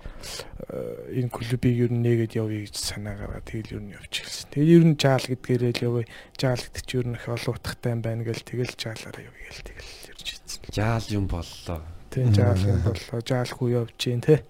[0.68, 4.50] э, энэ клубыг ер нь нээгээд явъя гэж санаа гаргаад тэгэл ер нь явж эхэлсэн.
[4.56, 6.06] Тэгээд ер нь жаал гэдгээрээ л явъя.
[6.40, 9.68] Жаал гэдэг чи ер нь их олон утгатай юм байна гэл тэгэл жаалаараа явъя гэл
[9.68, 10.62] тэгэл ярьж ийдсэн.
[10.72, 11.80] Жаал юм боллоо.
[12.12, 13.20] Тэг жаал юм боллоо.
[13.20, 14.44] Жаалгүй явж гин те.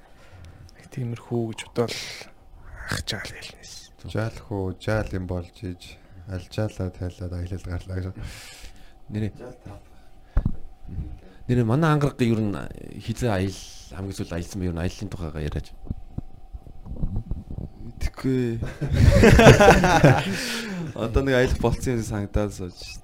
[0.90, 1.96] тиймэрхүү гэж бодвол
[2.90, 3.74] ах жаал хэлнэс.
[4.10, 5.96] Жаал хөө жаал юм болж иж
[6.28, 8.16] алжаалаа тайлаад аялал гарлаа гэж.
[9.14, 9.32] Нэрээ
[11.50, 12.54] Нэрээ манай ангараг ер нь
[13.02, 13.60] хизээ аял
[13.96, 15.68] хамгийн сүүл аялсан бэ ер нь аяллаа тухайгаа яриач.
[18.00, 18.62] Тэгэхгүй.
[21.10, 23.02] Одоо нэг аялах болцсон юм санагдаад сууж.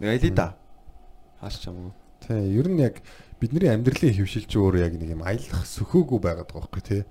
[0.00, 0.48] Нэг аялъя да.
[1.44, 1.92] Хааш чамгүй.
[2.24, 3.04] Тий, ер нь яг
[3.36, 7.02] бидний амьдралын хөвшилч өөрөө яг нэг юм аялах сөхөөгүй байгаад байгаа байхгүй тий.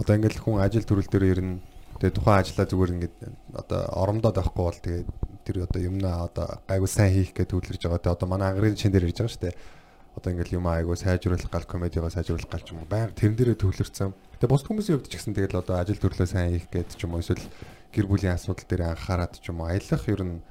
[0.00, 1.60] Одоо ингээл хүн ажил төрөл дээр ер нь
[2.00, 3.16] тэгээ тухайн ажлаа зүгээр ингээд
[3.52, 5.02] одоо оромдоод байхгүй бол тэгээ
[5.44, 8.00] тэр одоо юмнаа одоо айгуу сайн хийх гэж төлөрж байгаа.
[8.02, 9.56] Тэгээ одоо манай ангарын чин дээр ирж байгаа шүү дээ.
[10.12, 13.58] Одоо ингээл юм айгуу сайжруулах гал комедигаа сайжруулах гал ч юм уу байнга тэрэн дээрээ
[13.58, 14.10] төвлөрсөн.
[14.38, 17.16] Тэгээ бусд хүмүүсийн хувьд ч гэсэн тэгэл одоо ажил төрлөө сайн хийх гэж ч юм
[17.16, 17.42] уу эсвэл
[17.90, 20.44] гэр бүлийн асуудал дээр анхаарат ч юм уу аялах ер нь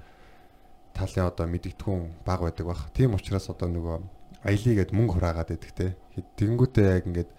[0.98, 2.89] талын одоо мэдэгдэхүүн баг байдаг бах.
[2.92, 3.98] Тийм учраас одоо нөгөө
[4.50, 5.88] аялье гэд мөнгө хураагаад байдаг те.
[6.36, 7.32] Тэгэнгүүтээ яг ингээд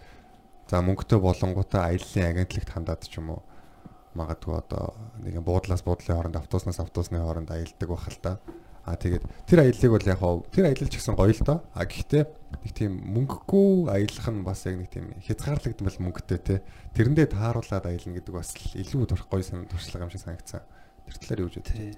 [0.71, 3.43] за мөнгөтэй болонгуудаа аяллаа агентлагт хандаад ч юм уу
[4.15, 8.41] магадгүй одоо нэг юм буудлаас буудлын хооронд автобуснаас автобусны хооронд аялдаг бах л та.
[8.83, 11.59] А тэгээд тэр аяллыг бол яг хав тэр аялал ч гэсэн гоё л доо.
[11.71, 16.55] А гэхдээ нэг тийм мөнгөгүй аялах нь бас яг нэг тийм хязгаарлагдмал мөнгөтэй те.
[16.99, 20.67] Тэрэндээ тааруулаад аялна гэдэг бас илүү турах гоё сан туршлага юм шиг санагдсан.
[21.07, 21.95] Тэр талаар юу гэж байна?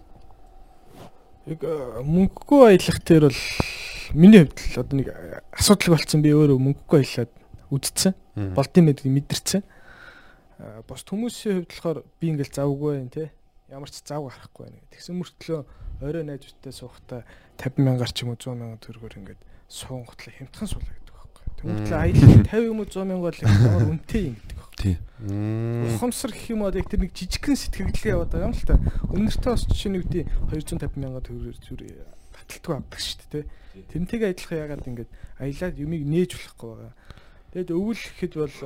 [1.49, 1.73] Яг э,
[2.05, 3.41] мөнгөгүй аялах дээр бол
[4.13, 5.09] миний хувьд л одоо нэг
[5.57, 7.33] асуудал болцсон би өөрөө мөнгөгүй аялаад
[7.73, 8.13] үдцсэн.
[8.53, 9.65] Болдын мэдгийг мэдэрсэн.
[10.59, 13.25] Э, Бос хүмүүсийн хувьд болохоор би ингээл завгүй байх те.
[13.71, 14.87] Ямар ч зав гарахгүй байна.
[14.95, 15.61] Тэгсэн мөртлөө
[16.05, 17.25] орой найзуудтай суухтаа
[17.59, 21.45] 50 мянгаар ч юм уу 100 мянган төгрөгөөр ингээд суунготлоо хямдхан суулаа гэдэг байхгүй.
[21.59, 24.79] Тэгмэдлээ аялал 50 юм уу 100 мянга бол ямар үнэтэй юм гэдэг байхгүй.
[24.79, 24.97] Тий.
[25.97, 28.77] Ухамсар гэх юм уу яг тэр нэг жижигхэн сэтгэлгээ яваад байгаа юм л та.
[29.11, 31.81] Өмнөртөө бас жишээ нь үгдий 250 мянга төгрөгөөр зүр
[32.35, 33.45] таталтгүй авдаг шүү дээ.
[33.91, 36.93] Тэрнтэйгээ адилхан ягаад ингээд аялаад юмыг нээж болохгүй байгаа.
[37.55, 38.57] Тэгэд өвөл гэхэд бол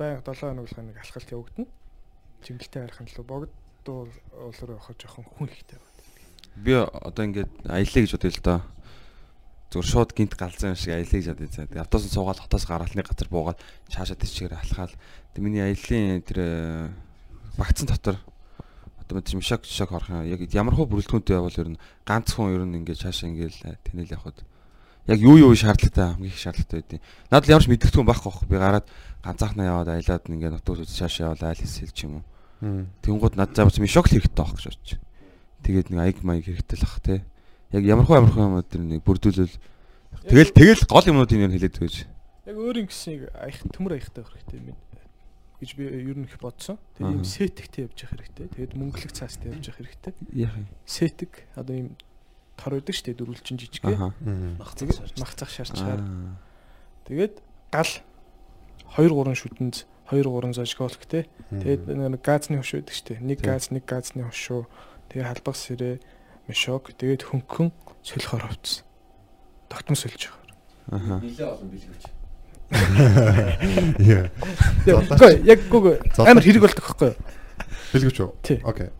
[0.00, 1.68] байнга 7 хоног болгоо нэг алхалт явагдана.
[2.40, 5.92] Жимгэлтэй харах нь л богдуу уулаар явах жоохон хүн ихтэй байна.
[6.56, 8.60] Би одоо ингээд аялье гэж бодъё л доо.
[9.68, 11.68] Зүгээр шууд гинт галзсан юм шиг аялье гэж бодъё.
[11.68, 13.60] Тэгээ автобусан суугаад хотоос гараалны газар буугаад
[13.92, 14.96] цаашаа тийчээр алхаал.
[15.36, 16.88] Тэг миний аяллаа тэр э,
[17.60, 18.16] багцсан дотор
[19.04, 20.24] одоо мэд шок шок орох юм.
[20.24, 24.16] Яг ямар хөө бүрэлдэхүүнтэй явал ер нь ганц хүн ер нь ингээд цаашаа ингээд тэнэл
[24.16, 24.40] явахад
[25.06, 27.00] яг юу юу шаардлагатай хамгийн их шаардлагатай байдیں۔
[27.30, 28.48] Надад ямар ч мэдгэдэггүй байхгүй байхгүй.
[28.48, 28.86] Би гараад
[29.24, 32.86] ганцаахнаа яваад аялаад ингээд автобус цаашаа яваад айл хэлсэл ч юм уу.
[33.04, 35.00] Тэнгууд надад заавал ми шок хэрэгтэй байх гэж бодчих
[35.64, 37.24] тэгээд нэг аяг маяг хэрэгтэй л ах те.
[37.72, 39.56] Яг ямархуу ямархуу юмуд тэр нэг бүрдүүлэл
[40.28, 41.96] тэгэл тэгэл гол юмнуудыг нэр хэлээд өгөөж.
[42.44, 44.78] Яг өөр юм гэсэн аях төмөр аяхтай байх хэрэгтэй юм
[45.58, 46.76] гэж би ер нь их бодсон.
[47.00, 48.46] Тэгээд ийм сетгтэй явж явах хэрэгтэй.
[48.52, 50.12] Тэгээд мөнгөлөг цаастай явж явах хэрэгтэй.
[50.36, 50.68] Яах юм?
[50.84, 51.88] Сетг одоо ийм
[52.56, 53.96] тор өгдөг шүү дээ дөрвөлжин жижиггээ.
[54.58, 54.88] Мах цаг
[55.18, 56.02] мах цаг шаарчаар.
[57.08, 57.34] Тэгээд
[57.72, 57.92] гал
[58.96, 59.74] 2 3 шүтэнд
[60.10, 61.26] 2 3 зожголох те.
[61.50, 61.86] Тэгээд
[62.22, 63.24] газны хөш өгдөг шүү дээ.
[63.24, 64.64] Нэг газ нэг газны хөшөө
[65.14, 65.96] Тэгээ халбах сэрээ,
[66.48, 67.70] мешок, тэгээд хөнгөн
[68.02, 68.82] солихоор хувцсан.
[69.70, 70.42] Тогтмол сольж байгаа.
[70.90, 71.22] Аа.
[71.22, 72.04] Нилээ олон билгүүч.
[74.10, 74.26] Яа.
[74.82, 77.18] Гэхдээ яг гүг амар хэрэг болдог байхгүй юу?
[77.94, 78.30] Билгүүч үү?
[78.66, 78.90] Окей.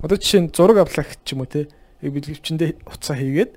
[0.00, 1.68] Одоо жишээ нь зураг авлах ч юм уу те.
[2.04, 3.52] Яг билгүүчэндээ уцаа хийгээд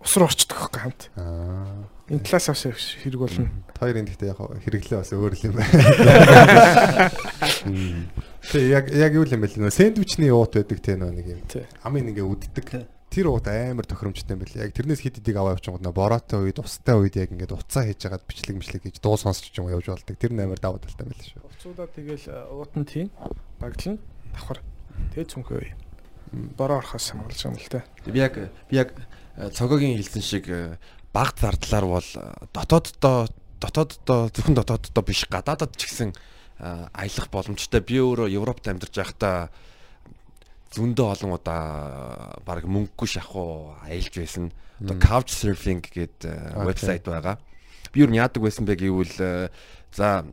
[0.00, 1.02] ус руу орчдөг байхгүй хамт.
[1.18, 1.84] Аа.
[2.10, 3.50] Энэ талаас авс хэрэг болно.
[3.78, 7.10] Хоёрын гэхдээ яг хэрэглээ бас өөр л юм байна.
[8.50, 11.40] Тэгээ яг яг юу юм бэ нөө сэндвичний уут байдаг те нөө нэг юм.
[11.86, 12.66] Амын ингээ үддэг.
[13.10, 14.66] Тэр уут амар тохиромжтой юм байна.
[14.66, 18.02] Яг тэрнээс хит хитийг аваа явчихсан гоо бороотой үед устай үед яг ингээд уцаа хийж
[18.02, 20.18] хагаад бичлэг мишлэг хийж дуу сонсч юм явж болдог.
[20.18, 21.46] Тэр нь амар даваа талтай байл шүү.
[21.46, 23.06] Уцуудаа тэгэл уут нь тийм
[23.62, 24.02] багтлан
[24.34, 24.58] давхар.
[25.14, 25.89] Тэгээ цүнхөө.
[26.32, 27.82] Бороо орохоос хамгаалж байгаа юм л та.
[28.06, 28.34] Би яг
[28.70, 28.94] би яг
[29.36, 30.46] цогогийн хэлсэн шиг
[31.12, 32.08] баг зардлаар бол
[32.54, 33.26] дотооддоо
[33.60, 36.14] дотооддоо зөвхөн дотооддоо биш гадаадад ч гэсэн
[36.60, 37.80] аялах боломжтой.
[37.82, 39.50] Би өөрөө Европт амьдарч байхдаа
[40.70, 44.54] зөндөө олон удаа баг мөнгөгүй шахуу аялж байсан.
[44.78, 46.30] Одоо couch surfing гэдэг
[46.62, 47.42] вебсайт байгаа.
[47.92, 49.50] Би юу яадаг байсан бэ гэвэл
[49.92, 50.24] за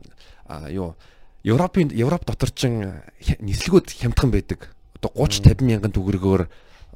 [0.70, 0.94] юу
[1.42, 3.02] Европын Европ дотор чин
[3.42, 4.70] нислэгүүд хямдхан байдаг.
[4.98, 6.42] Одоо 30 50 мянган төгрөгөөр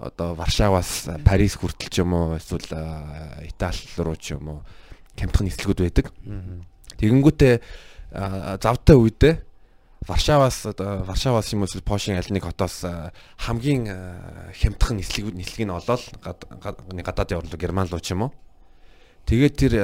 [0.03, 2.67] одоо Варшаваас Парис хүртэл ч юм уу эсвэл
[3.47, 4.61] Итали руу ч юм уу
[5.15, 6.11] хямдхан нислэгүүд байдаг.
[6.99, 7.55] Тэгэнгүүтээ
[8.59, 9.35] завтай үедээ
[10.03, 12.83] Варшаваас Варшаваас юм уу Польшийн аль нэг хотоос
[13.47, 13.87] хамгийн
[14.59, 18.35] хямдхан нислэг нислэгийг нь олоод гадаад явуулдаг Герман руу ч юм уу.
[19.31, 19.75] Тэгээд тэр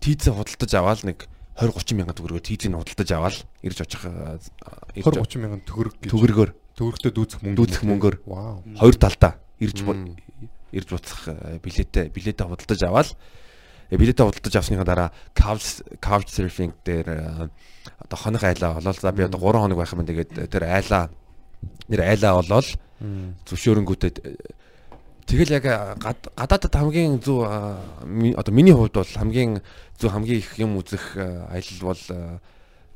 [0.00, 1.28] тийзээ худалдаж аваад нэг
[1.60, 4.08] 20 30 мянган төгрөгөөр тийзийг худалдаж аваад ирж очих
[4.96, 6.50] 20 30 мянган төгрөг гэж төгрөгөөр
[6.80, 8.16] төгрөгтөө дүүцэх мөнгө дүүцэх мөнгөөр.
[8.80, 9.32] Хоёр талдаа.
[9.60, 9.84] Ирж
[10.72, 11.20] ирж буцах
[11.60, 13.08] билетээ билетээ худалдаж аваад
[13.92, 17.48] билетээ худалдаж авсныхаа дараа couch couch surfing дээр э,
[18.06, 18.96] одоо хоног айлаа олол.
[18.96, 21.10] За би одоо 3 хоног байх юм тэгээд тэр айлаа
[21.90, 22.68] нэр айлаа олол.
[23.44, 24.12] Зөвшөөрөнгүүтээ
[25.26, 25.66] тэгэл яг
[25.98, 29.60] гад- гадаадад хамгийн зөв одоо миний хувьд бол хамгийн
[29.98, 32.02] зөв хамгийн их юм үзэх аялал бол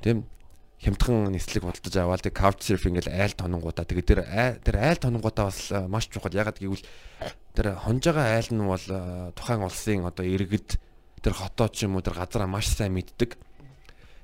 [0.02, 0.24] тийм
[0.84, 4.20] хямдхан нислэг худалдаж аваад тэг couch surfing гэл айл тононгуудаа тэгээд тэр
[4.60, 6.84] тэр айл тононгуудаа бас маш чухал ягаад гэвэл
[7.56, 8.84] тэр хонж байгаа айл нь бол
[9.32, 10.76] тухайн улсын одоо иргэд
[11.24, 13.40] тэр хотоо ч юм уу тэр газараа маш сайн мэддэг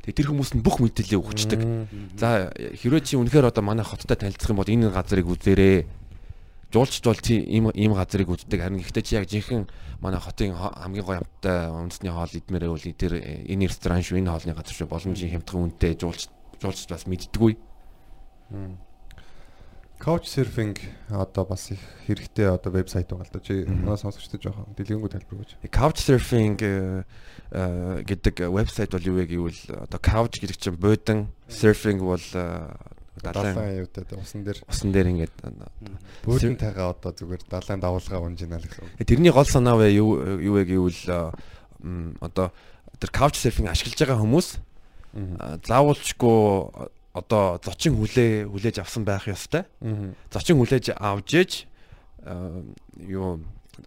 [0.05, 1.61] тэгээд тэр хүмүүс нь бүх мэдээллийг өгчдөг
[2.21, 5.89] За хэрвээ чи үнэхээр одоо манай хоттой танилцах юм бол энэ газрыг үзээрэй.
[6.71, 8.61] Жуулчд бол чи ийм ийм газрыг үздэг.
[8.63, 9.69] Харин гэхдээ чи яг жинхэнэ
[10.01, 14.23] манай хотын хо- хамгийн гоё амттай үндэсний хоол идмээрээ бол тэр э, энэ ресторан шүү,
[14.23, 14.87] энэ хоолны газар шүү.
[14.89, 16.31] Боломжийн хямдхан үнэтэй жуулч
[16.61, 17.57] жуулчд бас мэддэггүй.
[20.01, 20.81] Couch surfing
[21.11, 23.41] одоо бас их хэрэгтэй одоо вебсайт байгаа л да.
[23.45, 25.61] Чи манай сонсогчдод жоохон дэлгэнгүй тайлбар өгөөч.
[25.69, 27.05] Couchsurfing э,
[27.53, 32.73] э, гэдэг вебсайт бол юу вэ гэвэл одоо couch гэдэг чинь буудан, surfing бол э,
[33.21, 35.37] далайн аюутай усан дээр усан дээр ингээд
[36.25, 39.05] бөөдөн тайгаа одоо зүгээр далайн давуулгаа унжина л гэсэн.
[39.05, 41.37] Тэрний гол санаа вэ юу юу вэ гэвэл
[42.25, 42.57] одоо
[42.97, 44.70] тэр couch surfing ашиглаж байгаа хүмүүс
[45.15, 46.39] а, заавалчгүй
[47.11, 49.67] одоо зочин хүлээ хүлээж авсан байх ёстой.
[50.31, 51.53] Зочин хүлээж авж ээж
[53.07, 53.43] юу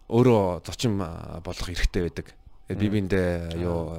[0.10, 2.28] өөрөө зочин а, болгох хэрэгтэй байдаг.
[2.68, 3.96] Тэгээд Би биэндээ юу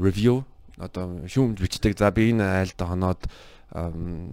[0.00, 0.44] review
[0.80, 1.96] одоо шүүмд бичдэг.
[1.96, 3.28] За би энэ айлд хоноод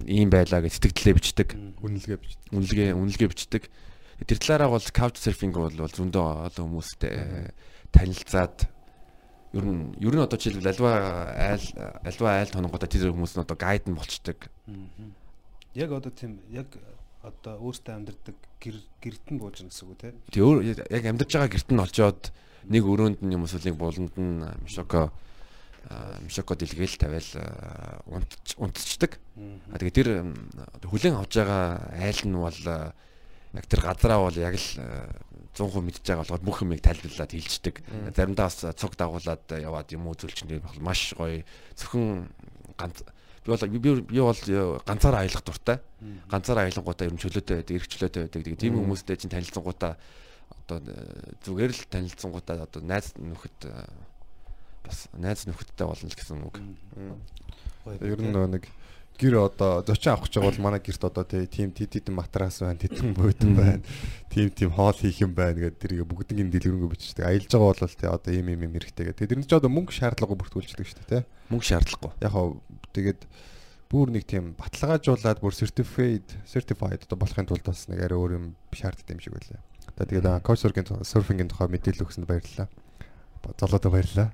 [0.07, 1.49] ийм байлаа гэж сэтгэлдээ бичдэг
[1.83, 2.33] Үнэлгээ бич.
[2.49, 3.63] үнэлгээ үнэлгээ бичдэг.
[4.25, 7.53] Тэр талаараа бол couch surfing бол зөндөө олон хүмүүстэй э,
[7.93, 8.65] танилцаад
[9.57, 10.91] ер нь ер нь одоо жишээлбэл альва
[11.33, 11.65] айл
[12.05, 14.49] альва айл тононгуудаа тэр хүмүүс нь одоо гайд нь болчдөг.
[15.73, 16.69] Яг одоо тийм яг
[17.25, 20.13] одоо өөртөө амьдардаг гэр гэрд нь бууж гэнэ гэсэн үг те.
[20.29, 22.21] Тэг өөр яг амьдарч байгаа герт нь олжоод
[22.69, 25.09] нэг өрөөнд нь юм эсвэл нэг буланд нь мишоко
[26.23, 27.31] мишоко дэлгээл тавиал
[28.61, 29.17] унтцдаг.
[29.73, 30.09] А тэгээ тэр
[30.85, 32.59] хүлэн авч байгаа айл нь бол
[33.57, 34.69] яг тэр газараа бол яг л
[35.57, 37.75] 100% мэдж байгаа болохоор бүх юмыг тайлбарлаад хэлждэг.
[38.13, 41.41] Заримдаа бас цуг дагуулад яваад юм үзүүлчихнэ бол маш гоё
[41.75, 42.29] зөвхөн
[42.77, 43.01] ганц
[43.43, 44.41] би бол би бол
[44.85, 45.79] ганцаараа аялах дуртай.
[46.29, 48.59] Ганцаараа аялангуудаа ер нь чөлөөтэй байдаг, эрх чөлөөтэй байдаг.
[48.59, 49.97] Тийм хүмүүстэй чинь танилцсангуудаа
[50.67, 50.77] одоо
[51.47, 53.71] зүгээр л танилцсангуудаа одоо найз нөхөд
[54.83, 56.55] бас найз нөхөдтэй болно л гэсэн үг.
[58.03, 58.67] Ер нь нэг
[59.17, 63.17] гэр одоо зочин авах гэж бол манай гэрт одоо тийм тед тед матрас байна, тедэн
[63.17, 63.81] буудан байна.
[64.29, 67.25] Тийм тийм хоол хийх юм байна гэдэг тэрийг бүгднийг дэлгэрэнгүй бичдэг.
[67.25, 69.27] Аялж байгаа бол тий одоо ийм ийм юм хэрэгтэй гэдэг.
[69.27, 71.23] Тэр нь ч одоо мөнгө шаардлагагүй бүртгүүлждэг шүү дээ тий.
[71.49, 72.11] Мөнгө шаардлагагүй.
[72.21, 72.61] Яг хоо
[72.93, 73.21] тэгээд
[73.89, 78.45] бүр нэг тийм баталгаажуулаад бүр certified certified одоо болохын тулд бас нэг арай өөр юм
[78.69, 79.61] шаарддаг юм шиг байлаа.
[79.97, 82.67] За тэгээд couchsurfing surfing-ийн тухай мэдээлэл өгсөнд баярлалаа.
[83.57, 84.29] Золоодоо баярлалаа.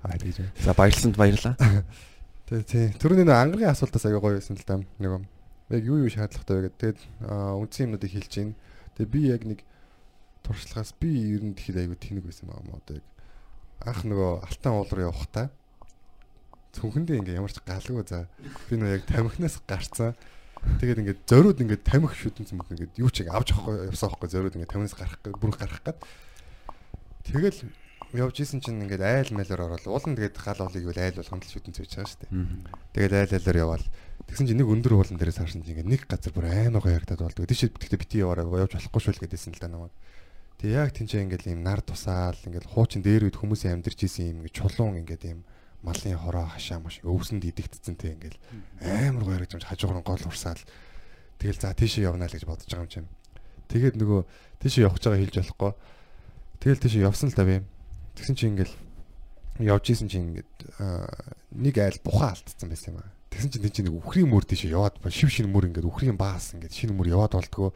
[0.60, 1.56] За баярлсанд баярлалаа.
[2.50, 2.88] Тэгээ тий.
[3.00, 4.80] Түрүүний нэг ангарын асуултаас аягүй гоё байсан л да.
[5.00, 5.26] Нэг юм.
[5.72, 6.80] Яг юу юу шаардлагатай вэ гэдэг.
[6.80, 8.52] Тэгээд аа, үндсэн юмнуудыг хэлж гин.
[9.00, 9.60] Тэгээ би яг нэг
[10.44, 13.08] туршлагаас би ер нь тэгэхэд аягүй тэнэг байсан юм аа одоо яг
[13.88, 15.48] анх нөгөө алтан уулуур явахдаа
[16.76, 18.28] цүнхэндээ ингээ ямар ч галгүй за
[18.68, 20.18] би нөгөө яг тамхинаас гарцсан.
[20.84, 24.56] Тэгээд ингээд зориуд ингээд тамхи шүтэн цэм ингээд юу ч авч авахгүй явсан байхгүй зориуд
[24.58, 26.00] ингээд тамхинаас гарах бүр гарах гээд
[27.30, 27.60] тэгэл
[28.14, 31.53] явж исэн чинь ингээд айл мэлэр ороод уулан тэгээд гал олыг ивэл айл болгонд л
[31.53, 32.34] шүтэн цэвж байгаа шүү дээ.
[32.93, 33.86] Тэгээд айл айлаар яваал.
[34.30, 37.26] Тэгсэн чинь нэг өндөр уулан дээрээс харсан чинь ингээд нэг газар бүр аймаг гоё ярагдаад
[37.26, 37.49] болдог.
[37.49, 39.93] Тийш тэгтээ бити яваараа явж болохгүй шүү л гэдээсэн л да намайг.
[40.61, 44.38] Тэг яг тэнцээ ингээд ийм нар тусаал ингээд хуучин дээр үед хүмүүсийн амьдарч исэн юм
[44.45, 45.39] ингээд чулуун ингээд ийм
[45.84, 48.39] малын хороо хашаа маш өвсөнд идэгдсэн те ингээл
[48.80, 50.64] амар гоё гэж хажуугаар нь гол урсаал.
[51.41, 53.09] Тэгэл за тийшээ явна л гэж бодож байгаа юм чинь.
[53.68, 54.22] Тэгээд нөгөө
[54.64, 55.72] тийшээ явах гэж байгаа хэлж болохгүй.
[56.64, 57.55] Тэгэл тийшээ явсан л да би
[58.18, 58.76] тэгсэн чинь ингээл
[59.64, 60.51] явж исэн чинь ингээд
[61.57, 64.97] нэг айл бухаа алдсан байсан юм аа тэгсэн чинь тийч нэг үхрийн мөр тийшээ яваад
[65.01, 67.74] ба- шив шин мөр ингээд үхрийн баас ингээд шинэ мөр яваад болдгоо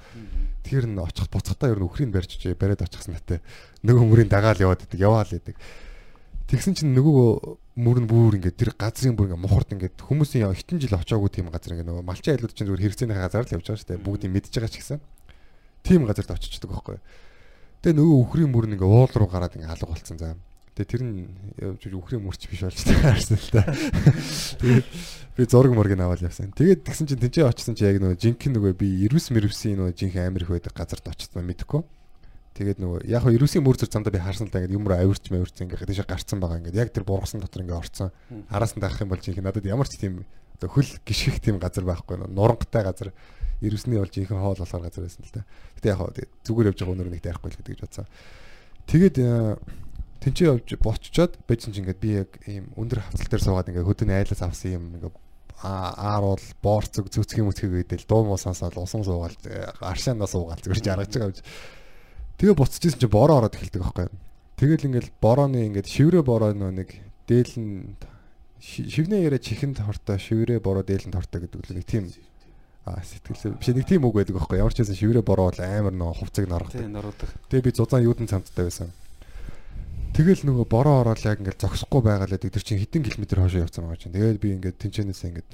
[0.61, 3.41] тэр нь очих буцахтаа ер нь үхрийн барьж чий бариад очихсан натай
[3.81, 5.57] нөгөө мөрийн дагаал яваад идэг яваал идэг
[6.47, 10.55] Тэгсэн чинь нөгөө мөр нь бүр ингээд тэр газрын бүр ингээд мухард ингээд хүмүүсийн яа
[10.55, 13.67] хитэн жил очоогүй тийм газар ингээд нөгөө малчин айлууд чинь зүгээр хэрэгцээний газар л явж
[13.67, 14.05] байгаа шүү дээ.
[14.07, 15.03] Бүгдийг мэдж байгаа ч гэсэн.
[15.83, 17.03] Тийм газарт очичдаг байхгүй.
[17.81, 20.33] Тэгээ нөгөө үхрийн мөр ингээд уул руу гараад ингээд алга болцсон заа.
[20.77, 21.25] Тэгээ тэр нь
[21.57, 23.65] явж үхрийн мөрч биш болж таарсан л та.
[24.61, 24.87] Тэгээд
[25.37, 26.53] би зураг мөргийг аваад явсан.
[26.53, 30.29] Тэгээд тэгсэн чинь тэнцээ очсон чи яг нөгөө жинхэнэ нөгөө би ирвс мэрвсийн нөгөө жинхэнэ
[30.29, 31.81] амир их байдаг газарт очсон мэдэхгүй.
[32.57, 34.97] Тэгээд нөгөө яг хөө ерөөсийн мөр зөр замдаа би харсан л да ингээд юм руу
[34.97, 38.09] авирч мавирч ингээд тийш гарцсан байгаа ингээд яг тэр бургасан дотор ингээд орцсон.
[38.49, 40.25] Араас нь даах юм бол жинхэнэ надад ямар ч тийм
[40.65, 43.13] хөл гიშгэх тийм газар байхгүй нөө нурангтай газар
[43.61, 45.43] ерөөсний бол жинхэнэ хоол болохоор газар байсан л да.
[45.77, 46.11] Гэтэ яг хөө
[46.45, 48.07] зүгээр явж байгаа өнөр нэг тайхгүй л гэдэг гэж бодсон.
[48.87, 49.57] Тэгээд э,
[50.17, 54.17] Тинчээ явж боччоод бэжин ч ингээд би яг ийм өндөр хавцал дээр суугаад ингээд хөдөөний
[54.17, 55.13] айлаас авсан юм ингээд
[55.61, 59.37] ааруул боорцог зүцгий мүцгийг гэдэл дуу муу сонсоод усан суугаал
[59.81, 61.45] аршаанаа суугаал зүгээр жаргаж байгаа юм.
[62.41, 64.09] Тэгээ буцчихсэн чинь бороо ороод эхэлдэг байхгүй.
[64.57, 66.89] Тэгэл ингээд борооны ингээд шиврээ бороо нэг
[67.29, 67.97] дээл нь
[68.61, 72.09] шивнээ яриа чихэнд хортой шиврээ бороо дээлэнд хортой гэдэг л нэг тийм
[72.87, 75.91] а сэтгэл биш нэг тийм үг байдаг байхгүй ямар ч байсан шиврээ бороо бол амар
[75.91, 76.79] нөө хувцаг наргадаг.
[76.79, 77.29] Тийм наргадаг.
[77.51, 78.89] Тэгээ би зузаан юудан цамцтай байсан.
[80.15, 83.83] Тэгэл нөгөө бороо ороод яг ингээд зогсохгүй байгаа л тэр чинь хэдэн километр хоошоо явцсан
[83.83, 84.15] байгаа чинь.
[84.15, 85.49] Тэгээд би ингээд тэнчэнээс ингээд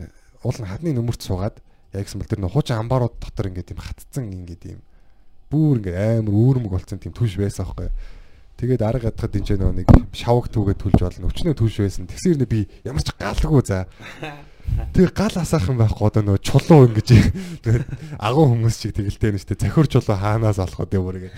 [0.45, 1.57] уул нь хадны нөмөрт суугаад
[1.91, 4.81] яг гэсэн бэл тэр нөгөө хуучин амбарууд дотор ингээд тийм хатцсан ингээд юм
[5.51, 7.89] бүр ингээд амар үүрмэг болсон тийм түш байсан аахгүй.
[8.57, 11.27] Тэгээд арга гадахад энэ нөгөө нэг шавг түүгээд түлж болно.
[11.27, 12.07] Өчнөө түш байсан.
[12.07, 13.89] Тэгсэр нэ би ямар ч галгүй за.
[14.93, 17.09] Тэгээ гал асаахан байхгүй одоо нөгөө чулуу ингэж
[18.18, 21.32] агуу хүмүүс чиг тэгэлтэй нэштэй захир чулуу хаанаас олох вэ бүр ингэ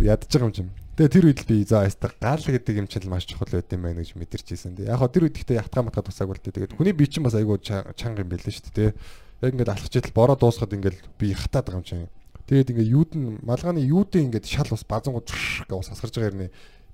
[0.00, 0.70] ядж байгаа юм чинь.
[0.96, 3.82] Тэгээ тэр үед л би за яста гал гэдэг юм чинь маш чухал байт юм
[3.86, 4.76] байна гэж мэдэрчээсэн.
[4.76, 7.36] Тэгээ яг хоо тэр үед ихтэй ятгаа матгаа тусаагүй л тэгээд хүний бие чинь бас
[7.38, 8.92] айгүй чанга юм байл шүү дээ.
[9.42, 12.10] Яг ингээд алхаж идэл бороо дуусахад ингээд би хатаад байгаа юм чинь.
[12.46, 16.50] Тэгээд ингээд юуд нь малгааны юудын ингээд шал бас базангууд гэх ус хасгарж байгаа юм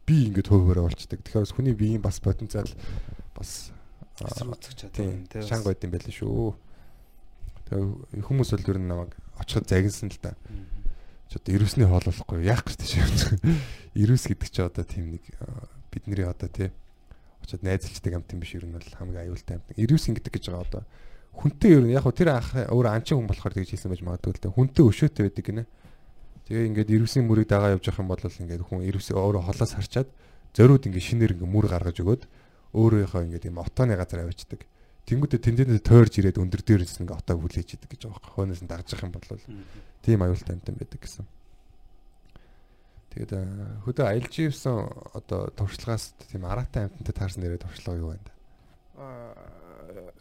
[0.06, 1.20] би ингээд хөөвөрөө болчдөг.
[1.24, 2.70] Тэгэхээр хүний биеийн бас потенциал
[3.34, 3.72] бас
[4.26, 6.54] эсрүүцэх чадвар тийм шанг байд юм байл шүү.
[7.68, 10.34] Тэгээ хүмүүс бол ер нь намайг очиход загинсан л да.
[11.28, 13.36] Ч одоо ирүүсний хоол болохгүй яах гэж тийш.
[14.00, 15.24] Ирүүс гэдэг чи одоо тийм нэг
[15.92, 16.72] бидний одоо тий
[17.44, 19.76] очоод найзалчдаг амт юм биш ер нь бол хамгийн аюултай амт.
[19.76, 20.82] Ирүүс ингэдэг гэж байгаа одоо
[21.38, 24.32] хүнтэй ер нь яг хөө тэр анх өөр анчин хүн болохоор тэгж хэлсэн байж магадгүй
[24.34, 24.56] л дээ.
[24.56, 25.64] Хүнтэй өшөөтэй байдаг гинэ.
[26.48, 30.08] Тэгээ ингээд ирүүсийн мөрийг дагаа явж явах юм бол ингээд хүн ирүүсээ өөрөө холоос харчаад
[30.56, 32.22] зориуд ингээд шинээр ингээд мүр гаргаж өгөөд
[32.74, 34.66] өөрөөхөө ингээд юм отооны газар авчдаг.
[35.08, 38.32] Тэнгүүдээ тэндээс тойрж ирээд өндөр дээрээс ингээд отоог хүлээж идэг гэж байгаа юм.
[38.36, 39.28] Хөөнөөс нь дагж явах юм бол
[40.04, 41.24] тийм аюултай амтан байдаг гэсэн.
[43.16, 43.32] Тэгээд
[43.88, 44.76] хөдөө аялж ивсэн
[45.16, 48.32] одоо туршлагаас тийм араатай амтантай таарсан нэрээ туршлага юу байна?
[49.00, 49.58] Аа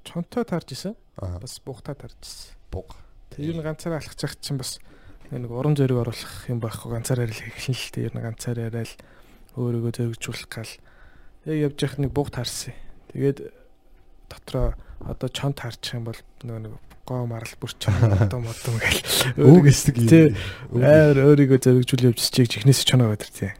[0.08, 0.96] чонтой таарж исэн.
[1.20, 2.56] Бас бугтаа таарж исэн.
[2.72, 2.96] Буг.
[3.36, 4.80] Тэр нь ганцаараа алхаж явах чинь бас
[5.32, 8.96] нэг уран зориг оруулах юм байхгүй ганцаараа л эхлэн л тэр нэг ганцаараа л
[9.60, 10.72] өөрийгөө зоригжуулах гал
[11.48, 12.76] яг явж явах нэг буг таарсан.
[13.16, 13.52] Тэгээд
[14.28, 16.74] дотроо одоо чон таарчих юм бол нөгөө нэг
[17.08, 19.00] гоо марал бүрч одоо модом гэл
[19.48, 20.36] өөг эсдэг юм.
[20.76, 23.52] Аяар өөрийгөө зоригжуул явж чиг чихнээс чоноо байдаг тий.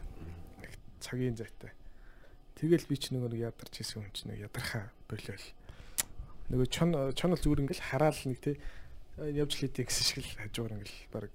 [1.00, 1.72] Цагийн зайтай.
[2.60, 5.46] Тэгэл би ч нөгөө нэг ядарч исэн юм чи нэг ядархаа болиол.
[6.52, 8.60] Нөгөө чон чонол зүгээр ингээл хараал нэг тий
[9.18, 11.32] явж л идэв гэсэн шиг л хажуугаар ингээл баг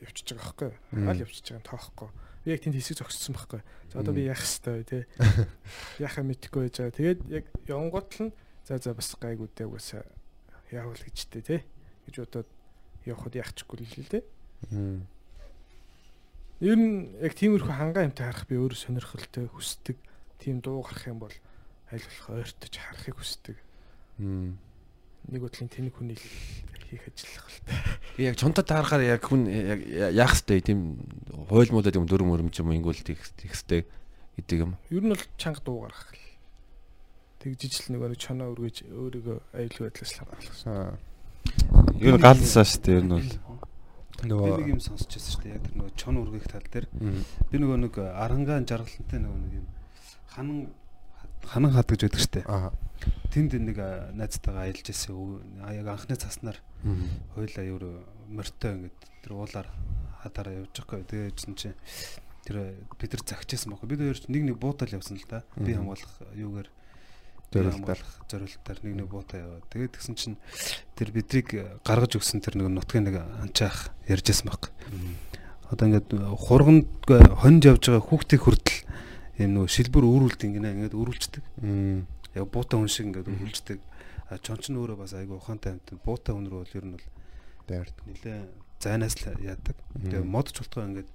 [0.00, 0.70] явчихж байгаа байхгүй.
[1.04, 2.10] Хаал явчихж байгаа тоохгүй.
[2.44, 3.60] Би яг тэнд хэсэг зогссон байхгүй.
[3.90, 5.02] За одоо би яах хэвтэй тий.
[6.04, 6.96] Яхаа мэдхгүй байж байгаа.
[7.00, 8.32] Тэгээд яг явангуут л
[8.68, 10.04] за за бас гайгүй дээ угаасаа
[10.68, 11.60] яавал гэжтэй тий
[12.04, 12.48] гэж бодоод
[13.08, 14.24] явхад яахчихгүй л дээ.
[16.60, 19.96] Ер нь яг тиймэрхүү хангаа юмтай харах би өөрөө сонирхолтой хүсдэг.
[20.40, 21.36] Тийм дуу гарах юм бол
[21.92, 23.56] аль болох ойртож харахыг хүсдэг.
[25.28, 27.72] Нэг бодлын тэнэг хүний хийх ажиллах л та.
[28.20, 31.00] Яг чонтод таарахаар яг хүн яах хэвтэй тийм
[31.48, 33.88] хуйл муудад юм дөрөв мөрөм ч юм ингүүл тийх хэвтэй
[34.36, 34.76] гэдэг юм.
[34.90, 36.24] Ер нь бол чанга дуу гаргах л.
[37.40, 40.98] Тэгжиж л нэг чоноо өргөж өөрийгөө аюулгүй байдлаас гаргасан.
[42.00, 43.28] Ер нь галсаа шүү дээ ер нь бол
[44.24, 45.54] нөгөө нэг юм сонсч байсан шүү дээ.
[45.58, 46.86] Яг тэр нөгөө чон үргэх тал дээр
[47.50, 49.66] би нөгөө нэг арангаан жаргалантай нөгөө нэг юм
[50.32, 50.58] ханан
[51.44, 52.46] ханан хад гэж байдаг шүү дээ.
[52.48, 52.72] Аа.
[53.32, 53.78] Тэнд нэг
[54.14, 55.42] найзтайгаа аялж ирсэн.
[55.64, 56.58] Яг анхны цаснаар
[57.34, 57.84] хойлоо ер
[58.28, 59.68] морьтой ингээд тэр уулаар
[60.22, 61.04] хатаараа явж байгаа.
[61.04, 61.74] Тэгээд чинь
[62.44, 63.88] тэр бид нар загчсан байхгүй.
[63.88, 65.44] Бид хоёр нэг нэг буутал явсан л да.
[65.56, 66.68] Би хамгаалах юугаар
[67.54, 69.60] зориултаар зориултаар нэг нэг буутаа яваа.
[69.70, 70.36] Тэгээд тэгсэн чинь
[70.98, 71.48] тэр бидрийг
[71.86, 74.72] гаргаж өгсөн тэр нэг нутгийн нэг анчаах ярьжсэн баг.
[75.70, 78.78] Одоо ингээд хурганд хонж явж байгаа хүүхдийн хүртэл
[79.40, 81.44] юм нөгөө шилбэр өөрүүлдэг гинэ ингээд өөрүүлцдэг.
[82.34, 83.80] Яг буутаа хүн шиг ингээд өөрүүлцдэг.
[84.30, 85.94] А чонч нь өөрөө бас айгүй ухаантай амт.
[86.02, 87.06] Буутаа хүн рүү бол ер нь бол
[87.70, 88.38] дайрт нилээ
[88.82, 89.76] зайнаас л яадаг.
[89.94, 91.10] Тэгээ мод чултгаа ингээд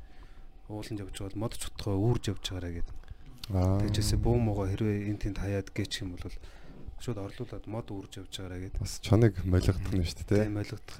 [0.69, 2.99] ууланд явж байгаа мод чултгаа үүрж явж байгаараа гэдэг
[3.49, 6.29] Тэгжээсээ бөө могоо хэрвээ энэ тэнд хаяад гээчих юм бол
[7.01, 8.77] шууд орлуулад мод үрж явж байгаараа гэдэг.
[8.77, 10.45] Бас чоныг молигдох нь шүү дээ.
[10.45, 10.97] Тийм молигдох.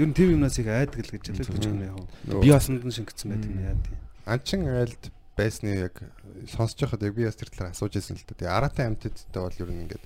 [0.00, 2.40] Ер нь тийм юмнаас их айдаг л гэж хэлээд гэж байна яа.
[2.40, 4.00] Би бас нүдэн шингэсэн байт юм яа тийм.
[4.24, 5.04] Анчин айлд
[5.38, 6.02] байсны яг
[6.50, 8.34] сонсож байхад яг би бас тэр талаар асууж байсан л да.
[8.34, 10.04] Тэгээ араатай амьтадтай бол ер нь ингээд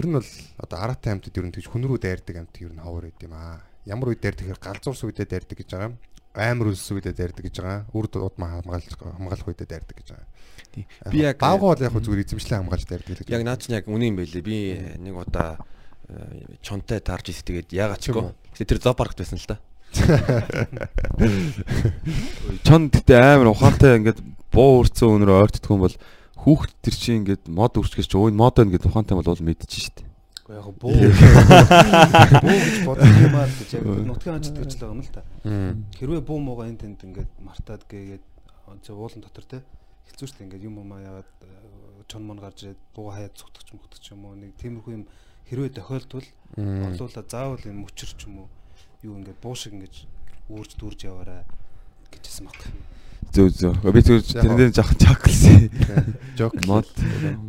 [0.00, 0.30] ер нь бол
[0.64, 3.36] одоо араатай амьтад ер нь тэгж хүн рүү дайрдаг амьтад ер нь ховор байд юм
[3.36, 3.60] аа.
[3.84, 6.00] Ямар үед дайрдаг гэхээр галзуурс үедээ дайрдаг гэж байгаа юм
[6.34, 7.86] амар үлс үедээ дайрдаг гэж байгаа.
[7.94, 10.28] Үр дудмаа хамгаалж хамгаалах үедээ дайрдаг гэж байгаа.
[11.14, 13.30] Би яг баагүй бол яг зүгээр эзэмшлээ хамгаалж дайрдаг гэж.
[13.30, 14.42] Яг наад чинь яг үнэн юм байлээ.
[14.42, 14.58] Би
[14.98, 15.62] нэг удаа
[16.58, 17.70] чонтой таарж ирсэн тэгээд
[18.10, 18.34] гоо.
[18.58, 19.62] Тэр зоо паркт байсан л да.
[22.66, 24.20] Чон гэтээ амар ухаантай ингээд
[24.50, 25.96] буу үрцэн өнөрөө ойртдох юм бол
[26.44, 30.04] хүүхд төр чи ингээд мод үрчгэж чи өө мод байна гэдэг ухаантай бол мэдчихэж штэ.
[30.44, 30.92] Уу яг буу.
[30.92, 35.22] Буу гэж бодох юм аа гэж яг нутгийн анчд гэж л байгаа юм л та.
[35.96, 38.24] Хэрвээ буу муугаа энэ тэнд ингээд мартаад гээгээд
[38.84, 39.58] зөв уулан дотор те
[40.10, 41.30] хэцүү штэ ингээд юм умаа яагаад
[42.08, 45.04] чон мон гарч ирээд буу хаяад зүгтгч мөхтөч юм уу нэг тиймэрхүү юм
[45.48, 48.48] хэрвээ тохиолдвол орлуула заавал юм мөчр ч юм уу
[49.04, 50.08] юу ингээд буу шиг ингээд
[50.48, 51.44] үүрж дүүрж яваарай
[52.08, 52.58] гэжсэн баг.
[53.34, 53.90] Зөө зөө.
[53.90, 55.66] Би зүгээр тэрнээ жоохон чаклсан.
[56.38, 56.54] Жок.
[56.70, 56.86] Мод.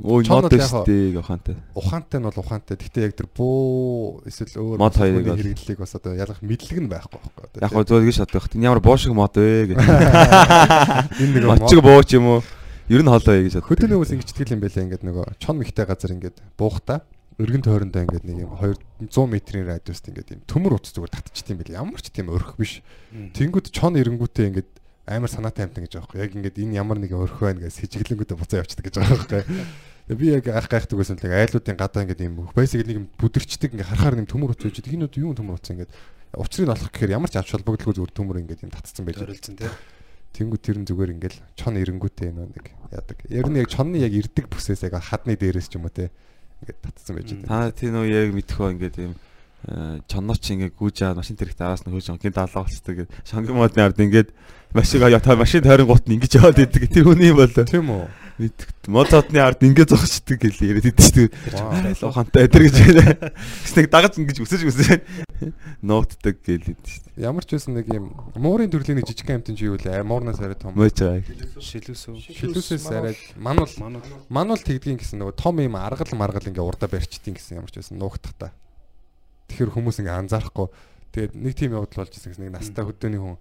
[0.02, 1.56] Өө мод штэ ухаантай.
[1.78, 2.74] Ухаантай нь бол ухаантай.
[2.74, 7.22] Гэхдээ яг тэр буу эсвэл өөр Мод хоёрыг хэрэглэлийг бас одоо ялах мэдлэг нь байхгүй
[7.22, 7.62] байхгүй.
[7.62, 8.50] Яг гоо зүгээр гэж шатдаг.
[8.58, 9.78] Энэ ямар боо шиг мод вэ гэж.
[11.22, 12.42] энэ нэг Мочиг боо ч юм уу.
[12.90, 16.18] Ер нь хоолой гэж хөдөлгөөний хүмүүс ингэж тэгэл юм байлаа ингээд нөгөө чон михтэй газар
[16.18, 21.12] ингээд буухта өргөн тойрондоо ингээд нэг юм 200 метрийн радиуст ингээд юм төмөр утас зүгээр
[21.12, 22.80] татчих тийм байл ямар ч тийм өрх биш.
[23.12, 24.70] Тэнгүүд чон эрэнгүүтээ ингээд
[25.04, 26.24] амар санаатай амтан гэж байхгүй.
[26.24, 29.44] Яг ингээд энэ ямар нэг өрх байна гэж сэжиглэнгүүтээ буцаа явчихдаг гэж байгаа байхгүй.
[30.16, 33.90] Би яг ах гайхдаг байсан л айлуудын гадаа ингээд юм байсаг нэг юм бүдэрчдэг ингээд
[33.92, 34.96] харахаар нэг төмөр утас үүдэг.
[34.96, 35.92] Энэ юу төмөр утас ингээд
[36.40, 39.20] учрыг олох гэхээр ямар ч авч холбогдлого зүгээр төмөр ингээд юм татцсан байж.
[39.20, 39.70] Зорилцсон тий.
[40.36, 43.18] Тэнгүү тэр нь зүгээр ингээл чон эрэнгүүтээ энэ нэг яадаг.
[43.30, 46.12] Ер нь яг чонны яг ирдэг бүсээс яг хадны дээрээс ч юм уу те
[46.64, 47.72] ингээд татсан байж байгаа.
[47.72, 51.84] Та тийм нөө яг мэдхөө ингээд юм э, чонооч ингээд гүйж аваад машин тэрэгт араас
[51.84, 53.16] нь хөөж онгийн даалга болцдог гэдэг.
[53.28, 54.30] Шангийн модны ард ингээд
[54.76, 56.92] машин машин тойрон гут нь ингэж яваад идэг.
[56.92, 58.25] Тэр хүний бол Тийм үү?
[58.36, 62.04] Модотны ард ингээд зогсчдаг гэлээ яриад шүү дээ.
[62.04, 63.32] Ухаантай тэр гэж байна.
[63.64, 65.00] Гэс нэг дагаж ингэж өсөж өсөж
[65.80, 67.24] нуугддаг гэлээ дээ.
[67.24, 70.04] Ямар ч байсан нэг юм муурын төрлийн нэг жижиг амтэн чи юу вэ?
[70.04, 70.76] Муурнаас арай том.
[70.76, 71.24] Мөж байгаа.
[71.64, 72.12] Шилүүсөө.
[72.36, 73.72] Шилүүсээс арай Мануул.
[74.28, 77.96] мануул тэгдгийн гэсэн нөгөө том юм аргал маргал ингээ урдаа барьчдیں гэсэн ямар ч байсан
[77.96, 78.52] нуугдах та.
[79.48, 80.68] Тэгэхээр хүмүүс ингээ анзаарахгүй
[81.16, 83.40] тэгээд нэг тийм явдал болж ирсэн гэсэн нэг настай хөдөөний хүн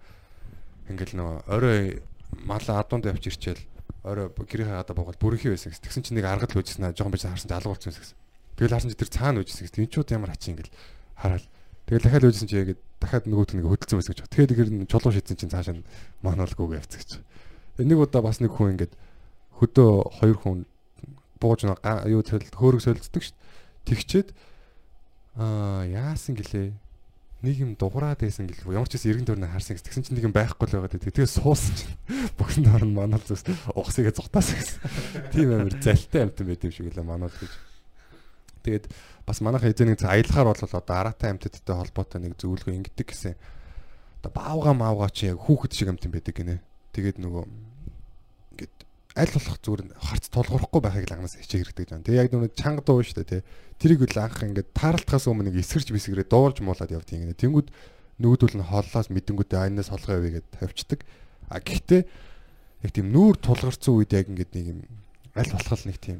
[0.94, 2.02] ингээл нөгөө орой
[2.46, 3.73] мала адуунд явж ирчээл
[4.04, 5.84] орой гэрээ хаагаад буугаад бүрхий байсан гэсэн.
[5.88, 8.16] Тэгсэн чинь нэг аргал лөөжсэн аа жоохон байж харсан чинь алга болсон гэсэн.
[8.60, 9.88] Тэгэл харсан чинь тэр цаана лөөжсэн гэсэн.
[9.88, 10.72] Ч ямар ачи ингээл
[11.16, 11.46] хараал.
[11.88, 12.68] Тэгэл дахиад лөөжсэн чинь яг
[13.00, 14.20] дахиад нөгөөт нэг хөдөлсөн байсан гэж.
[14.28, 15.80] Тэгэхээр тэр нь чулуу шийдсэн чинь цаашаа
[16.20, 17.10] мануулгүйгээ явцсан гэж.
[17.80, 18.92] Нэг удаа бас нэг хүн ингээд
[19.56, 19.90] хөдөө
[20.20, 20.58] хоёр хүн
[21.40, 23.36] бууж юу хөөрөг солилцдог шүү.
[23.88, 24.28] Тэгчээд
[25.40, 26.72] аа яасан гэлээ.
[27.44, 28.72] Нэг юм дуграад байсан гэлээ.
[28.72, 30.00] Ямар ч гэсэн эргэн тойрны харсан гэсэн.
[30.00, 31.12] Чинь нэг юм байхгүй л байгаа дээ.
[31.12, 31.92] Тэгээ суусан чинь
[32.40, 33.44] бүгд нарын манал зүс
[33.76, 34.80] ухсыгээ зугтаасан гэсэн.
[35.36, 37.52] Тийм амир залтай амтан байт юм шиг лээ манал гэж.
[38.64, 38.88] Тэгээд
[39.28, 43.36] бас манайха эзэнийг аялахаар бол одоо араатай амьтадтай холбоотой нэг зөвлөгөө ингэдэг гэсэн.
[44.24, 46.64] Одоо баавга маавга чи яг хүүхэд шиг амтан байдаг гинэ.
[46.96, 47.44] Тэгээд нөгөө
[48.56, 48.76] ингээд
[49.14, 52.06] аль болох зүгээр харц тулгуурахгүй байхыг л анхаас хичээх хэрэгтэй гэж байна.
[52.06, 53.42] Тэгээ яг нөгөө чанга дуу шүү дээ тий.
[53.78, 57.38] Тэрийг үл анх ингээд тааралтахаас өмнө нэг эсгэрч бисгэрээ дуурж муулаад явдیں۔ гинэ.
[57.38, 57.68] Тэнгүүд
[58.18, 61.00] нөгөөдөл нь холлоос мэдэнгүүтээ айнаас холгоо явъя гэд тавьчихдаг.
[61.46, 62.02] А гэхдээ
[62.82, 64.80] яг тийм нүүр тулгарцсан үед яг ингээд нэг юм
[65.38, 66.18] аль болох нэг тийм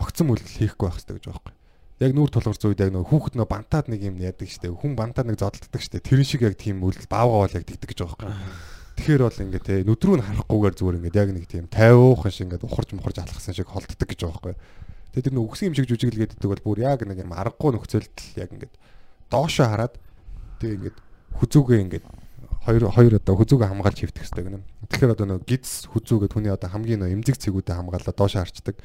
[0.00, 1.54] огцон үйлдэл хийхгүй байх хэрэгтэй гэж байхгүй.
[1.98, 4.72] Яг нүүр тулгарцсан үед яг нөгөө хүүхэд нөө бантаад нэг юм яадаг штэ.
[4.72, 6.00] Хүн бантаад нэг зодтолдог штэ.
[6.00, 8.30] Тэр шиг яг тийм үйлдэл баавгаа бол яг тэгдэг гэж байхгүй.
[8.98, 12.66] Тэгэхээр бол ингээд те нүдрүү нь харахгүйгээр зүгээр ингээд яг нэг тийм 50уухан шиг ингээд
[12.66, 14.54] ухарч мухарч алхсан шиг холддог гэж байгаа байхгүй.
[15.14, 18.42] Тэгээ тэр нэг үгсэн юм шиг жүжиглэл гэдэг бол бүр яг нэг юм аргагүй нөхцөлдөл
[18.42, 18.74] яг ингээд
[19.30, 19.94] доошоо хараад
[20.58, 20.98] тэгээ ингээд
[21.38, 22.06] хүзүүгээ ингээд
[22.66, 24.66] хоёр хоёр одоо хүзүүгээ хамгаалж хөвтөх хэрэгтэй гэнэ.
[24.90, 28.76] Тэгэхээр одоо нэг гидс хүзүү гэдэг хүний одоо хамгийн нэг эмзэг цэгүүдэд хамгаалаад доошоо харчдаг.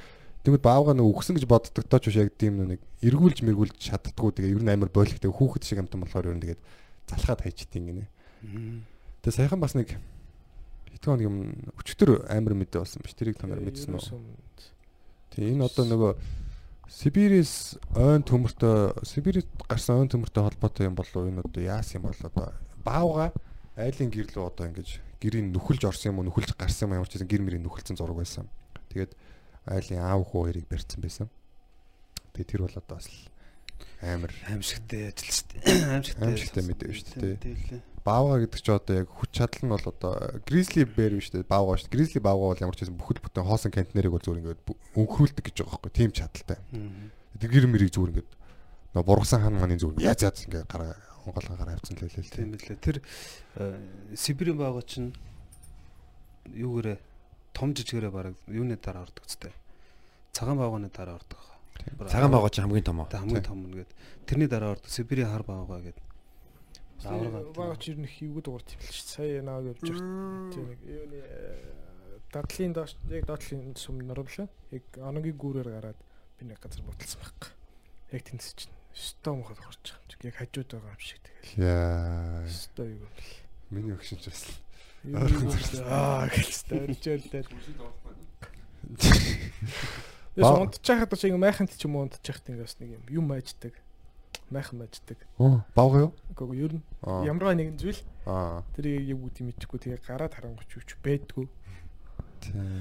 [0.45, 4.55] Тэгвэл баавга нэг үгсэн гэж боддог тоо ч яг тийм нэг эргүүлж мэргүүлж чаддггүй тэгээ
[4.55, 6.61] ер нь амар бойлогтэй хүүхэд шиг амтан болохоор ер нь тэгээд
[7.09, 8.05] залхаад хайчдیں۔ гинэ.
[9.23, 9.95] Тэгээ саяхан бас нэг
[10.91, 11.37] хэдэн хоног юм
[11.79, 14.19] өчтөр амар мэдээ болсон биш тэрийг та нар мэдсэн үү?
[15.31, 16.11] Тэгээ энэ одоо нөгөө
[16.91, 21.23] Сибирис ойн төмөртөө Сибирит гарсан ойн төмөртөө холбоотой юм болов?
[21.23, 22.51] Энэ одоо яасан юм бол одоо
[22.83, 23.31] баавга
[23.79, 27.15] айлын гэр лөө одоо ингэж гэрийн нүхэлж орсон юм уу нүхэлж гарсан юм ямар ч
[27.15, 28.51] гэсэн гэр мөрийн нүхэлцэн зураг байсан.
[28.91, 29.15] Тэгээд
[29.71, 31.31] айлын аав хүү хоёрыг барьсан байсан.
[32.35, 33.07] Тэгээ тэр бол одоо бас
[34.03, 36.19] амар Аимшигтай ажил шүү дээ.
[36.19, 37.92] Аимшигтай мэдээ шүү дээ.
[38.03, 41.47] Баавга гэдэг чи одоо яг хүч чадал нь бол одоо Grizzly Bear биш үү?
[41.47, 41.87] Баавга шүү.
[41.87, 44.61] Grizzly баавга бол ямар ч байсан бүхэл бүтэн хоосон контейнерыг бол зүгээр ингээд
[44.99, 46.59] өнхрүүлдэг гэж байгаа байхгүй тийм чадaltaй.
[47.39, 48.31] Тэр гэр мэрийг зүгээр ингээд
[48.91, 52.35] нөө бургасан хан маны зүгээр яз яз ингээд гараа онголгоо гараа авцсан л байлээ л
[52.35, 52.83] Тийм билээ.
[52.83, 52.97] Тэр
[54.19, 55.15] Сибирийн баага чинь
[56.51, 56.99] юугээрээ
[57.55, 59.55] том жижигээрээ бараг юуны дараа ордог зүтэй.
[60.35, 61.39] Цагаан бааганы дараа ордог.
[62.11, 63.07] Цагаан баага чинь хамгийн том аа.
[63.07, 63.91] Хамгийн том нь гээд
[64.27, 65.97] тэрний дараа ордог Сибирийн хар баага гээд
[67.05, 69.03] аварга Бага ч ер нь юм л ш.
[69.03, 70.51] Сая нааг явж байгаа.
[70.53, 71.19] Тийм нэг юуны
[72.33, 74.47] дадлын доош яг доотлын сүм нормлаа.
[74.71, 75.99] Яг оногийн гүүрээр гараад
[76.39, 77.51] би нэг газар бодолсон байхгүй.
[78.15, 78.75] Яг тэнцэж чинь.
[78.93, 80.15] Стом хол хорч байгаа юм чи.
[80.27, 81.53] Яг хажууд байгаа юм шиг тэгэл.
[81.59, 82.47] Яа.
[82.47, 83.33] Стом юу бэл.
[83.73, 84.63] Миний өгшинч бас
[85.03, 87.43] Аа гэлстэй оржоолдоо.
[90.39, 93.75] Яс унтчихад ч ингэ майхант ч юм уу унтчихад ингэ бас нэг юм юм аждаг.
[94.53, 95.17] Майхан аждаг.
[95.41, 96.11] Оо, бавга юу?
[96.37, 96.83] Гэхдээ ер нь
[97.25, 98.63] ямарваа нэгэн зүйл Аа.
[98.77, 101.49] тэрийг юу гэдэг мэдэхгүй тэгээ гараад харангуйч юуч байдгүй.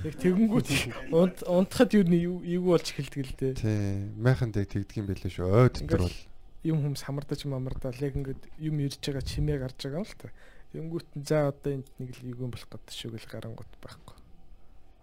[0.04, 0.68] Яг тэгэнгүүт
[1.14, 3.52] унт унтахад юу нэг юу болж эхэлдэг л дээ.
[3.58, 4.10] Тий.
[4.18, 5.46] Майхан дэг тэгдэг юм байлээ шүү.
[5.46, 6.18] Ой дотор бол.
[6.62, 10.30] Юм хүм самардаж мамардаа яг ингээд юм ирж байгаа чимээ гарч байгаа юм л та.
[10.74, 14.16] Тэгэнгүүт нь за одоо энд нэг л юу юм болох гэдэг шүү гэл гарангуут байхгүй.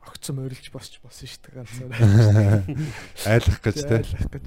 [0.08, 2.64] Огцом ойрлж босч босон шүү дээ ганцаараа.
[3.32, 3.96] Айлах гэж тий.
[4.00, 4.46] Айлах гэж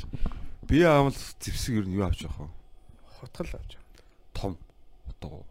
[0.73, 2.49] Би аамал зевсэг ер нь юу авч явах вэ?
[3.21, 3.77] хутгал авч.
[4.33, 4.57] Том.
[5.05, 5.45] Одоо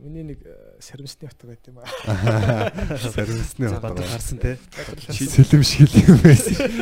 [0.00, 1.84] Миний нэг э, саримсны утга байт юм аа.
[3.12, 4.56] Сарвисны За бат гарсан те.
[5.12, 6.56] Чи сэлэм шиг л юм байсан.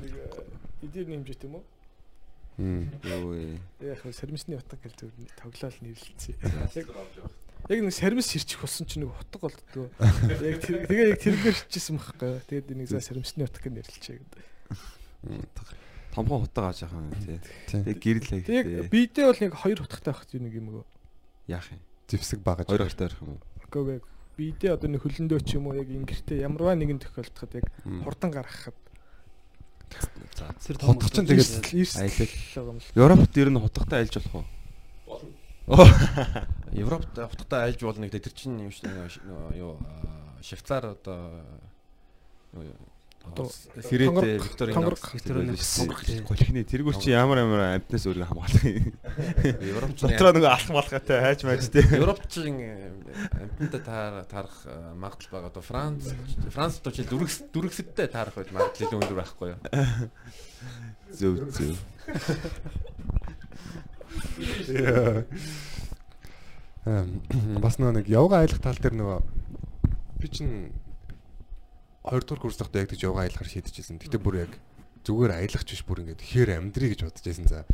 [0.00, 0.12] Нэг
[0.88, 1.64] эдийн нэмжит юм уу?
[2.56, 3.60] Вэ?
[3.84, 6.32] Яг хөө саримсны утга гэж зөв тоглоал нэрлэлцээ.
[6.80, 6.88] Яг
[7.68, 9.92] яг нэг саримс ирчих болсон чинь нэг утга болдгоо.
[10.48, 12.40] Яг тэгээ яг тэргээр шижсэн байхгүй.
[12.48, 14.53] Тэгээд энийг за саримсны утга гэж нэрлэлчээ гэдэг.
[16.14, 17.40] Томхон хутга явах юм тий.
[17.66, 17.82] Тий.
[17.82, 20.84] Тэг гэрэл Яг хийхдээ бидээ бол нэг хоёр утгатай байх юм нэг юм уу?
[21.50, 21.80] яах юм?
[22.06, 22.66] Зевсэг багаж.
[22.70, 23.40] Хоёр гартай ярих юм уу?
[23.66, 24.04] Үгүй яг
[24.38, 27.66] бидээ одоо нэг хөлөндөө ч юм уу яг ингэртэй ямарваа нэгэн тохиолдоход яг
[28.06, 28.78] хурдан гаргахад
[30.34, 31.50] За Тэр том Хотго ч утга тэгээд
[31.98, 32.70] Аялал.
[32.70, 32.86] юм л.
[32.94, 34.46] Европт ер нь хутгатай айлж болох уу?
[36.74, 41.40] Европт автотаа айлж болно гэдэг тэр чинь юу ш- нөгөө юу аа, Швейцар одоо
[42.52, 42.76] юу юу,
[43.24, 48.92] Одоо Викторийн Сонгох голхины тэргүүр чи ямар ямар амтнаас өөрийгөө хамгаалах юм.
[49.72, 51.82] Европ Дотроо нөгөө алах малхатай хайж байж тий.
[51.98, 52.94] Европчийн
[53.40, 55.50] амтнтай таар таарах э, магадлал байгаа.
[55.50, 56.12] Одоо Франц
[56.54, 59.58] Франц ч дүрэгс дүрэгсэдтэй таарах байж магадлал илүү өндөр байхгүй юу?
[61.18, 61.78] Зөв зөв.
[66.84, 67.22] Эм,
[67.64, 69.18] бас нөгөө нэг явга айлах тал дээр нөгөө
[70.20, 70.54] би чинь
[72.04, 73.96] 2 дугаар курс дахь яг гэж явга айлахаар шийдэжсэн.
[73.96, 74.52] Гэтэ бүр яг
[75.08, 77.64] зүгээр аялах ч биш бүр ингээд ихээр амьдрий гэж бодож байсан за.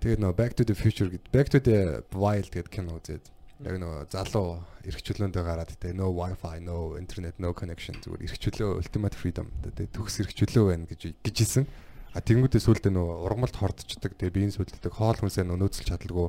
[0.00, 1.78] Тэгээд нөгөө Back to the Future гэдэг Back to the
[2.16, 3.24] Wild гэдэг кино үзээд
[3.68, 9.16] яг нөгөө залуу эрхчлөөндөө гараад тэ no wifi, no internet, no connection зүгээр эрхчлөө ultimate
[9.16, 11.68] freedom тэ төгс эрхчлөө байна гэж гэжсэн.
[12.16, 14.16] А тэгэнгүүтээ сүултээ нөгөө ургамалд хордчихдаг.
[14.16, 16.28] Тэгээ биеийн сүлддэг хоол хүнсээ нөгөө нөөцлж чадлаггүй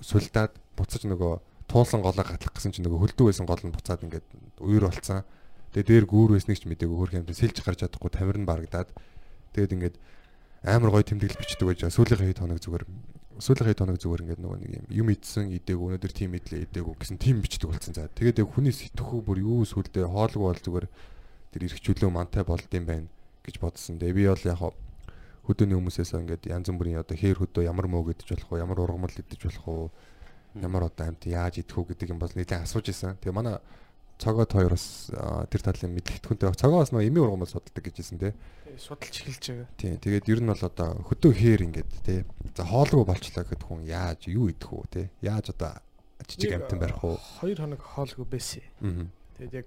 [0.00, 1.32] сулдаад буцаж нөгөө
[1.68, 4.26] туулсан голоо гатлах гэсэн чинь нөгөө хөлдөө байсан гол нь буцаад ингээд
[4.64, 5.26] үер болцсон.
[5.78, 8.90] Тэгээ дээр гүүр байсныг ч мдээгүй хөрх юм сэлж гарч чадахгүй тамир нь барагдаад
[9.54, 9.96] тэгээд ингээд
[10.66, 11.94] амар гой тэмдэглэл бичдэг байж байгаа.
[11.94, 12.84] Сүүлийнхээ хэд хоног зүгээр
[13.38, 16.86] сүүлийнхээ хэд хоног зүгээр ингээд нөгөө нэг юм юм идсэн идээг өнөөдөр тим идлээ идээг
[16.98, 17.94] гэсэн тим бичдэг болсон.
[17.94, 20.86] За тэгээд хүний сэтгхүү бүр юу сүлдээ хоолгүй бол зүгээр
[21.54, 23.06] тэр эргчүүлөө мантай болд юм байна
[23.46, 24.02] гэж бодсон.
[24.02, 24.74] Тэгээ би бол яг
[25.46, 29.14] хөдөөний хүмүүсээс ингээд янз бүрийн одоо хээр хөдөө ямар мөө гэдэж болох уу, ямар ургамал
[29.14, 29.86] идэж болох уу,
[30.58, 33.16] ямар одоо амт яаж идэх үү гэдэг юм бол нэлээд асууж исэн.
[33.16, 33.56] Тэгээ манай
[34.18, 38.18] цогоод хоёр бас аа, тэр талын мэдлэгдэхүүнтэй цогоо бас нөө эми ургамал судалдаг гэж исэн
[38.18, 38.34] тий.
[38.76, 39.68] судалж эхэлж байгаа.
[39.78, 39.94] Тий.
[39.96, 42.20] Тэгээд ер нь бол одоо хөдөө хээр ингээд тий.
[42.58, 45.06] За хоолгүй болчлаа гэхэд хүн яаж юу идэх үү тий.
[45.22, 45.78] Яаж одоо
[46.26, 47.16] жижиг амтан барих уу.
[47.38, 48.62] Хоёр хоног хоолгүй байсан.
[48.82, 49.06] Аа.
[49.38, 49.66] Тэгээд яг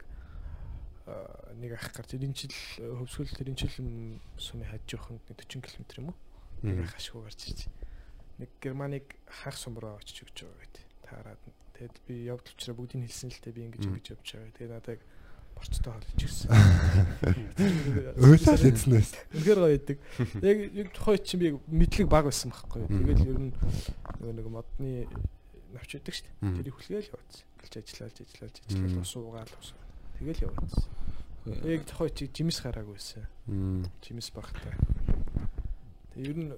[1.58, 3.76] нэг ах гарч энэ жил хөвсгөл тэр энэ жил
[4.38, 6.18] сумын хаж жоохонд нэг 40 км юм уу?
[6.62, 7.62] Нэг ах ашгүй гарч ирж.
[8.38, 10.76] Нэг германыг хаах сумруу очиж өгч байгаа гэд.
[11.06, 11.61] Таарад нь.
[11.82, 14.54] Тэгэд би явдал учраас бүгдийг хэлсэн л дээ би ингэж ингэж явж байгаа.
[14.54, 15.02] Тэгээд надад яг
[15.58, 16.50] борцтой хоол ичсэн.
[18.22, 19.12] Өөлөө лэзнээс.
[19.34, 19.98] Үнэхээр гоё идэг.
[20.46, 22.86] Яг яг тухай чинь би мэдлэг баг байсан байхгүй.
[22.86, 22.98] Мм.
[23.02, 23.54] Тэгээд ер нь
[24.22, 24.92] нөгөө нэг модны
[25.74, 26.54] навч идэг шүү дээ.
[26.62, 27.46] Тэрийг хүлгээл явуулсан.
[27.66, 29.02] Гэлж ажиллаад ажиллаад Мм.
[29.02, 29.70] ус уугаал ус.
[30.22, 30.86] Тэгэл явуулсан.
[31.66, 33.26] Яг тухай чи жимс гараагүй байсан.
[34.06, 34.78] Жимс багтай.
[36.14, 36.54] Тэг ер нь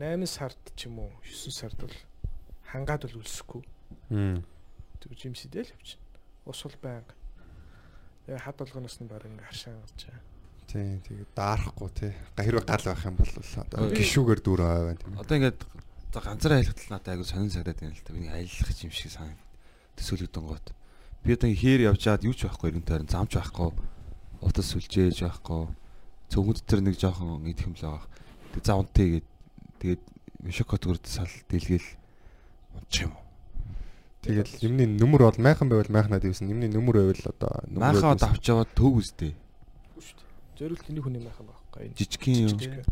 [0.00, 1.92] 8 сард ч юм уу 9 сард бол
[2.72, 3.62] хангаад бол үлсэхгүй.
[4.10, 4.44] Мм.
[5.00, 6.06] Тэг жимс идэл явчихна.
[6.46, 7.14] Ус бол байнга.
[8.26, 10.22] Тэгээ хад болгоноос нь баг ингээ харшаан гарч байгаа.
[10.66, 10.98] Тий.
[11.06, 12.12] Тэгээд даарахгүй тий.
[12.38, 15.14] Хэрвээ гал байх юм бол одоо гişүүгээр дүүр аваа байна тийм.
[15.18, 15.60] Одоо ингээд
[16.10, 18.14] за ганцаараа аялахтал надад айгу сонин санагдаад байна л та.
[18.14, 19.42] Би аялах юм шиг санагд.
[19.98, 20.66] Төсөөлөгдөн гот.
[21.26, 23.70] Би одоо хээр явж чаад юу ч байхгүй ерөнтэй харин замч байхгүй.
[24.42, 25.70] Утас сүлжээж байхгүй.
[26.30, 28.06] Цөвгөд төр нэг жоохон идэх юм л байгаа.
[28.54, 29.26] Тэг за унтъя гээд
[29.82, 30.02] тэгээд
[30.54, 31.88] шоколад өрд сал дэлгээл
[32.78, 33.25] унчих юм уу.
[34.26, 36.50] Тэгээд юмны нүмер бол майхан байвал майхнаад ивсэн.
[36.50, 39.36] Юмны нүмер байвал одоо Маахаа авч яваад төв үстэй.
[40.58, 41.94] Зориулт энийг хүний майхан байхгүй.
[41.94, 42.84] Жижигхэн юм.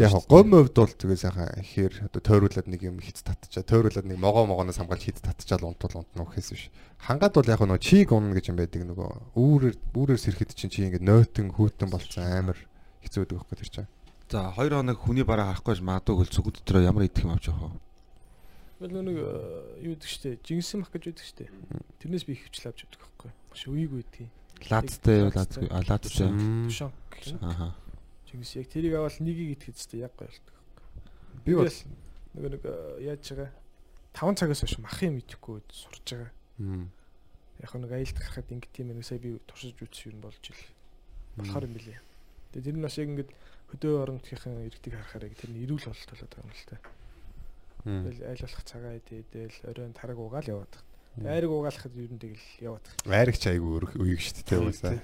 [0.00, 4.16] Яг гомь өвд бол тэгээ сайхан ихээр одоо тойруулаад нэг юм хит татчаа тойруулаад нэг
[4.16, 6.64] могоо могоноос хамгаалж хит татчаал унтвал унтна гэхээс биш.
[7.04, 10.88] Хангаад бол яг нөгөө чиг унна гэж юм байдаг нөгөө үүрээр үүрээр сэрхэд чинь чи
[10.88, 12.58] ингээд нойтон хүүтэн болцсон амар
[13.04, 13.90] хэцүү байдаг байхгүй тэр чинь.
[14.30, 17.76] За 2 хоног хүний бараа харахгүй магадгүй хөл зүгд дотроо ямар идэх юм авч явах
[17.76, 17.89] вэ?
[18.80, 20.40] Тэгэл нэг э, юу гэдэг штэ.
[20.40, 21.52] Жинсэн мах гэж байдаг штэ.
[22.00, 23.30] Тэрнээс би хөвчл авч явдаг байхгүй.
[23.52, 24.24] Маш үеиг үйдэг.
[24.72, 26.32] Лаацтай юу лаацгүй а лаацтай.
[26.32, 26.92] Тушаан.
[27.44, 27.76] Аха.
[28.24, 30.56] Жинс яг тэрийг аваад нэгийг итгэж штэ яг гоё болдог.
[31.44, 33.52] Би бол нэг э, яаж байгаа
[34.16, 36.32] 5 цагаас хойш махын мэдэхгүй сурж байгаа.
[37.60, 40.64] Яг нэг аялд гарахад ингэ тийм нэг сая би туршиж үзсэн юм болж ил.
[41.36, 42.00] Болохоор юм билээ.
[42.56, 43.28] Тэгээ тэр нь бас яг ингэ
[43.76, 46.80] хөдөө оронтгийнхын иргэдийг харахаар яг тэр нь ирүүл бололт болоод байгаа юм л та.
[46.80, 46.99] Мм.
[47.84, 50.74] Тэгэл айл болох цагаа идэл оройн тараг угаал яваад.
[51.16, 52.86] Тэгээ айрыг угаалахад ер нь тэгэл яваад.
[53.08, 55.00] Айрагч айгүй өрх үеиг шүү дээ уусаа.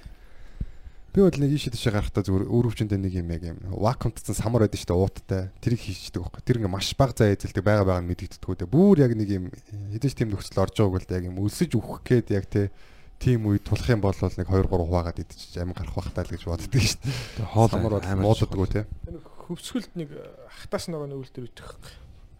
[1.17, 4.69] Би бол нэг ийшээ тийшээ гарахтаа зүгээр өөр өвчнөд нэг юм яг юм вакуумтсан самар
[4.69, 5.43] байдаг шүү дээ ууттай.
[5.65, 6.41] Тэрийг хийждэг байхгүй.
[6.45, 8.69] Тэр ингээ маш бага зай эзэлдэг байгаа байгаа нь мэдэгддэг үү.
[8.69, 12.27] Бүр яг нэг юм хэдэж тийм нөхцөл орж байгааг л яг юм өлсөж үхэх гээд
[12.37, 12.69] яг те
[13.17, 16.33] тийм үед тулах юм бол нэг 2 3 хуваагаад идчих амин гарах бах таа л
[16.37, 17.49] гэж боддөг шүү дээ.
[17.49, 18.85] Хоол бол амар мууддаг үү те.
[18.85, 20.09] Тэр нэг хөвсгөлд нэг
[20.53, 21.97] хатаас ногооны үлдэр ütэх.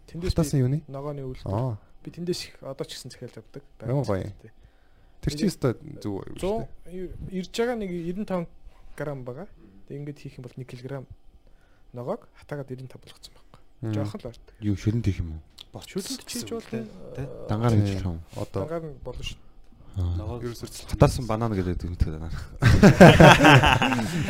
[0.08, 0.80] Тэндээс Хатаасан юу нэ?
[0.88, 1.20] ногооны.
[1.44, 1.76] Аа.
[2.02, 3.62] Би тэндээс их одоо ч гэсэн захиал авдаг.
[3.84, 4.32] Ямар гоё.
[5.20, 6.66] Тэр чинь өстой зүг үү?
[6.88, 8.48] 100 ирж байгаа нэг 95
[8.96, 9.46] грамм байгаа.
[9.88, 11.04] Тэг ингээд хийх юм бол 1 кг
[11.92, 13.60] ногоог хатаагаад 95 болгоцсон байхгүй.
[13.92, 14.44] Жохон л орд.
[14.60, 15.40] Юу шүлэн тийх юм уу?
[15.84, 16.86] Шүлэнд чийж бол Тэ?
[17.48, 18.20] Дангаар гэж хэлэх юм.
[18.36, 19.38] Одоо дангаар нь болно шүү.
[19.98, 22.36] Ногоо Хатаарсан банан гэдэг үгтэй дангаар.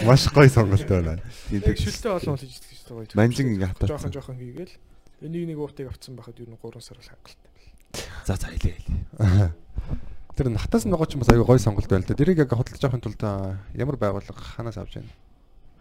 [0.09, 1.21] маш гоё сонголт байна.
[1.49, 3.17] Тийм Тэг шүлтэй олон идэх гэж байгаа.
[3.17, 4.13] Манжин ингээ Жохон хатаарсан.
[4.13, 4.75] жохон хийгээл.
[5.19, 7.53] Энийг нэг уутыг авцсан байхад ер нь 3 сар л хангалттай.
[8.25, 8.77] За за хэлээ
[9.19, 9.51] хэлээ.
[10.39, 12.15] Тэр натаас нөгөө ч юм бас аюу гоё сонголт байл та.
[12.15, 13.23] Тэрийг яг хөдөлж авахын тулд
[13.75, 15.11] ямар байгууллага ханаас авч яана?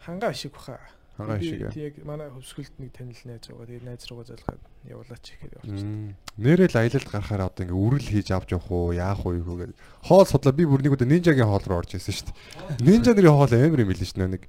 [0.02, 0.82] Хангаа шиг баха.
[1.18, 1.62] Хангаа Би шиг.
[1.62, 1.74] аа.
[1.78, 3.70] Тэг манай хөвсгөлд нэг танил найз байгаа.
[3.70, 5.62] Тэгээ найз руугаа залгаад явуулаач гэхээр.
[5.70, 6.18] Мм.
[6.42, 9.78] Нэрэл аялалд гарахаар одоо ингээ үрэл хийж авч явах уу, яах уу юу гэдэг.
[10.06, 12.38] Хоол судлаа би бүр нэг удаа нинжагийн хоол руу орж ирсэн шүү дээ.
[12.86, 14.44] Нинжа нарын хоол амар юм билээ шүү дээ нэг.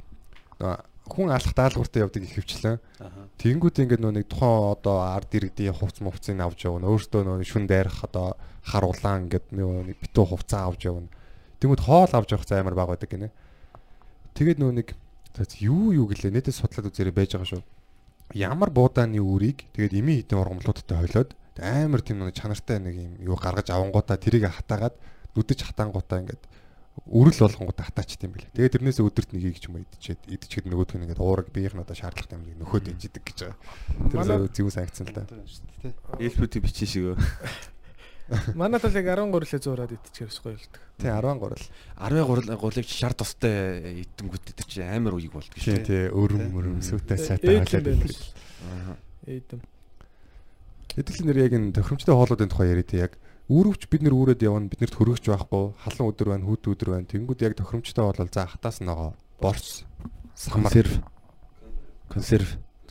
[0.58, 2.76] Хүн алах даалгавартай явдаг их хвчлэн.
[3.00, 3.28] Аха.
[3.40, 6.84] Тэнгүүд ингээд нөө нэг тухайн одоо ард иргэдийн хувц мувцыг авч явна.
[6.92, 11.08] Өөртөө нөө шүн дайрах одоо хар улаан ингээд нөө нэг битүү хувцаа авч явна.
[11.64, 13.32] Тэнгүүд хоол авч явах зай амар баг байдаг гинэ.
[14.36, 14.88] Тэгээд нөө нэг
[15.64, 17.62] юу юу гэлээ нэтээ судлаад үзээрэй байж байгаа шүү.
[18.36, 23.36] Ямар буудааны үрийг тэгээд эми хитэн ургамлуудтай хойлоод амар тийм нэг чанартай нэг юм юу
[23.40, 24.94] гаргаж авангуудаа тэрийг хатаагаад
[25.34, 26.42] нүдэж хатаангуудаа ингээд
[27.06, 28.50] үрэл болгонгуудаа хатаач тийм билээ.
[28.56, 31.94] Тэгээд тэрнээс өдөрт нэгийг ч юм идчихэд идчихэд нөгөөх нь ингээд уураг биеийнх нь одоо
[31.94, 33.58] шаардлагатай юм нөхөд инжидэг гэж байгаа.
[34.10, 35.24] Тэр зөв санагцсан л да.
[36.18, 37.14] Эльфүүдийн бичиж шиг.
[38.60, 40.82] Манай тал яг 13 лээ зуураад идчихээр бас гоё болдог.
[41.00, 41.64] Тий 13 л.
[41.96, 45.86] 13 гулыг шар тустай идэнгүүт тэр чинь амар үеиг болдго Тий шүү.
[45.88, 48.20] тий өрөм мөрөм сүтээ сайтай шүү.
[48.68, 49.00] Аа.
[49.24, 49.60] Ээдэм.
[51.00, 53.16] Эдгээр нэр яг энэ тохиромжтой хоолуудын тухай яриа тий яг
[53.48, 57.08] Үүрвч бид нэр үүрээд явна биднэрт хөргөж байхгүй халан өдөр байна хүүт өдөр байна.
[57.08, 59.16] Тэнгууд яг тохиромжтой бол за хатаас ногоо
[60.36, 60.68] самар.
[60.68, 60.92] Консерв.
[62.12, 62.48] Консерв.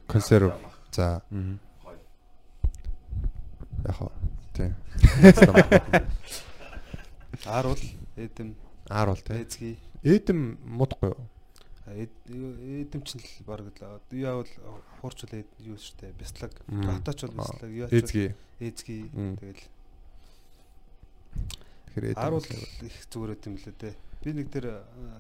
[0.10, 0.53] консерв.
[0.91, 1.22] За.
[3.86, 4.12] Яг хоо.
[4.58, 4.74] Тий.
[7.45, 7.84] Аар бол
[8.18, 8.55] эдэм
[8.89, 9.38] аар бол тий.
[9.45, 11.28] Эзги эдэм муудахгүй юу?
[11.88, 14.49] Эдэм ч л баг л яа бол
[15.01, 19.38] хуурч эд- юу штэ бяцлаг хатаач бол бяцлаг яач эзги эзги Мм.
[19.38, 19.62] тэгэл
[21.95, 22.47] тэгэхээр аар бол
[22.83, 23.89] их зүгээр юм лээ те
[24.23, 24.65] би нэг тэр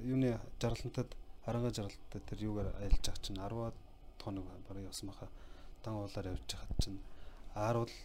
[0.03, 1.09] юуны жаргалтад
[1.45, 3.73] харанга жаргалтад тэр юугаар аялж байгаа чинь 10
[4.23, 5.27] хоног бараг явсан баха
[5.83, 6.99] дан уулаар явж хаад чинь
[7.55, 7.95] аар бол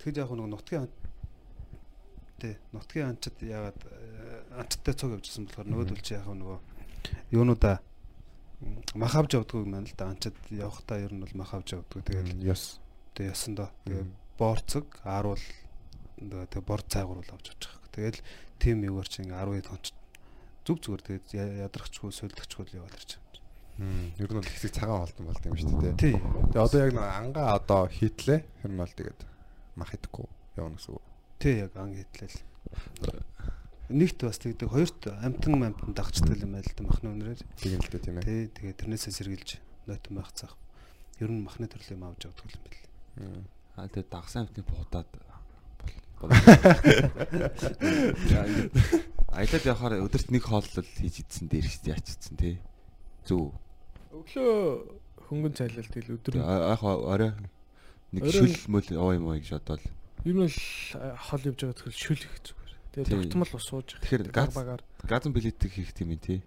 [0.00, 0.88] тэгэд яг нэг нутгийн
[2.40, 6.58] те нутгийн анчид яагаад э, анчидтай цог явжсэн болохоор нөгөөдөл чи яг нөгөө
[7.36, 7.76] юунуудаа
[8.94, 10.08] мах авч явдгүй юм байна л да.
[10.08, 12.80] Анчид явахдаа ер нь бол мах авч явдгүй тэгэл ёс
[13.14, 14.14] тэг ясан доо тэгээ Мм.
[16.20, 17.90] Борцог 10 бол нөгөө тэг бор цайгуур бол авч явж байгаа.
[17.94, 18.20] Тэгэл
[18.58, 19.84] тим юугаар чи ингээ 12 тонч
[20.64, 21.26] зүг зүгээр тэгээд
[21.66, 23.24] ядрахчгүй сольдохчгүй л яваад байгаа.
[23.74, 26.14] Мм, ер нь бол хэсэг цагаан холтон болт юм шүү дээ тий.
[26.14, 29.20] Тэгээ одоо яг нэг ангаа одоо хийтлээ тэр нь бол тэгээд
[29.74, 31.02] мах идэхгүй явна гэсэн үг
[31.42, 32.38] Тий яг анги хэтлэл.
[33.90, 37.42] Нэгт бас тэгдэг хоёрт амтан амтан дагчдаг юм байл та махны өнрээр.
[37.58, 39.50] тийм л дээ тийм ээ Тий тэгээд тэрнээсээ сэргийлж
[39.90, 40.54] нойтон байх цаах.
[41.18, 42.80] Ер нь махны төрлийн авч явдаг юм байл.
[43.76, 45.23] Аа тэгээ дагсан амтны буудаад бол.
[49.34, 52.54] Аялаад явахаар өдөрт нэг хоол л хийж идсэн дээр шүү дээ яачсан тий.
[53.26, 53.50] Зүг.
[54.14, 54.54] Өглөө
[55.26, 57.32] хөнгөн цайлал тэгэл өдөр Яг орой
[58.14, 59.82] нэг шүл мөл оо юм уу гэж бодвол.
[60.24, 60.54] ер нь л
[61.18, 62.72] хол явж байгаа тэгэхээр шүл их зүгээр.
[62.94, 63.02] Тий.
[63.04, 64.02] Тэгээ тогтмол ус сууж явах.
[64.06, 64.54] Тэгэхээр газ
[65.02, 66.40] газан билетик хийх юм тий.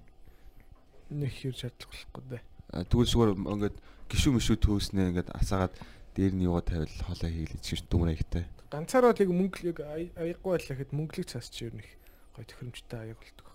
[1.11, 2.41] нэг хэр шаардлахгүй дээ.
[2.71, 3.75] А, Тэгвэл зүгээр ингээд
[4.11, 5.73] гişүү мишүү төөснээ ингээд асаагаад
[6.17, 8.43] дээр нь юугаа тавил хоолоо хийлээ чинь дүмэр аягтай.
[8.73, 11.85] Ганцаараа л яг мөнгө яг аягүй байлаа гэхэд мөнгөлийг цаас чи ер нь
[12.33, 13.47] гоё төхөөрөмжтэй аяг болдог.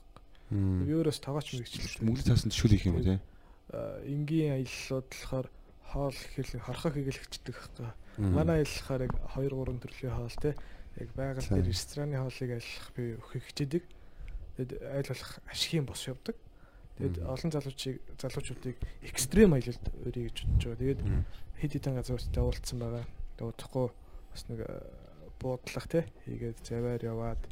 [0.54, 2.06] Би өөрөөс тогооч мэрэгчлээ.
[2.06, 3.18] Мөнгөний цаасанд шүл хийх юм тий.
[3.74, 5.48] А, энгийн аяллууд болохоор
[5.90, 7.90] хоол ихэл хорхоо хийгээл хичдэг байхгүй.
[8.30, 10.54] Манай аяллахаар яг 2 3 төрлийн хоол те
[11.02, 13.84] яг байгаль дээр рестораны хоолыг аяллах би өгөх хичээдэг.
[14.56, 16.36] Тэгэд айл болох ашигын бос явдаг.
[17.03, 17.30] Тэгэд Мгм.
[17.34, 20.78] олон залуучийг залуучуудыг экстрем аялалд өрий гэж бодож байгаа.
[20.78, 21.00] Тэгээд
[21.59, 23.05] хэд хэдэн газруудад явуулсан байгаа.
[23.42, 23.86] Удахгүй
[24.30, 24.70] бас нэг э,
[25.42, 27.42] буудлах те хийгээд заваар яваад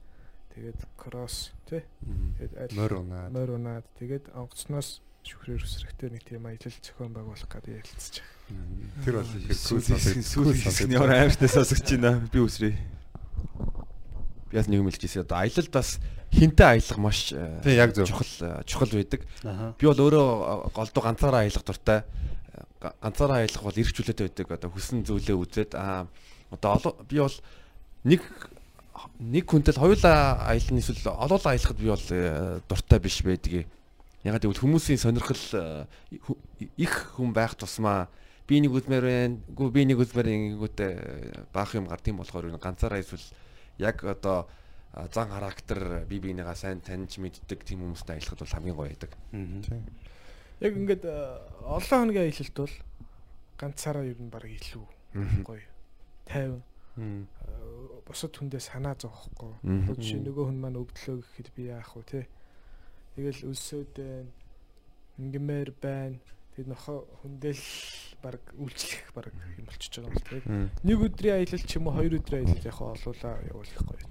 [0.55, 1.83] тэгээд кросс те
[2.39, 3.31] тэгээд Морь унаад.
[3.35, 9.05] морь унаад тэгээд онгоцноос шүхрээр үсрэхтэй нэг тийм аялал зохион байгуулах гэдэг ярилцж байгаа.
[9.05, 12.23] Тэр бол их Сүүлийн сүүлийн нь ямар аимштай сонсогч байна.
[12.31, 12.75] Би үсрээ.
[14.51, 15.23] Би бас нэг юм хэлж ирсэн.
[15.25, 15.99] Одоо аялалд бас
[16.35, 18.07] хинтээ аялах маш э, Тий, яг зөв.
[18.11, 19.21] чухал э, чухал байдаг.
[19.79, 22.03] Би бол өөрөө э, голдуу ганцаараа аялах дуртай.
[22.83, 24.47] Га- Ганцаараа аялах бол эрх чөлөөтэй байдаг.
[24.59, 26.07] Одоо хүссэн зүйлээ үзээд аа
[26.51, 27.37] одоо би бол
[28.05, 28.21] нэг
[29.23, 32.07] нэг хүнтэл хоёулаа аялна эсвэл олоолаа аялахад би бол
[32.69, 33.67] дуртай биш байдгийг.
[34.27, 35.87] Ягаад гэвэл хүмүүсийн сонирхол
[36.77, 38.09] их хүн байх тусмаа
[38.49, 39.37] би нэг үзмээр байна.
[39.55, 40.29] Гүү би нэг үзмээр
[40.59, 40.93] ингээгүүтээ
[41.55, 43.23] баах юм гард юм болохоор ганцаараа эсвэл
[43.81, 44.47] яг одоо
[45.15, 49.13] зан характер бие биенийгаа сайн таньж мэддэг тийм хүмүүстэй аялахад бол хамгийн гоё байдаг.
[49.33, 49.83] Тийм.
[50.61, 51.05] Яг ингээд
[51.65, 52.75] олон хоногийн аялалд бол
[53.57, 54.87] ганцаараа ер нь баг илүү
[55.47, 55.65] гоё.
[56.29, 56.63] 50
[57.01, 57.27] Мм.
[58.05, 59.55] бусад хүндээ санаа зовхгүй.
[59.97, 62.23] Жишээ нөгөө хүн маань өвдлөө гэхэд би яах вэ те.
[63.15, 64.31] Тэгэл өлсөд байна.
[65.23, 66.19] Ингмээр байна.
[66.57, 67.63] Тэгэд нохо хүндэл
[68.21, 70.37] баг үйлчлэх баг юм болчихж байгаа юм л те.
[70.45, 70.67] Мм.
[70.85, 74.05] Нэг өдрийн аялал ч юм уу хоёр өдрийн аялал яг олуулаа явуулах гоё.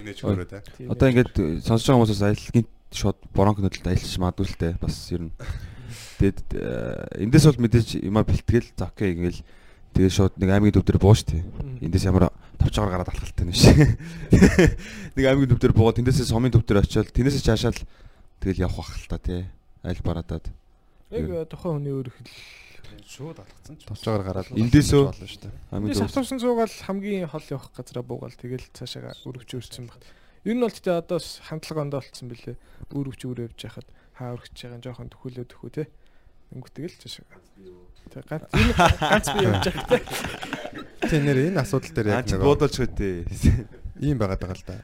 [0.00, 0.58] Инээж өөрөө те.
[0.76, 1.12] Тийм Одоо ээ.
[1.14, 4.72] ингээд э, сонсож байгаа хүмүүсээс аялалгийн шууд бронх нөдөлд аялж магадгүй л дээ.
[4.82, 5.32] Бас ер нь.
[6.20, 9.40] Тэгэд э, эндээс бол мэдээж юма бэлтгэл за окей ингээл
[9.92, 11.44] тэгээд шууд нэг аймгийн төв дээр бууш тий.
[11.44, 11.78] Мм.
[11.86, 13.68] Эндээс ямар тавчгаар гараад алхалтай нь биш.
[15.16, 17.78] Нэг аймгийн төв дээр буугаад тэндээсээ сумын төв дээр очиод тэндээсээ чаашаал
[18.40, 19.44] тэгэл явах бах л та тий.
[19.84, 20.46] Айл бараадаад.
[21.12, 22.32] Яг тухайн хүний өөр хэл.
[23.08, 23.84] Шууд алгацсан ч.
[23.88, 25.52] Товчоор гараад Эндээсөө- болно шүү дээ.
[25.72, 26.08] Аймгийн Эндээс төв.
[26.08, 30.00] автобусын цуугаал хамгийн хол явах газараа буугаал тэгэл цаашаа өрөвч өрсөн баг.
[30.44, 32.56] Ер нь бол тэгтээ одоо хандлага ондоо болцсон бэлээ.
[32.92, 33.86] Өрөвч өөр явж яхад
[34.16, 35.84] хаа өргөж байгаа нь жоохон төхөөлөө төхөө те.
[36.52, 37.24] Тэнгүүтгэл цаашаа.
[38.12, 39.98] Тэг ганц энэ ганц би явж байгаа те.
[41.08, 43.24] Тийм нэр энэ асуудал дээр яг нэг буудалч хөтээ.
[44.04, 44.76] ийм байгаад байгаа л да.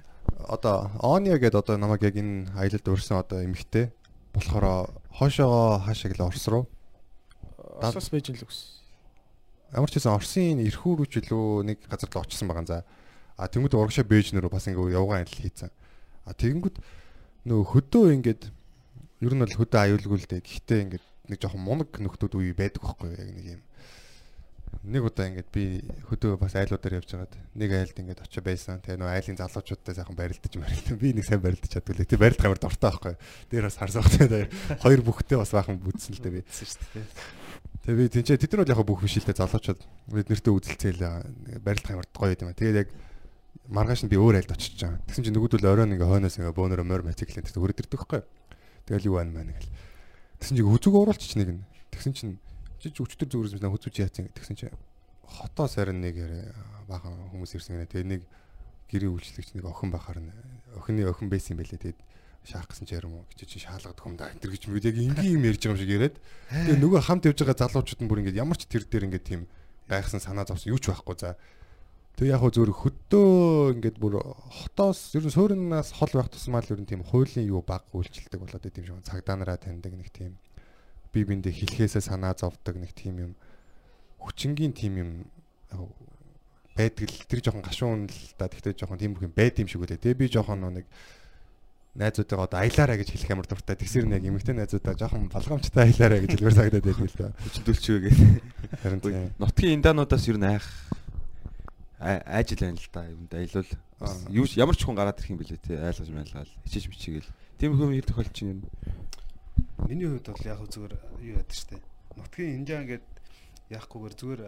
[0.49, 3.91] Одоо Ония гэдэг одоо намайг яг энэ аялалд өрсөн одоо эмхтэй
[4.33, 4.89] болохоор
[5.19, 6.64] хоошоогоо хаашаа гэлээ Орос руу
[7.83, 8.83] Осоос байж л үс.
[9.75, 12.79] ямар ч гэсэн Оросын эрхүү рүү ч илүү нэг газар руу очсон байгаа за.
[13.39, 15.71] А тэнгууд урагшаа Бээжн рүү бас ингээ явган адил хийцэн.
[16.27, 16.79] А тэнгууд
[17.47, 18.43] нөө хөдөө ингээд
[19.23, 20.43] ер нь бол хөдөө аюулгүй л дээ.
[20.43, 23.62] Гэхдээ ингээд нэг жоохон мунаг нөхдүүд үе байдаг байхгүй яг нэг юм.
[24.89, 28.81] Нэг удаа ингээд би хөдөө бас айлуудаар явж байгаад нэг айлд ингээд очиж байсан.
[28.81, 30.97] Тэгээ нөө айлын залуучуудтай сайхан барилдаж марилдаа.
[30.97, 32.05] Би нэг сайн барилдаж чадгүй л.
[32.09, 33.14] Тэгээ барилдах амар дуртай байхгүй?
[33.53, 34.45] Дээр бас харсан хэрэгтэй.
[34.81, 36.43] Хоёр бүхтэй бас баахан бүтсэн л дээ би.
[37.85, 39.81] Тэгээ би тэнцээ тэд нар бол яг бүх биш л дээ залуучууд
[40.12, 41.03] бид нэртээ үзэлцээл
[41.61, 42.53] барилдах амар гоё юм.
[42.57, 42.89] Тэгээд яг
[43.69, 45.05] маргааш нь би өөр айлд очиж байгаа.
[45.05, 48.23] Тэгсэн чинь нөгөөдөл оройн ингээ хойноос ингээ бөөнөрө морь мотоциклент хөрөд ирдэг байхгүй.
[48.89, 49.73] Тэгэл юу байна маа гэл.
[50.41, 51.62] Тэгсэн чинь хүзүүг оруулчих нэг нь.
[51.93, 52.33] Тэгсэн чинь
[52.79, 54.76] ч өчтөр зүгээрс бид хүзүүч яатсан тэгсэн чинь
[55.29, 56.16] хотоо сарин нэг
[56.89, 57.93] баахан хүмүүс ирсэн гэнэ.
[57.93, 58.22] Тэгээ нэг
[58.89, 60.33] гэрийн үйлчлэгч нэг охин бахаар нь
[60.79, 61.83] охины охин байсан юм байлээ.
[61.85, 62.01] Тэгээд
[62.49, 63.29] шаах гэсэн ч ярим уу?
[63.29, 64.33] Гэж чи шаалгад хүм да.
[64.33, 66.16] Энэ гэж мэд яг ингийн юм ярьж байгаа юм шиг яриад.
[66.49, 69.43] Тэгээ нөгөө хамт явж байгаа залуучууд нь бүр ингээд ямар ч тэр дээр ингээд тийм
[69.85, 71.16] гайхсан санаа зовсон юу ч байхгүй.
[71.20, 71.37] За
[72.16, 73.29] тэгээ яг хөө зөвөр хөдөө
[73.76, 77.61] ингээд бүр хотоос ер нь сууринаас хол байх тусмаа л ер нь тийм хуулийн юу
[77.61, 80.40] баг үйлчлдэг болоод идэм шиг цагдаа нараа таньдаг нэг тийм
[81.12, 83.32] би биндээ хэлхээсээ санаа зовдөг нэг тийм юм
[84.20, 85.10] хүчингийн тийм юм
[86.76, 89.82] байдаг л тэр жоохон гашуун л да тэгтээ жоохон тийм бүх юм байд юм шиг
[89.82, 90.86] үлээ тэгээ би жоохон нэг
[91.98, 93.74] найзуудаа одоо аялаараа гэж хэлэх амар дуртай.
[93.74, 97.35] Тэгсэр нэг эмэгтэй найзуудаа жоохон балгамжтай аялаараа гэж хэлмээр сагдаад байдаг л да.
[97.43, 98.18] Хүчдүүлчихвэ гэх.
[98.86, 99.35] Харин тийм.
[99.43, 100.66] Нутгийн индаануудаас ер нь айх
[101.98, 103.02] а- ажил байна л да.
[103.02, 103.70] Юунд аялал
[104.30, 107.30] юу ямар ч хүн гараад ирэх юм бэлээ те айлгаж майлгаал хичээж мичээгэл.
[107.59, 108.62] Тийм юм их тохиолч юм.
[109.89, 111.80] Миний хувьд бол яг зүгээр юу яд штэ.
[112.16, 113.06] Нутгийн инжаа ингээд
[113.72, 114.43] яахгүйгээр зүгээр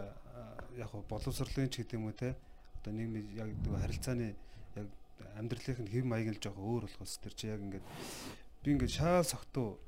[0.77, 2.35] яг боловсрлын ч гэдэг юм уу те.
[2.81, 4.35] Одоо нийгмийн яг харилцааны
[4.77, 4.87] яг
[5.37, 7.85] амьдралын хэв маяг л жоохон өөр болохоос тэр чи яг ингээд
[8.63, 9.79] би ингээд шаа согтуу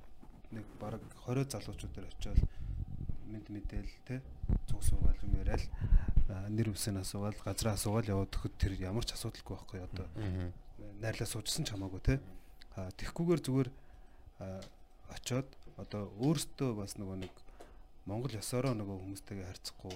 [0.53, 2.39] нэг баг 20 залуучуудаар очиод
[3.29, 4.21] мэд мэдээл те
[4.69, 5.65] цуг суугаал юм яриад
[6.49, 10.07] нэр үсээ асуугаал газраа асуугаал яваад төхөд тэр ямар ч асуудалгүй байхгүй одоо
[11.01, 12.15] найрлаа суужсан ч хамаагүй те
[12.77, 13.69] а тэгхгүйгээр зүгээр
[15.14, 17.34] очоод одоо өөртөө бас нөгөө нэг
[18.10, 19.95] Монгол ёсороо нөгөө хүмүүстэйгээ харьцахгүй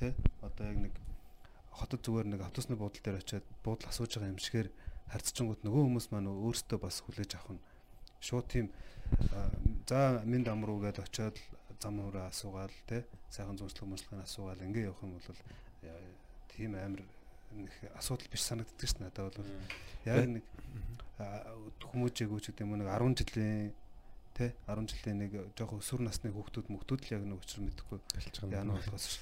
[0.00, 0.94] те одоо яг нэг
[1.70, 4.68] хотод зүгээр нэг автобусны буудлын дээр очиод буудлын асууж байгаа юм шигээр
[5.12, 7.62] харьцчингууд нөгөө хүмүүс маань өөртөө бас хүлээж авах нь
[8.20, 8.66] шууд тийм
[9.86, 11.36] за минь дамруу гэдээ очиод
[11.80, 15.38] зам хүрээ асуугаал те сайхан зөвслөг мөслөг асуугаал ингээ явах юм бол
[15.86, 16.00] Яа,
[16.56, 17.02] тийм амар
[17.54, 19.50] нэг асуудал биш санагддаг ш надад бол.
[20.04, 20.44] Яг нэг
[21.92, 23.70] хүмүүжээгүү ч гэдэг юм нэг 10 жилийн
[24.36, 27.98] тэ 10 жилийн нэг жоох өсвөр насны хүүхдүүд мөхтүүд л яг нэг учир мэдэхгүй
[28.52, 29.16] яана болохоос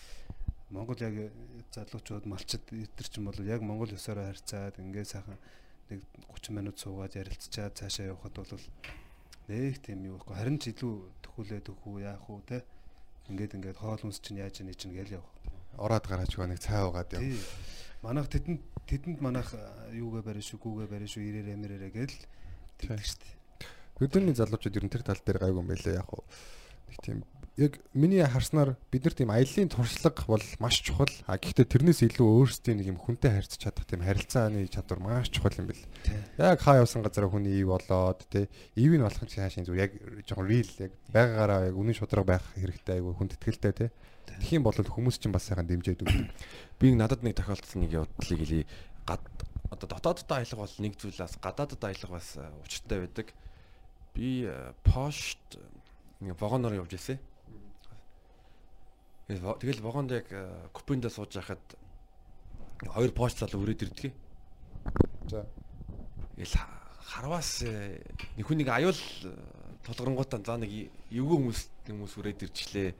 [0.74, 1.31] Монгол яг
[1.70, 5.39] залуучууд малчд итер ч юм бол яг Монгол ёсороо харьцаад ингээ сайхан
[5.91, 6.03] нэг
[6.35, 8.65] 30 минут суугаад ярилцчаад цаашаа явхад бол
[9.47, 12.66] нэг тийм юу байхгүй харин ч илүү төхүүлээд өгөх үү яах уу те
[13.28, 15.32] ингээд ингээд хоол хүнс чинь яаж яа чинь гээл явах.
[15.78, 17.20] ороод гараач гоо нэг цай угаад яв.
[17.20, 17.41] Тий.
[18.03, 19.49] Манайх тэдэнд тэдэнд манайх
[19.93, 22.16] юугээ барина шүү, гүүгээ барина шүү, ирээрээ мэрээрээ гээл
[22.78, 23.43] тэгдэг штеп.
[24.02, 26.24] Өдөрний залуучууд ер нь тэр тал дээр гайгүй юм байлээ яг хуу.
[26.90, 27.18] Нэг тийм
[27.56, 31.10] яг миний харснаар бид нар тийм аяллаа туршлага бол маш чухал.
[31.30, 35.54] А гэхдээ тэрнээс илүү өөрсдийн нэг юм хүнтэй харьцаж чадах тийм харилцааны чадвар маш чухал
[35.62, 35.86] юм бэл.
[36.34, 39.94] Яг хаа явсан газараа хүний ив болоод те ив нь болох чи хаашийн зүг яг
[40.26, 43.86] жоохон real яг байгаагаараа яг үнэн шудраг байх хэрэгтэй айгүй хүнд итгэлтэй те.
[44.26, 46.34] Тэгэх юм бол хүмүүс чинь бас сайхан дэмжээд өгнө.
[46.82, 48.66] Би надад нэг тохиолдсон нэг явдлыг хэлий.
[49.06, 49.22] Гад
[49.70, 53.30] одоо дотооддоо аялах бол нэг зүйлээс гадаадд аялах бас э, учиртай байдаг.
[54.15, 55.59] Би э, пошт
[56.20, 57.19] нэг вагоноор явж ирсэн.
[59.27, 61.61] Тэгэл во- Тэгэл вагонд яг э, купендээ сууж байхад
[62.95, 64.12] хоёр пошт залуу өрөөд ирдэг.
[65.28, 65.47] За.
[66.39, 66.70] Ха-
[67.03, 67.99] харваас э,
[68.36, 69.32] нэг хүнийг аюул э,
[69.82, 70.70] тулгарнгуудаа за нэг
[71.11, 71.61] эвгүй хүмүүс
[71.91, 72.95] хүмүүс өрөөд ирчлээ.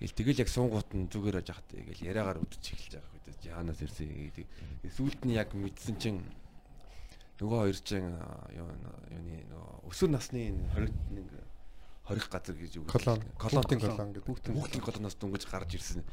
[0.00, 4.08] Тэгэл тэгэл яг суунгууд нь зүгээр хат тэгэл яриагаар үдчих эхэлж байгаа хэд яанаас ирсэн
[4.10, 4.46] гэдэг.
[4.92, 6.20] Сүүлд нь яг мэдсэн чинь
[7.36, 8.08] нөгөө хоёр чинь
[8.56, 8.68] юу
[9.12, 11.28] юуны нөгөө өсвөр насны энэ хориг нэг
[12.06, 12.88] хорих газар гэж үг.
[12.88, 13.20] Колон.
[13.36, 14.24] колон Хүүхдийн колон гэдэг.
[14.30, 16.06] Хүүхдийн хүүхдийн колоноос дөнгөж гарч ирсэн.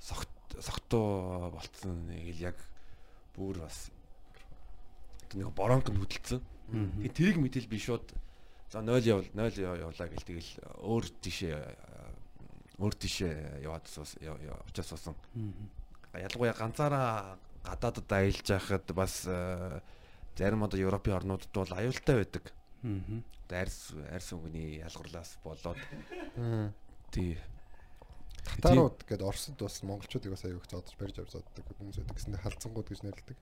[0.00, 0.30] Согт
[0.62, 2.58] согтуу болцсон нэг л яг
[3.34, 3.90] бүр бас
[5.34, 6.40] нэг боронконд хөдөлсөн.
[6.70, 8.06] Тэгээ тэрийг мэдээл би шууд
[8.70, 10.50] за 0 явал 0 явлаа гэл тэгэл
[10.80, 11.52] өөр тийшээ
[12.78, 15.14] өөр тийшээ яваад очиж суусан.
[16.14, 19.26] Ялангуяа ганцаараа гадаадд аялж байхад бас
[20.36, 22.52] зарим одоо Европын орнуудад бол аюултай байдаг.
[23.50, 25.78] Арьс арьс өнгөний ялгарлаас болоод
[27.10, 27.38] тий
[28.46, 32.42] Татарууд гээд Оросд бас монголчуудыг бас аяг их зодож барьж авч зоддог хүмүүс байдаг гэсэндээ
[32.46, 33.36] халдсангууд гэж нэрлэдэг.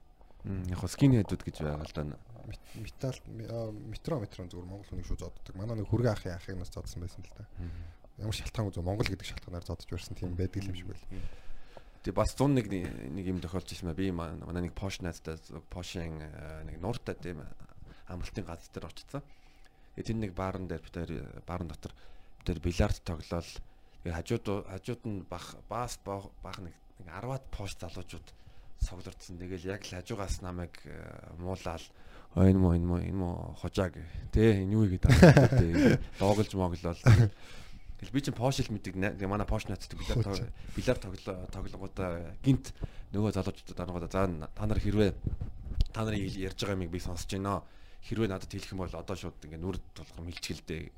[0.45, 2.01] м, яг хо скин хэдүүд гэж байгаа л да.
[2.45, 5.53] Мет- Металл ме- аа, метро метрон зүгээр монгол хүнийг шүү зоддог.
[5.57, 7.45] Манай нэг хүргээ ахын ахыг нас зодсон байсан л та.
[8.17, 11.05] Ямар шалтгаангүй зөв монгол гэдэг шалтгаанаар зодож барьсан тийм байдаг юм шиг байл.
[12.05, 14.37] Тэг бас 101 нэг- юм тохиолж ирсэн ба би манай
[14.69, 15.41] нэг Porsche найзтай
[15.73, 17.41] Porsche-ын э, нэг нууртай тийм
[18.05, 19.25] амралтын газар дээр очсон.
[19.97, 21.91] Тэгээ тэр нэг баарн дээр бид хоёр баарн дотор
[22.37, 23.49] бид хоёр бильярд тоглоал.
[24.05, 26.29] Тэгээ хажууд хажууд нь бах бас бах
[26.61, 28.27] нэг нэг 10-аад Porsche залуучууд
[28.85, 29.41] цогцордсон.
[29.41, 30.93] Тэгэл яг л хажуугаас намайг э,
[31.41, 31.81] муулаад
[32.37, 34.03] "Ой, энэ мó энэ мó энэ мó хожаа гэ.
[34.29, 35.97] Тэ энэ юу гэдэг аа.
[36.19, 36.99] Дооглож моглол.
[37.99, 38.95] Тэгэл би чинь Porsche л мэддэг.
[38.95, 42.73] на- Манай Porsche тог- бильярд тоглоо тоглонгуудаа гинт
[43.13, 45.13] нөгөө залуучуудад анагуудаа за та нар хэрвээ
[45.93, 47.63] та нарын ярьж байгаа юмыг би сонсож байна.
[48.03, 50.91] Хэрвээ надад хэлэх юм бол одоо шууд ингээ нүрд тулгар мэлчгэлдээ.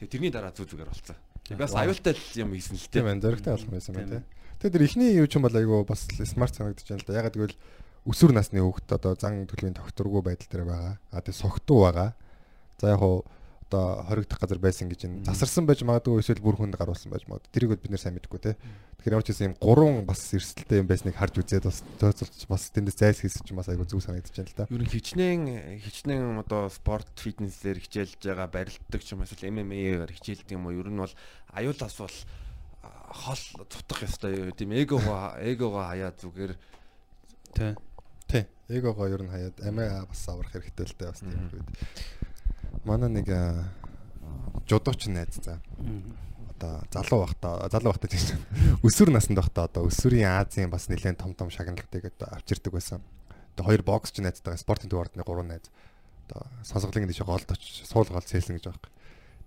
[0.00, 1.16] Тэгээ тэрний дараа зүг зүгээр болцсон.
[1.48, 3.04] Би бас аюултай юм хийсэн л Тийм тээ.
[3.04, 3.20] байна.
[3.22, 4.22] Зоригтой алхам байсан байна тий.
[4.58, 7.18] Тэгээд тэр ихний юу ч юм бол айгүй бас смарт санагдаж байна л да.
[7.20, 7.56] Ягаад гэвэл
[8.08, 10.94] өсвөр насны хүүхэд одоо зан төлөвийн тогтворгүй байдал дээр байгаа.
[11.12, 12.16] А тэгээ согтуу байгаа.
[12.80, 13.22] За яг хуу
[13.68, 17.52] одоо хоригдох газар байсан гэж энэ засарсан байж магадгүй эсвэл бүр хүнд гаруулсан байж магадгүй.
[17.52, 18.56] Тэрийг бол бид нэр сайн мэдэхгүй тий.
[18.98, 22.96] Тэгэхээр ямар ч юм гурван бас эрсдэлтэй юм байсныг харж үзээд бас тооцоолж бас тэндээс
[22.96, 24.68] зайлс хийсэж чинь бас айгүй зүг санагдаж байна л да.
[24.72, 25.42] Ер нь хичнээн
[25.84, 30.74] хичнээн одоо спорт фитнесээр хичээлж байгаа барилддаг ч юм эсвэл MMA-ээр хичээлдэг юм уу?
[30.74, 31.14] Ер нь бол
[31.52, 32.16] аюулаас бол
[32.82, 36.56] а, хол цутах ёстой тийм эгого эгого хаяа зүгээр
[37.54, 37.76] Тэ.
[38.28, 38.44] Тий.
[38.68, 41.68] Эгогоо ер нь хаяад амиа бас аврах хэрэгтэй л дээ бас тийм үед.
[42.84, 43.28] Манай нэг
[44.68, 45.58] жудууч найз за.
[46.58, 48.42] Одоо залуу байхдаа залуу байхдаа тийм
[48.82, 53.00] өсвөр наснд байхдаа одоо өсвөрийн Азийн бас нэлээд том том шагналуудыг одоо авчирдаг байсан.
[53.54, 55.70] Одоо хоёр боксч найзтайгаа спортын төв ордны гурван найз.
[56.28, 58.76] Одоо сонсголынгийн дэше голд очиж суулгаал сэлсэн гэж юм.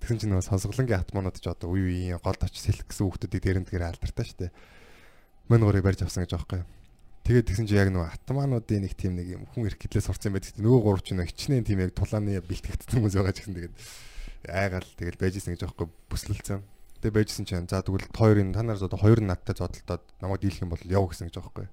[0.01, 3.65] Тэгсэн чинь нөгөө сонсголынгийн атманууд ч одоо үе үеийн голд очиж сэлэх гэсэн хүмүүсүүдийг дээрэн
[3.69, 4.51] дээрээ алдартай шүү дээ.
[5.51, 6.65] Мань гурыг барьж авсан гэж юм.
[7.21, 10.57] Тэгээд тэгсэн чинь яг нөгөө атмануудын нэг тийм нэг юм хүн эрхтлээ сурцсан байдаг.
[10.57, 13.75] Нөгөө гурав ч нэг хичнээн тийм яг тулааны бэлтгэгдсэн хүмүүс байгаа гэсэн тэгээд
[14.49, 16.65] айгаал тэгэл байжсэн гэж аахгүй бүслэлцэн.
[16.97, 20.73] Тэгээд байжсэн чинь за тэгвэл хоёрын та нар одоо хоёр надтай зодтолдоод намайг дийлэх юм
[20.73, 21.69] бол яв гэсэн гэж аахгүй.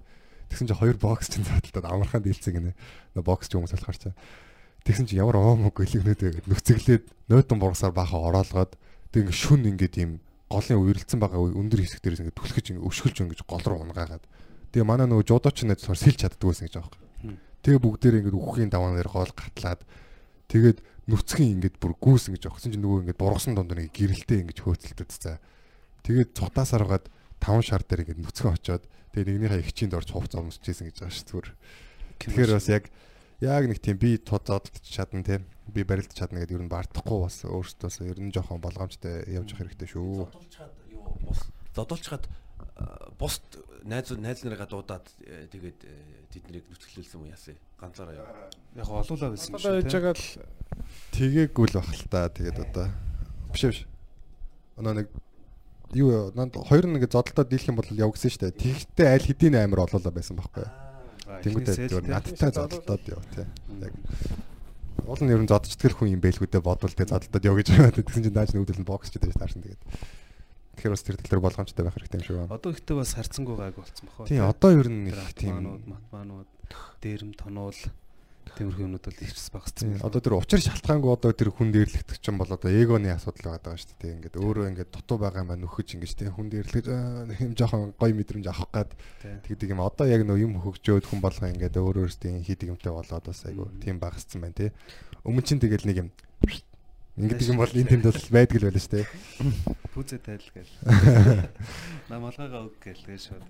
[0.53, 2.77] Тэгсэн чинь хоёр бокс чинь зодтолдоод амархан дийлцэн гинэ.
[3.17, 4.15] Нөгөө бокс ч хүмүүс болохоор чаа.
[4.85, 8.77] Тэгсэн чинь ямар оомог гэлэгнүүд байгаад нүцэглээд нөтөн бургасаар баахан ороолгоод
[9.13, 13.17] тэг ингээ шүн ингээд юм голын үерэлцэн байгаа өндөр хэсэг дээрээс ингээ түлхэж ингээ өшгөлж
[13.21, 14.25] ингээ гол руу унгаагаад
[14.73, 16.89] Тэгээ манай нөгөө жудооч найз болохоор сэлж чаддаг байсан гэж юм.
[17.65, 19.81] Тэгээ бүгдээр ингээд үхэхийн даваан дээр гол гатлаад
[20.53, 20.79] тэгээд
[21.09, 22.63] нүцгэн ингээд бүр гүйсэн гэж байгаа.
[22.63, 25.41] Чинь нөгөө ингээд бургасан донд нэг гэрэлтэй ингэж хөөцөлдөд цаа.
[26.05, 27.07] Тэгээд цутаасаар хагаад
[27.41, 28.85] таван шар дээр ингээд нүцгэн очоод
[29.17, 31.49] тэгээ нэгнийхээ ихчинд орж хувц омсчихсэн гэж байгаа шүү зүгээр.
[32.21, 32.85] Тэгэхээр бас яг
[33.41, 35.41] яг нэг тийм би тод зодтолж чадна те
[35.71, 39.71] би барилдаж чадна гэдэг ер нь бартахгүй бас өөртөөс ер нь жоохон болгоомжтой явж явах
[39.71, 40.27] хэрэгтэй шүү.
[40.27, 41.41] Зодолчгаад юу бус
[41.75, 42.25] зодолчгаад
[43.19, 43.41] бус
[43.85, 45.95] найз найз нарыгаа дуудаад э, тэгээд э,
[46.31, 48.51] тэднийг нүцгэлүүлсэн юм яасан ганцаараа яа.
[48.79, 50.27] Яг олуулаа байсан Одоо яж байгаа л
[51.13, 52.87] Тэгээгүй л бах л та тэгээд одоо
[53.51, 53.81] биш биш.
[54.79, 55.09] Өнөө нэг
[55.97, 58.61] юу нанд хоёр нэг зодолтоо дийлэх юм бол яв гэсэн шүү дээ.
[58.61, 60.67] Тэгтээ аль хэдийн амар олоолаа байсан байхгүй.
[61.43, 63.47] Тэнгүүтээ зүгээр надтай зодолтоод яв тий.
[63.83, 63.95] Яг
[65.09, 67.97] уул нь ер нь зодчтгэл хүн юм байлгүйдээ бодвол тий зодолтоод яв гэж байна.
[67.97, 69.83] Тэгсэн чинь нааж нүүдэл нь бокс ч гэдэг таашин тэгээд.
[70.79, 72.55] Тэгэхээр бас тэр төлөөр болгоомжтой байх хэрэгтэй юм шиг байна.
[72.55, 74.31] Одоо ихтэй бас харцсангүй гайг болцсон бахаа.
[74.31, 76.51] Тийм одоо ер нь их тийм матманууд,
[77.03, 77.75] дээрэм тонуул
[78.55, 79.99] тиймэрхүү юмнууд бол ихс багцсан.
[80.07, 83.77] Одоо тэр учир шалтгаангүй одоо тэр хүн дээрлэгдэх ч юм бол одоо эгоны асуудал байгаа
[83.77, 84.15] шүү дээ.
[84.23, 86.87] Ингээд өөрөө ингээд дутуу байгаа юм нөхөж ингэж тийм хүн дээрлэж
[87.43, 88.91] юм жоохон гоё мэдрэмж авах гад
[89.21, 89.83] тэгдэг юм.
[89.85, 93.69] Одоо яг нөө юм хөгжөөд хүн болго ингээд өөрөө өөрсдийн хийдэг юмтай болоод бас айгу
[93.83, 94.71] тийм багассан байна тий.
[95.27, 96.11] Өмнө чинь тэгэл нэг юм
[97.19, 99.07] Ингээд юм бол энэ тэнд бол байдаг л байлаа шүү дээ.
[99.91, 100.75] Пүүзэ тайл гээл.
[102.15, 103.43] Намалгаагаа өг гээл тэгээ шууд.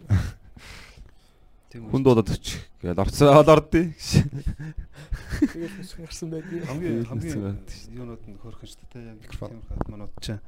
[1.68, 2.56] Хүн дуудаад өч.
[2.80, 3.92] Гээл орцоод ордъё.
[3.92, 6.64] тэгэл хэсэг гарсан байдгийг.
[6.64, 7.60] хамгийн хамгийн
[7.92, 9.04] юунууд нь хөөрхөн шүү дээ.
[9.12, 10.40] Яг тиймэрхүү атманууд чинь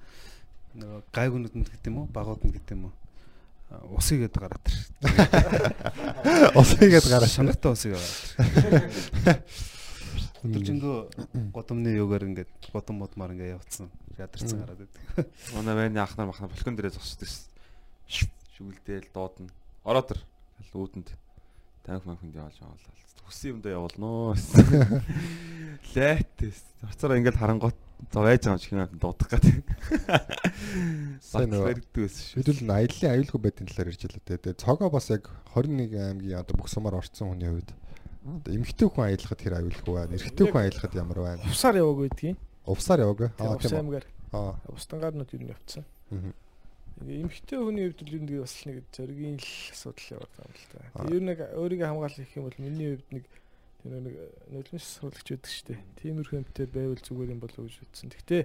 [0.80, 2.08] нөгөө гайгуунууд нь гэдэг юм уу?
[2.08, 2.94] Багууд нь гэдэг юм уу?
[3.68, 4.80] А, Усыг гээд гараад тэр.
[6.60, 9.44] Усыгээд гараа Шанагтай усыг гараад.
[10.40, 13.90] Өдөржингөө годомны юугаар ингээд годом модмаар ингээд явцсан.
[14.16, 15.28] Ядарсан гараад байдаг.
[15.56, 17.28] Манай байрны ах нар мах нар балкон дээрээ зогсдог
[18.08, 18.30] шв.
[18.56, 19.52] Шүгэлдээл дуудана.
[19.84, 20.20] Ороод ир.
[20.60, 21.08] Гэл үүдэнд
[21.84, 22.88] танк манханд яваал яваал.
[23.28, 24.36] Хүссэн юмдаа явуулноо.
[25.94, 26.60] Лайтээс.
[26.88, 27.78] Хацаараа ингээд харангуут
[28.12, 29.64] за байж байгаа юм шиг юм дуудах гэдэг.
[31.20, 32.40] Сайн байсан шүү.
[32.40, 34.40] Хэдүүл нь аяллаа аюулгүй байдгийн талаар ярьж байлаа те.
[34.40, 37.70] Тэгээ цогоо бас яг 21 аймгийн одоо бүх сумаар орцсон хүний хувьд
[38.24, 40.14] одоо эмгтэй хүн аялахад тэр аюулгүй байна.
[40.16, 41.42] Эрэгтэй хүн аялахад ямар байна?
[41.48, 42.36] Усаар яваг байдгийг.
[42.66, 43.20] Увсаар яваг.
[43.40, 43.78] Аа Аа тийм.
[43.80, 44.54] аймгаар Аа.
[44.68, 45.84] устангааднууд юу явцсан.
[47.00, 50.56] Тэгээ эмхтэй хүний хувьд л юу нэг бас нэг зоригийн л асуудал яваад байгаа юм
[50.60, 50.78] л та.
[50.84, 51.00] Аа.
[51.00, 53.24] Тэгээ юу нэг өөрийгөө хамгаалах гэх юм бол миний хувьд нэг
[53.80, 54.14] тэр нэг
[54.52, 55.80] нулимс сурлагч байдаг шүү дээ.
[56.04, 58.12] Тиймэрхүү юмтай байвал зүгээр юм болов уу гэж үзсэн.
[58.12, 58.42] Гэхдээ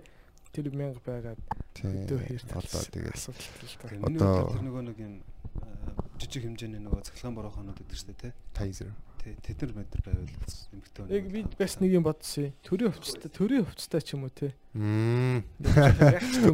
[0.56, 1.42] тэр мянга байгаад
[1.76, 2.08] Тийм.
[2.08, 3.88] өдөө хэрэг Одоо тэгээд асуудал л та.
[3.92, 5.14] Миний Одоо- тэр нөгөө нэг юм
[5.60, 5.68] а,
[6.16, 8.32] жижиг хэмжээний нөгөө цахилгаан борохонууд гэдэг шүү дээ.
[8.56, 8.88] Тайзер.
[9.26, 11.10] Тэ тэдэр мэдэр байвал эмхтэй хүн.
[11.10, 12.54] Яг би бас нэг юм бодсон.
[12.62, 14.54] Төрийн хувцастай, төрийн хувцастай ч юм уу те.
[14.78, 15.42] Мм.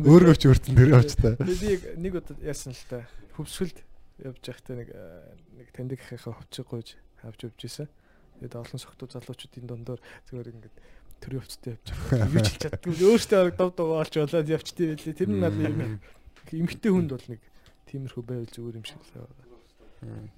[0.07, 1.35] Өөрөө ч өртөн тэр очтой.
[1.35, 3.03] би яг нэг удаа яасан л та.
[3.35, 3.75] Хөвсгөлд
[4.23, 4.87] явж байхдаа нэг
[5.59, 6.95] нэг таньдаг ахыхаа хувцыг гуйж
[7.27, 7.91] авч явж исэн.
[8.39, 9.99] Тэгээд олон согтуу залуучуудын дундор
[10.31, 10.75] зүгээр ингээд
[11.19, 12.31] төрийн хувцастай явж байгаа.
[12.39, 12.95] Юу ч хэлж чаддгүй.
[13.03, 15.19] Өөртөө дов дов олж болоод явчтээ байлээ.
[15.19, 15.99] Тэр нь надад юм
[16.71, 17.41] эмхтэй хүнд бол нэг
[17.91, 20.31] тиймэрхүү байвал зүгээр юм шиг л байна.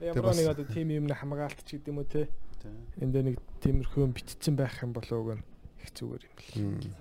[0.00, 2.28] Ямар нэг одоо тим юм хамгаалт ч гэдэг юм уу те.
[3.00, 5.40] Энд дээр нэг тиймэрхүү юм битцсэн байх юм болов уу
[5.80, 6.22] их зүгээр
[6.60, 6.92] юм л.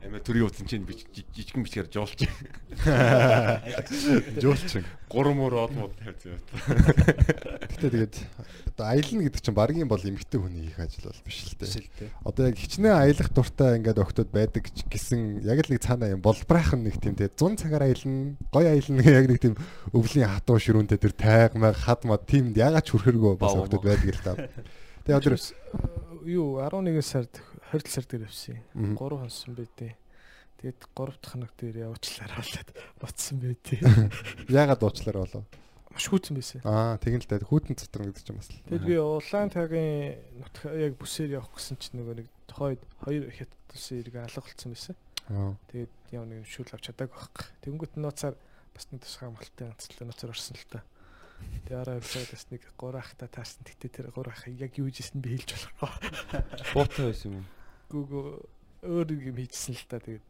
[0.00, 2.24] Амиа төрийн утсан чинь жижигэн бичгээр жуулч.
[4.40, 4.84] Жуулчин.
[5.10, 6.40] Гурван мөр олмод тавьсан юм.
[7.74, 8.16] Гэтэ тэгээд
[8.72, 12.08] одоо аялна гэдэг чинь багийн бол эмгтэй хүний хийх ажил бол биш л дээ.
[12.24, 16.80] Одоо яг хичнээн аялах дуртай ингээд октод байдаг гэсэн яг л нэг цаанаа юм болбраахан
[16.86, 19.54] нэг тийм те 100 цагаар аялна, гоё аялна гэх яг нэг тийм
[19.90, 23.66] өвлийн хатуу ширүүнтэй тэр тайгмаг хад мад тиймд ягаад ч хүрхэргүй бас баа.
[23.66, 24.32] байдаг л та.
[25.04, 27.34] Тэгээд одоо юу 11 сард
[27.72, 28.62] 20 сар дээр авсан.
[28.74, 28.94] Мгм.
[28.94, 29.94] 3 хонсон байдیں۔
[30.60, 32.70] Тэгээд 3 дахь хоног дээр явуучлаар болоод
[33.00, 33.80] ботсон байдیں۔
[34.52, 35.44] ягаад уучлаар болов?
[35.88, 36.60] Маш хүүтэн байсан.
[36.68, 38.60] Аа тэгэн л та хүүтэн цэтрэн гэдэг чинь бас л.
[38.68, 44.04] Тэгээд би улаан тагийн нутг яг бүсээр явах гэсэн чинь нөгөө нэг хойд хоёр хятадсан
[44.04, 44.94] эрг алга болсон байсан.
[45.32, 45.56] Аа.
[45.72, 47.46] Тэгээд яв нэг юм шүүл авч чадаагүй байхгүй.
[47.64, 48.36] Тэнгүүт нууцаар
[48.76, 50.84] бас нэг тусгай амгалтай ганцлаа нууцаар орсон л та.
[51.40, 53.64] Тэгээд араа явсаад бас нэг гурван ахта таарсан.
[53.64, 55.88] Гэтэ тэр гурван ах яг юу жисэн би хэлж болохгүй.
[56.76, 57.48] Буутай байсан юм уу?
[57.90, 58.26] Гүгөө
[58.86, 59.98] өөр юм хийчихсэн л та.
[59.98, 60.26] Тэгээд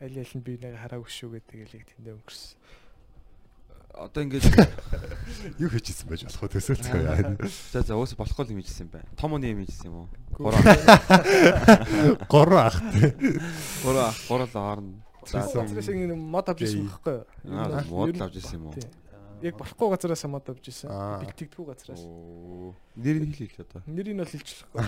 [0.00, 2.56] аль аль нь би нэг хараагүй шүү гэдэг яг тэндээ өнгөрсөн.
[3.98, 4.46] Одоо ингээд
[5.62, 7.34] Юу хийчихсэн байж болох вэ төсөөлцгөө яа.
[7.72, 9.08] за за өөсө болохгүй юм хийжсэн юм байна.
[9.18, 10.08] Том оны юм хийжсэн юм уу?
[10.38, 10.54] Гүү-
[12.30, 12.78] Гурван ах.
[13.82, 15.02] Гурав ах гурал орно.
[15.26, 17.26] За Газраас ингэ мод авч ирсэн байхгүй юу?
[17.58, 18.74] Аа, мод авч ирсэн юм уу?
[19.42, 20.88] Яг болохгүй газараас мод авч ирсэн.
[20.94, 22.02] Бэлтгэдэггүй газараас.
[22.06, 22.74] Оо.
[22.94, 23.82] Нэрийг хэлээ л одоо.
[23.90, 24.78] Нэрийг нь бол хэлчихлэхгүй.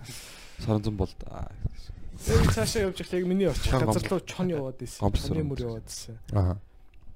[0.64, 1.18] Соронзон болд.
[2.16, 2.40] Аа.
[2.40, 4.80] Яг цаашаа явж байхад яг миний очих газар руу чон яваад.
[4.80, 6.16] Гомс Чоны мөр яваад исэн.
[6.32, 6.56] Аа.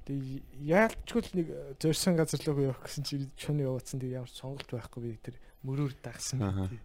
[0.04, 1.48] Тэгээ яалтчгүй л нэг
[1.80, 4.00] зорьсон газар руу явах гэсэн чи чон яваадсан.
[4.00, 6.76] Тэгээ ямар сонголт байхгүй би тэр мөрөөр дагсан байт.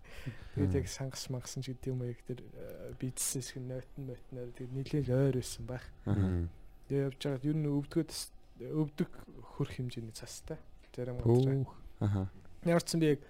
[0.55, 4.51] Тэгээд яг сангас мангасан ч гэдэг юм уу яг тэр э, бидсэн хэсэг нойтн нойтноор
[4.55, 5.85] тэр нилээл ойр байсан байх.
[6.07, 6.47] Аа.
[6.87, 8.11] Тэгээ явж байгаад ер нь өвдгöd
[8.61, 9.09] өвдөг
[9.55, 10.59] хөрх хэмжээний цастай.
[10.95, 11.67] Зарим газар.
[11.99, 12.29] Аха.
[12.63, 13.21] Ямар ч юм би яг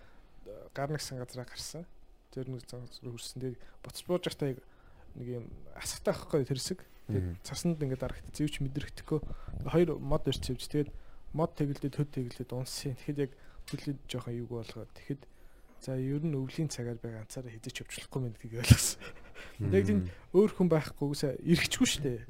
[0.74, 1.86] гарна гэсэн газараа гарсан.
[2.34, 3.42] Тэр нэг руу хүрсэн.
[3.42, 4.60] Тэгээ буцаж бууж байхдаа яг
[5.16, 6.80] нэг юм асахтай байхгүй тэр хэсэг.
[7.08, 9.20] Тэгээд цаснд ингээд дарагт зэвч мэдрэхдэггүй.
[9.70, 10.64] Хоёр мод ирч хэвж.
[10.70, 10.90] Тэгээд
[11.34, 12.98] мод тэгэлдээ төд тэгэлдээ унсын.
[12.98, 13.32] Тэгэхэд яг
[13.70, 14.92] бүлэд жоохон юг болгоод.
[14.98, 15.22] Тэгэхэд
[15.86, 19.02] за ер нь өвлийн цагаар байгаа ганцаараа хизэж явчихлахгүй мэн гэдгийг ойлгосон.
[19.70, 20.02] Яг тийм
[20.34, 22.26] өөр хүн байхгүй үсэ эргэчгүй штэ.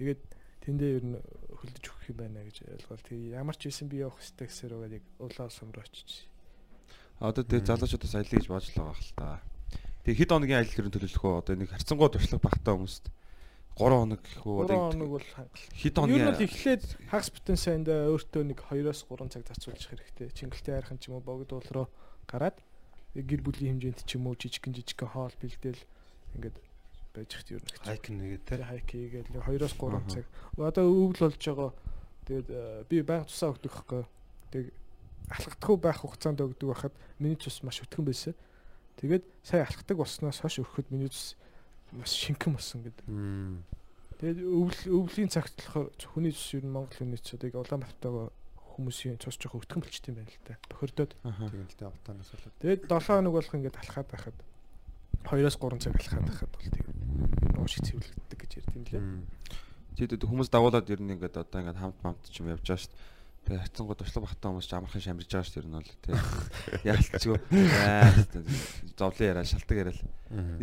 [0.00, 0.22] Тэгээд
[0.64, 4.16] тэндээ ер нь хөлдөж өгөх юм байна гэж ойлгоод тэгээ ямар ч байсан би явах
[4.20, 6.28] хэрэгтэй гэсээр байгаа яг улаан сумруу очиж.
[7.20, 9.28] Одоо тэгээ залуучуудаас аялал гэж бодож л байгаа хэл та.
[10.04, 11.40] Тэгээ хэд хоногийн аялал хэрэг төлөвлөх үү?
[11.40, 14.68] Одоо нэг харьцангуй туршлага багтаа хүмүүст 3 хоног гэх үү?
[14.68, 15.28] 3 хоног бол
[15.80, 20.28] хэд нь хоногийн бол эхлээд хагас бүтэн сайндаа өөртөө нэг 2-оос 3 цаг зарцуулчих хэрэгтэй.
[20.36, 21.88] Чингэлтэй хайрхан ч юм уу богд уулроо
[22.28, 22.60] гараад
[23.16, 25.82] гэр бүлийн хэмжээнд ч юм уу жижигхэн жижигхэн хоол бэлдээл
[26.36, 26.56] ингээд
[27.16, 27.88] байж ер нь хэцүү.
[27.88, 28.40] хайк нэгээ.
[28.44, 30.24] Тэр хайк хийгээд нэг 2-оос 3 цаг.
[30.60, 31.72] Одоо өвөл болж байгаа.
[32.28, 34.04] Тэгээд э, би баян тусаа өгдөг хөхгүй.
[34.52, 34.64] Тэг
[35.32, 38.34] алхахдаггүй байх хугацаанд өгдөг байхад миний цус маш өтгөн байсан.
[39.00, 41.34] Тэгээд сая алхдаг болсноос хойш өрхөд миний цус
[41.92, 43.06] маш шинхэн болсон гэдэг.
[44.18, 48.30] Тэгээд өвөл өвлийн цагт болохоор хүний цус ер нь Монгол хүний цус одоо Улаанбаатартай
[48.74, 50.58] хүмүүсийн цус жоох өтгөн болчт юм байна л да.
[50.70, 51.12] Бохирдоод.
[51.22, 51.46] Аха.
[51.50, 52.54] Тэгэлтэй автанаас болоод.
[52.58, 54.36] Тэгээд 7 хоног болох ингээд алхаад байхад
[55.22, 59.02] 2-оос 3 цаг алхаад байхад бол тийм ер нь уушиг цэвэрлэгдэг гэж ярьд юм лээ.
[59.94, 62.90] Тэгээд хүмүүс дагуулад ер нь ингээд одоо ингээд хамт хамт ч юм явж байгаа шүү
[62.90, 63.13] дээ.
[63.44, 66.14] Тэгээ хайцангууд туршлага багтаа хүмүүс ч амархан шамрж байгаа шүү дээ ер нь бол тий.
[66.88, 67.38] Яалтчгүй.
[68.96, 70.02] Зовлон яриа шалтгаан яриа л.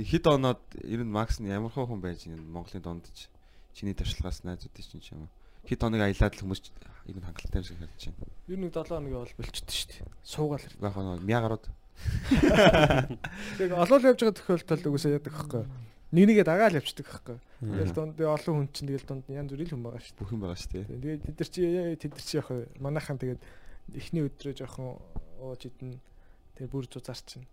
[0.02, 3.30] Хэд оноод ер нь Макс нь ямар хөө хүн байж энэ Монголын дунд ч
[3.78, 5.32] чиний туршлагаас найзуудын чинь ч юм уу.
[5.70, 6.74] Хэд хоног аялаад л хүмүүс ч
[7.06, 8.34] ер нь хангалттай юм шиг харж байна.
[8.50, 10.10] Ер нь 7 хоног бол болчихдээ шүү дээ.
[10.26, 10.66] Суугаал.
[10.66, 11.66] Яг хоног мягарууд
[13.62, 15.64] Тэгээд олоол явж байгаа тохиолдолд үгүйсээ яадаг байхгүй.
[16.12, 17.38] Нэг нэгээ дагаал явчихдаг байхгүй.
[17.62, 20.60] Тэгэл дунд олон хүн чинь тэгэл дунд янз бүрийн хүн байгаа шүү бүх юм байгаа
[20.60, 20.86] шүү дээ.
[20.92, 21.62] Тэгээд тэд нар чи
[22.04, 22.48] тэд нар чи яг
[22.84, 23.42] манайхан тэгээд
[23.96, 25.00] эхний өдрөө жоохон
[25.40, 25.92] ууж идэн
[26.60, 27.48] тэгээд бүр зузаар чинь.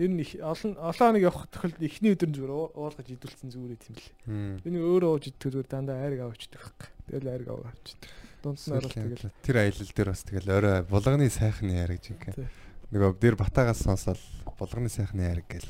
[0.00, 3.76] Ер нь олон олон хоног явах тохиолдолд эхний өдөр нь зүгээр уу- уулгаж идүүлсэн зүгээр
[3.76, 4.64] юм лээ.
[4.64, 6.88] Би нэг өөрөө ууж идэх зүгээр дандаа айрг авчихдаг байхгүй.
[7.12, 8.10] Тэгэл айрг авчихдаг.
[8.42, 12.16] Дунд нь орол тэгэл тэр аялал дээр бас тэгэл орой булганы сайхны яриг Тий.
[12.16, 12.48] жинхэнэ.
[12.92, 14.20] Нөгөө дээр батагаас сонсоод
[14.58, 15.68] булганы сайхны яриг гэл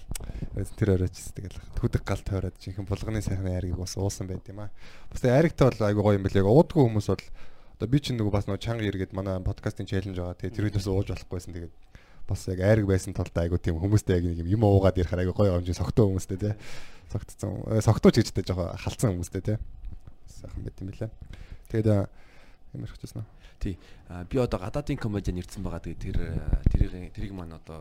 [0.74, 4.74] тэр оройч тэгэл хүдэг гал тойроод жинхэнэ булганы сайхны яригийг бас уусан байд юм аа.
[5.06, 6.42] Бас тэр яригтай бол айгуу гоё юм бэлээ.
[6.42, 7.24] Уудгүй хүмүүс бол
[7.78, 10.34] одоо би чинь нөгөө бас нөгөө чанга иргэд манай подкастын челленж байгаа.
[10.34, 11.74] Тэгээ тэрүүдээс ууж болохгүйсэн тэгээд
[12.26, 15.58] бас яг айраг байсан талд айгуу тийм хүмүүстэй яг нэг юм уугаад ярих айгуу гоё
[15.58, 16.54] юм чинь согтуу хүмүүстэй тий.
[17.10, 17.70] Согтцсон.
[17.70, 19.56] э, Согтууч гэжтэй жоохон халдсан хүмүүстэй тий.
[20.26, 21.10] Сайхан байт юм билээ.
[21.70, 22.10] Тэгээд а,
[22.74, 23.41] ямар хэвчээсэн аа.
[24.09, 25.82] А, би одоо гадаадын комедиан ирсэн байгаа.
[25.82, 26.18] Тэгээ тэр
[26.68, 27.80] тэрийг тэрийг маань одоо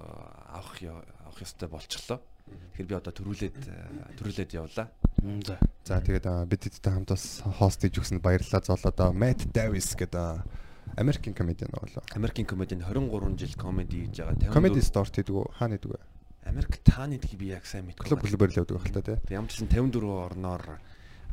[0.49, 2.20] авах авах ёстой болчихлоо.
[2.76, 3.60] Тэгэхээр би одоо төрүүлээд
[4.20, 4.88] төрүүлээд явлаа.
[5.45, 5.56] За.
[5.86, 8.62] За тэгээд а, бид эдтэй хамт бас хост хийж өгсөнд баярлалаа.
[8.62, 10.45] Зол одоо Matt Davis гэдэг
[10.98, 12.03] Америкийн комедиан болоо.
[12.16, 14.52] Америкийн комедиан 23 жил комеди хийж байгаа.
[14.52, 15.48] 54 Comedy Store гэдэг үү?
[15.56, 15.99] Хаана гэдэг вэ?
[16.52, 18.08] Америк тааны гэдгийг би яг сайн мэдгүй.
[18.08, 19.18] Клуб клубэр л явдаг байх л та тий.
[19.30, 20.64] Тэг ямар ч гэсэн 54 орноор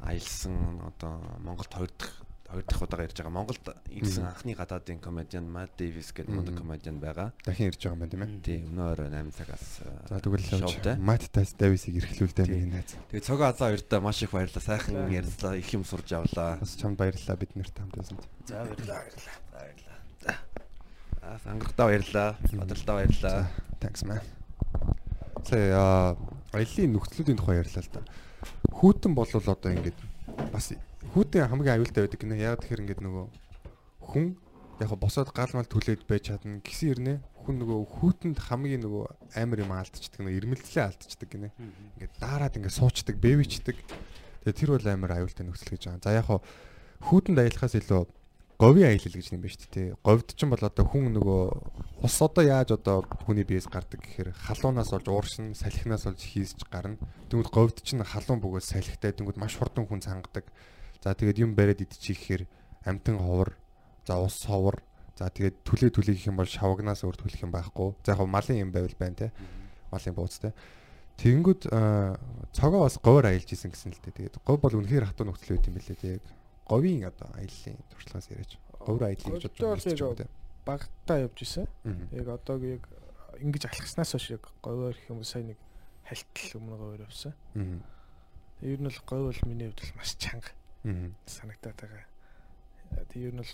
[0.04, 0.54] аялсан
[0.84, 1.12] одоо
[1.42, 3.36] Монголд хоёр дахь хоёр дахь удаага ирж байгаа.
[3.36, 7.32] Монголд ирсэн анхны гадаадын комедиан Matt Davis гэдэг мундаг комедиан байгаа.
[7.44, 8.40] Дахин ирж байгаа юм байна тийм ээ.
[8.40, 12.54] Тийм өнөө орой 8 цагаас э, За тэгвэл Matt Davis-ийг эрхлүүлдэ Тийм.
[12.56, 12.96] миний найз.
[13.12, 14.64] Тэгээ цогоо азаа хоёртаа маш их баярлалаа.
[14.64, 16.56] Сайхан ярьлаа, их юм сурж авлаа.
[16.56, 18.24] Бас чамд баярлалаа бид нарт хамт байсанд.
[18.48, 19.04] За баярлалаа.
[19.52, 19.98] Баярлалаа.
[20.24, 20.32] За.
[21.20, 22.30] Аа сангартаа баярлалаа.
[22.56, 23.50] Бадралтаа баярлалаа.
[23.76, 24.24] Thanks man.
[25.44, 26.16] Сая
[26.56, 28.00] аялын нөхцлүүдийн тухай ярьлаа л да.
[28.72, 29.98] Хүүтэн бол одоо ингээд
[30.52, 30.72] бас
[31.14, 32.36] хүүтэн хамгийн аюултай байдаг гинэ.
[32.38, 33.24] Яг тэгэхээр ингээд нөгөө
[34.08, 34.26] хүн
[34.80, 37.14] яг босоод гал мал түлээд байж чадна гэсэн ирнэ.
[37.46, 39.04] Хүн нөгөө хүүтэнд хамгийн нөгөө
[39.38, 41.48] амар юм алдчихдаг нөгөө ирмэлцлээ алдчихдаг гинэ.
[41.98, 43.76] Ингээд даарад ингээд суучдаг, бэвичдэг.
[44.44, 46.04] Тэгээ тэр бол амар аюултай нөхцөл гэж байгаа.
[46.04, 46.28] За яг
[47.02, 48.02] хүүтэнд аялахаас илүү
[48.58, 49.94] говийн аялал гэж юм байна шүү дээ.
[50.02, 51.42] Говьд ч юм бол одоо хүн нөгөө
[52.02, 56.98] ус одоо яаж одоо хүний биеэс гардаг гэхээр халуунаас болж ууршин, салхинаас болж хийсч гарна.
[57.30, 60.50] Тэгвэл говьд ч халуун бөгөөд салхитай тэгвэл маш хурдан хүн цангадаг.
[61.02, 62.44] За тэгээд юм бариад идчих гэхээр
[62.84, 63.54] амтан ховор,
[64.06, 64.82] за ус ховор,
[65.18, 67.94] за тэгээд түлээ түлээ гэх юм бол шавагнаас өөр түлэх юм байхгүй.
[68.02, 69.32] За яг малын юм байвал байна те.
[69.90, 70.52] Малын бууцтай.
[71.18, 71.66] Тэнгүүд
[72.54, 74.30] цогоо бас говьор аялж исэн гэсэн л дээ.
[74.30, 76.20] Тэгээд говь бол үнэхээр хатуу нөхцөл байт юм билээ те.
[76.66, 78.58] Говийн одоо аяллаа туршлагаас яриач.
[78.78, 80.30] Говьор аяллаа гэж байна.
[80.68, 81.66] багтаа явж исэн.
[82.12, 82.84] Яг одоо яг
[83.40, 85.58] ингэж алхаснаас хойш яг говьор гэх юм сайн нэг
[86.04, 87.32] хальтал өмнө говьор явсан.
[88.60, 90.52] Ер нь бол говь бол миний хувьд маш чанга.
[91.26, 92.04] Санагтаад байгаа.
[93.10, 93.52] Тэгээ ер нь бол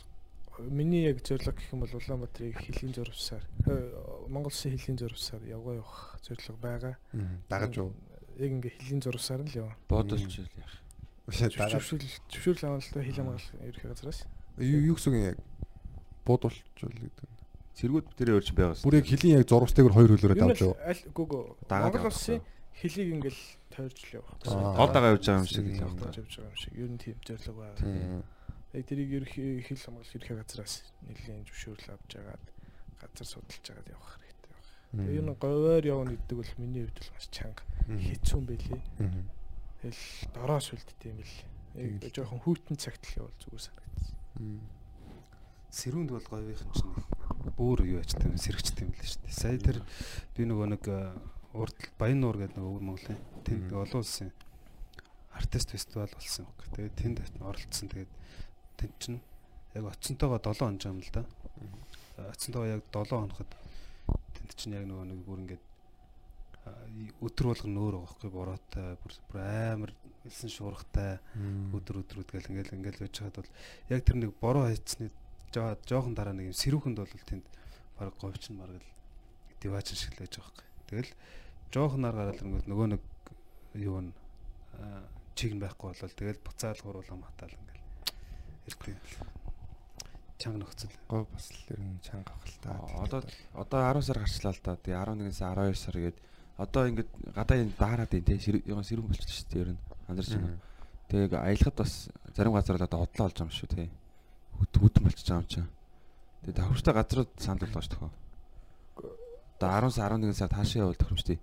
[0.70, 3.44] миний яг зорилго гэх юм бол Улаанбаатарыг хилийн зурвсаар
[4.28, 6.94] Монгол Улсын хилийн зурвсаар явгаа явах зорилго байгаа.
[7.48, 7.92] Дагаж уу.
[8.38, 9.76] Яг ингээ хилийн зурвсаар нь л яваа.
[9.88, 10.74] Бодолч л яах.
[11.26, 14.26] Зөвшөөрөл зөвшөөрөл авалт хил хамгаалал ерхий газраас.
[14.58, 15.38] юу юу гэсэн юм яг
[16.24, 17.26] буудуулчвал гэдэг.
[17.26, 17.34] нь.
[17.74, 20.74] Цэргүүд дээр өөрч байгаа Бүр яг хилийн яг зурвастайгаар хоёр хөлөөрөө давж юу?
[20.78, 22.38] аль гүгөө Монгол улсын
[22.80, 24.34] хилийг ингээл тойрж л явах.
[24.44, 25.98] Гол дагаа явж байгаа юм шиг л Явж явах.
[26.00, 26.72] байгаа юм шиг.
[26.74, 28.24] Ер нь тийм зорилго байна.
[28.74, 30.74] Яг тэрийг ерхий хил хамгаалал ерхий газраас
[31.06, 32.44] нэлийн зөвшөөрөл авч жагаад
[32.98, 35.06] газар судалж жагаад явах хэрэгтэй байна.
[35.06, 38.82] Тэгээ нь говьор явна гэдэг бол миний хувьд бол маш чанга хэцүү юм байлээ.
[39.78, 40.02] Тэгэл
[40.34, 41.36] дороо сүлдтэй юм л.
[41.78, 44.14] Яг жоохон хүйтэн цагт л явал зүгээр санагдсан.
[45.74, 46.94] Сэрүүнд бол говийн чинь
[47.58, 49.34] бүр юу ячтай юм сэрэгчтэй юм л шүү дээ.
[49.34, 49.78] Сая тэр
[50.38, 50.82] би нөгөө нэг
[51.54, 54.32] э, урд Баян нуур гэдэг өвөр Монголын тэнд олон улсын
[55.34, 56.66] артист фестивал болсон баг.
[56.74, 57.88] Тэгээд тэнд оролцсон.
[57.88, 58.12] Тэгээд
[58.78, 59.20] тэнд чинь
[59.74, 61.22] яг оцсонтойгоо 7 хоног юм л да.
[62.34, 63.50] Оцсонтойгоо яг 7 хоногод
[64.34, 65.64] тэнд чинь яг нөгөө нэг бүр ингээд
[67.20, 69.92] өдөр болгоно нөр байгаа бороотой бүр амар
[70.24, 71.18] элсэн шуургатай
[71.76, 73.50] өдөр өдрүүд гэл ингээл ингээл байж хаад бол
[73.92, 75.10] яг тэр нэг бороо хайцны
[75.52, 77.44] жоо- жоохон дараа нэг юм сэрүүхэнд бол тэнд
[78.00, 78.88] баг говьч нь баг л
[79.60, 80.68] диваач шиг л байж байгаа байхгүй.
[80.88, 81.10] Тэгэл
[81.74, 83.02] жоохноор гараад ирэнгүүт нөгөө нэг
[83.82, 84.14] юу н
[85.34, 87.82] чиг нь байхгүй болол тэгэл буцаал хуруулам хатаал ингээл
[88.70, 88.94] ирдэг.
[90.38, 90.94] Чанга нөхцөл.
[91.10, 92.78] Гов бас л ер нь чанга ах л та.
[93.02, 93.20] Одоо
[93.58, 94.76] одоо 10 сар гарчлаа л да.
[94.78, 96.18] Тэгээ 11 сар 12 сар гээд
[96.58, 99.80] одоо ингээд гадаа энэ даарад энэ тий сэрүүн сэрүүн болчихсон шүү дээ ер нь.
[100.06, 100.58] Андарч байна.
[101.10, 101.92] Тэгээ аялахад бас
[102.34, 103.88] зарим газар л одоо хотлоо болж байгаа юм шүү тий.
[104.58, 105.70] Хөт хөтөн болчихж байгаа юм чинь.
[106.46, 108.10] Тэгээ давхартай газрууд санал болгож дээ.
[109.58, 111.38] Одоо 10 сар 11 сар таашаа явал тохиромжтой.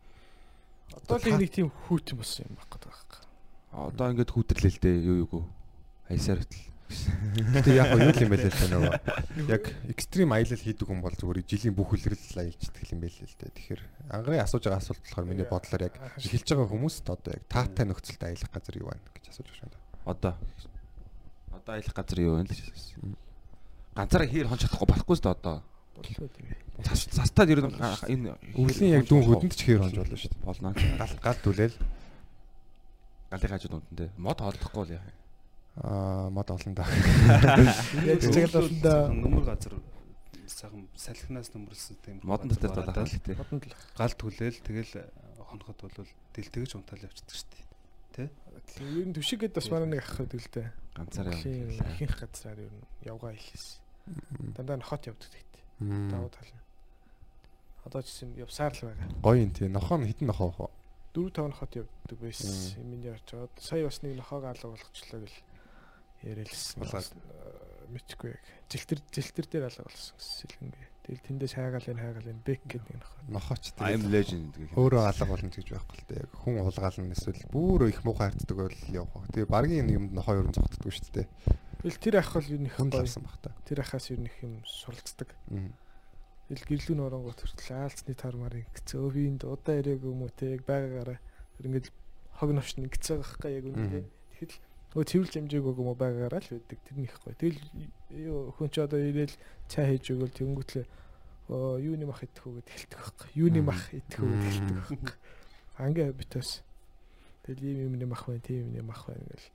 [0.95, 3.19] Одоо л нэг тийм хүйтэн болсон юм баг гэдэг байхгүй.
[3.71, 5.43] Одоо ингээд хүүтэрлээ л дээ юу юугүй.
[6.11, 6.63] Хаясаар хөтл.
[6.91, 8.95] Гэтэ яг юу юм бэ л та нөгөө
[9.47, 13.55] яг экстрим аялал хийдэг хүн бол зүгээр жилийн бүх үлрэл аялждаг юм байл л дээ.
[13.55, 13.81] Тэгэхээр
[14.11, 18.23] ангарын асууж байгаа асуулт болохоор миний бодлоор яг эхэлж байгаа хүмүүст одоо яг таатай нөхцөлд
[18.27, 19.79] аялах газар юу байна гэж асууж байгаа юм да.
[20.03, 20.33] Одоо
[21.55, 23.15] одоо аялах газар юу вэ л гэж асуусан.
[23.95, 25.57] Ганцаараа хээр хонч чадахгүй болохгүй шүү дээ одоо.
[26.01, 26.47] Боллоо тийм.
[26.83, 30.45] Цас цастад ер нь энэ Өвлийн яг дүүн хөдөнд ч хээр хонж болно шүү дээ.
[30.45, 30.69] болно.
[30.97, 31.75] Гал гал түлээл
[33.31, 34.09] Галын хажууд унтан дээ.
[34.17, 35.05] Мод хооллохгүй л яа.
[35.79, 36.83] аа мод олон да.
[38.03, 39.73] Яаж чигээр болондоо нөмөр газар
[40.51, 43.39] сайхан салхинаас нөмөрлсөн тийм Модон дотор талах л тээ.
[43.39, 44.93] бодонд л гал түлээл тэгэл
[45.47, 47.47] хоноход бол дэлтэгэж унтаал явчихдаг шүү
[48.19, 48.29] дээ.
[48.75, 50.67] тийм ер нь түшигэд бас манай нэг ах байдаг л дээ.
[50.91, 51.87] Ганцаараа Тийм явна.
[51.95, 53.67] ихэнх газраар ер нь явгаа хэлээс.
[54.59, 55.31] Дандаа нохот явдаг.
[55.81, 56.63] Давуу тал нь.
[57.85, 59.09] Одоо ч юм явсаар л байгаа.
[59.25, 59.67] Гоё юм тий.
[59.67, 60.69] Нохоо нь хитэн нохоо хоо.
[61.13, 62.83] 4 5 нохот явдаг байсан.
[62.85, 63.49] Миний ярьж байгаа.
[63.57, 65.37] Сая бас нэг нохоог алга болгочлоо гэл
[66.23, 66.79] ярилсэн.
[66.81, 67.09] Булгаад.
[67.91, 68.43] мэдхгүй яг.
[68.71, 70.87] Зэлтэр зэлтэр дээр алга болсон гэсэн сэлэнгээ.
[71.01, 73.25] Тэгэл тэндээс хайгаал энэ хайгаал энэ бек гэдэг нэг нохот.
[73.27, 74.11] Нохооч I'm тий.
[74.15, 74.77] legend гэх юм.
[74.79, 76.21] Өөрөө алга болно гэж байхгүй л дээ.
[76.23, 79.27] Яг хүн улгаална эсвэл бүр их муухай хайрцдаг бол явах.
[79.35, 81.27] Тэгээ багийн юмд нохоо ерөн зогтдгүй шүү дээ.
[81.81, 83.49] Тэгэл тэр ах бол юу нэг лавсан бах та.
[83.65, 85.33] Тэр ахаас юу нэг юм суралцдаг.
[86.47, 90.53] Тэгэл гэрлүүн оронгот хүртэл аалцны тар мар ингэцөө би энд удаа ирээгүй юм уу те
[90.53, 91.19] яг байгаагаараа
[91.63, 91.87] ингээд
[92.37, 94.03] хог новш нь ингэцээ байгаа байхгүй яг үнэндээ.
[94.35, 94.59] Тэгэхэд л
[94.91, 97.39] нөгөө цэвэрлж амжаагүй юм уу байгаагаараа л байдаг тэр них гоё.
[97.39, 97.59] Тэгэл
[98.51, 99.35] хүн ч одоо ирээл
[99.71, 100.85] цай хийж өгөөл тэнгүүтлээ
[101.51, 103.29] юуны мах идэх үү гэд хэлдэг байхгүй.
[103.35, 105.15] Юуны мах идэх үү гэд хэлдэг байхгүй.
[105.79, 106.51] Ангаа битээс.
[107.43, 109.47] Тэгэл ийм юмны мах байна, тийм юмны мах байна гэл.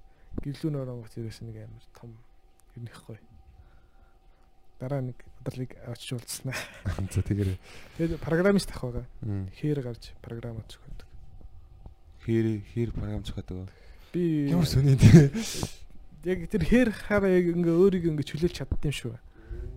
[0.45, 2.13] Гэрлүүн оронгот ерөөс нэг амар том
[2.77, 3.19] гоё.
[4.81, 6.61] Дараа нэг бодлыг авчиж уулзсан аа.
[7.09, 7.57] За тэгэр.
[7.97, 9.07] Тэгээд программист ах байгаа.
[9.57, 11.09] Хээр гарч програм зохиодог.
[12.27, 13.71] Хэр хэр програм зохиодог.
[14.13, 15.33] Би Ямар сони тий.
[16.29, 19.17] яг тэр хээр хараа яг ингээ өөрийгөө ингээ чөлөөлж чаддсан шүү.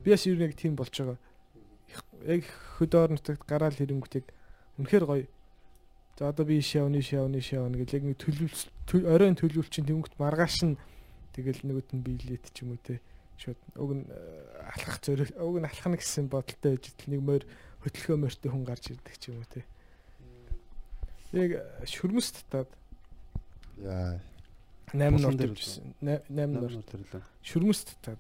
[0.04, 1.18] Би бас юу нэг тийм болж байгаа.
[2.28, 2.44] Яг
[2.78, 4.28] хөдөө орнотогт гараал хэрэнгүүт яг
[4.76, 5.26] үнэхээр гоё.
[6.20, 8.68] За одоо би шавны шавны шавны гэж яг нэг төлөвлөс
[9.08, 10.76] оройн төлөвлөл чинь тэнгүүт маргааш нь
[11.32, 13.00] тэгэл нөгөөт нь биелээд ч юм уу те
[13.40, 17.22] шууд уг нь э, алхах зөрөг уг нь алхах нь гэсэн бодолтой байж идэл нэг
[17.24, 17.46] морь
[17.88, 19.64] хөтлөхөө морьтой хүн гарч ирдэг ч юм уу те.
[21.32, 22.68] Яг э, шүрмэс татаад
[23.80, 24.20] Яа.
[24.92, 25.96] 8 Булан нор тавьчихсан.
[26.04, 27.24] 8 нор төрлөө.
[27.48, 28.20] шүрмэс татаад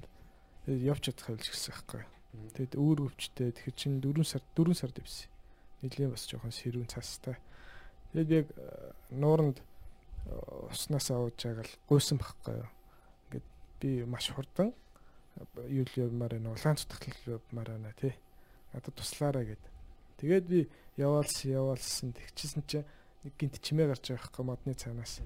[0.63, 2.03] тэгээд явж чадах байл гэсэн байхгүй.
[2.55, 5.27] Тэгээд өөр өвчтэй тэгэхээр чинь 4 сар 4 сар дэвсэн.
[5.83, 7.35] Нилийн бас жоохон сэрүүн цаастай.
[8.13, 10.33] Тэгээд яг э, нууранд э,
[10.71, 12.69] уснаас аваад жагаал гуйсан байхгүй юу.
[13.29, 13.47] Ингээд
[13.81, 14.73] би маш хурдан
[15.37, 16.53] э, юу л явмаар байна.
[16.57, 18.15] Улаан цутгалал явмаар байна тий.
[18.73, 19.63] Надад туслаарай гэд.
[20.17, 22.87] Тэгээд би яваалсан яваалсан тэгчихсэн чинь
[23.23, 25.21] нэг гинт чимээ гарч байгаа байхгүй модны цаанаас.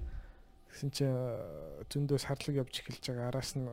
[0.68, 1.16] Тэгсэн чинь
[1.88, 3.64] зөндөөс харлаг явж эхэлж байгаа араас нь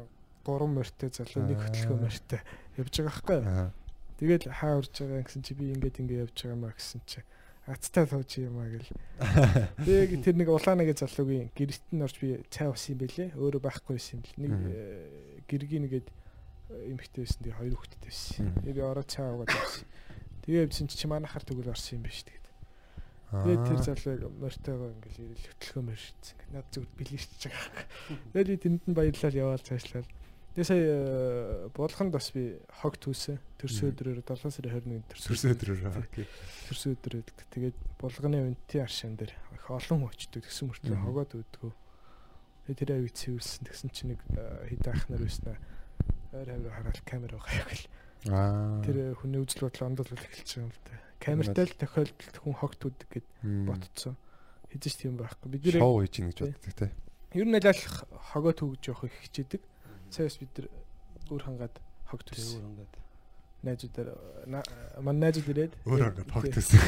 [0.45, 2.39] гурван морьтой залуу нэг хөтлөхөө морьтой
[2.79, 3.71] явж байгаа байхгүй юу.
[4.21, 7.19] Тэгэл хаа урж байгаа гэсэн чи би ингээд ингээд явж байгаа маа гэсэн чи
[7.71, 8.91] Ацтай сууж юм аа гэл.
[9.87, 13.29] Тэг тэр нэг улааныг залуугийн гэрэлт нь орж би цай уусан юм бэлээ.
[13.39, 14.41] Өөрөө байхгүй байсан юм бэл.
[14.43, 16.07] Нэг э, гэргийн нэгэд
[16.91, 17.39] эмхтэй байсан.
[17.41, 18.51] Тэгээ хоёр хүүхэдтэй байсан.
[18.59, 19.87] Тэгээ би ороод цай уугаад байсан.
[20.43, 22.47] Тэгээ бичсэн чи манахаар тэгвэл орсон юм биш тэгээд.
[23.31, 26.35] Тэгээд тэр залууг мортойгоо ингээл ирэл хөтлөхөө мөрчсөн.
[26.35, 27.85] Ингээд над зүгт бэлэрч байгаа.
[28.35, 30.09] Тэгээд би тэнд нь баярлал яваал цаашлал.
[30.51, 33.37] Тэгээ сая э, буулганд бас би хог түүсэн.
[33.55, 35.79] Төрсөн өдрөөр 7 сарын 21-нд Төрсөн өдрөөр.
[35.95, 36.27] окей.
[36.67, 37.21] төрсөн өдрөө
[37.55, 41.05] тэгээд булганы үнти аршин дээр их олон очдөг гэсэн мөртлөө Мгм.
[41.07, 41.71] хогоод үүдгөө.
[42.67, 44.19] Тэгээд тэр авиг цэвэрсэн тэгсэн чинь нэг
[44.67, 45.55] хит ахнаар байснаа
[46.35, 47.87] ойр хавраа хараад камер байгаа гэл.
[48.27, 48.83] Аа.
[48.83, 50.99] Тэр э, хүний үзэл бодол ондол эхэлж байгаа юм л да.
[51.23, 53.27] Камертай л тохиолдолд хүн хогт үүдэг гэд
[53.71, 54.15] ботцсон.
[54.67, 55.47] Хэзээ ч тийм байхгүй.
[55.47, 56.91] Бид нэр шоу хийж ийн гэж боддог те.
[57.39, 57.95] ер нь аль алах
[58.35, 59.61] хогоо төгж явах их хичээдэг.
[60.11, 60.67] Цаас бид нар
[61.31, 61.75] өөр хангаад
[62.11, 62.59] Тэр төссөн.
[62.59, 62.93] өөр ингээд
[63.61, 64.09] Найзуудаар
[64.49, 64.65] на-
[64.99, 66.51] манай найзууд ирээд Өөр хангаад тий.
[66.51, 66.81] тогтсон.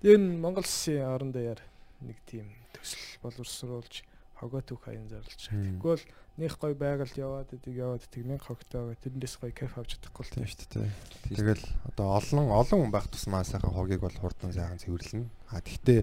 [0.00, 1.60] Тэр нь Монгол Улсын орон даяар
[2.00, 4.02] нэг тийм төсөл боловсруулж
[4.38, 5.50] хогоо түүх аян зарлж.
[5.50, 6.02] Тэгвэл
[6.38, 10.30] нэх гой байгальд яваад идэг яваад идэг нэг хогтойгоо тэрнээс гой кайф авч чадахгүй л
[10.30, 10.46] тийм.
[10.46, 10.90] шүү дээ.
[11.36, 15.26] Тэгэл одоо олон олон хүн байх тусмаа сайхан хогийг бол хурдан сайхан цэвэрлэнэ.
[15.52, 16.00] А тэгтээ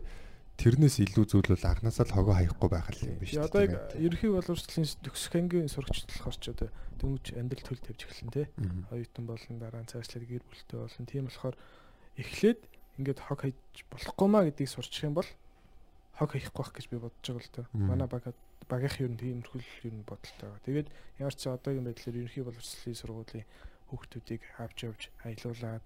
[0.59, 3.47] тэрнээс илүү зүйл бол анханасаа л хогоо хаяхгүй байх л юм биш үү?
[3.47, 6.69] одоо яг ерөнхий боловсролын төгсөх ангийн ч одоо
[6.99, 8.43] дөнгөж амьдрал төл тавьж эхэлнэ те.
[8.91, 11.55] Оюутан болон дараа нь цаашлаад гэр бүлтэй болон тийм болохоор
[12.19, 12.59] эхлээд
[12.99, 13.55] ингээд хог хайж
[13.87, 15.29] болохгүй маа гэдгийг сурчих юм бол
[16.19, 17.65] хог хаяхгүй байх гэж би бодож байгаа л доо.
[17.79, 18.23] Манай баг
[18.67, 20.67] багийнх юу тиймэрхүүл юу бодолтой байгаа.
[20.67, 20.87] Тэгээд
[21.23, 23.47] ямар ч одоогийн байдлаар ерөнхий боловсролын сургуулийн
[23.87, 25.83] хүүхдүүдийг авч явж аялуулад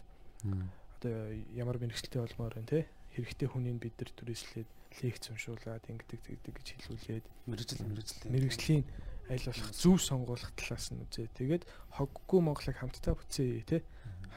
[0.98, 1.16] одоо
[1.54, 4.70] ямар мэрэгчлээ болмоор байна те хэрэгтэй хүнийг бид нар түрээслээд
[5.04, 8.84] лекц уншуулад ингэдэг тэгдэг гэж хэлүүлээд мэрэгжил мэрэгжил мэрэгжлийн
[9.30, 11.28] аль болох зөв сонгуулах талаас нь үзээ.
[11.34, 11.64] Тэгээд
[11.98, 13.78] хоггүй Монголыг хамтдаа бүтээе те.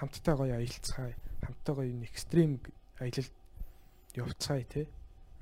[0.01, 1.17] Хамтдаа гоё аялцгаая.
[1.45, 2.61] Хамтдаа гоё экстрим
[3.03, 3.29] аялал
[4.17, 4.87] явцгаая те.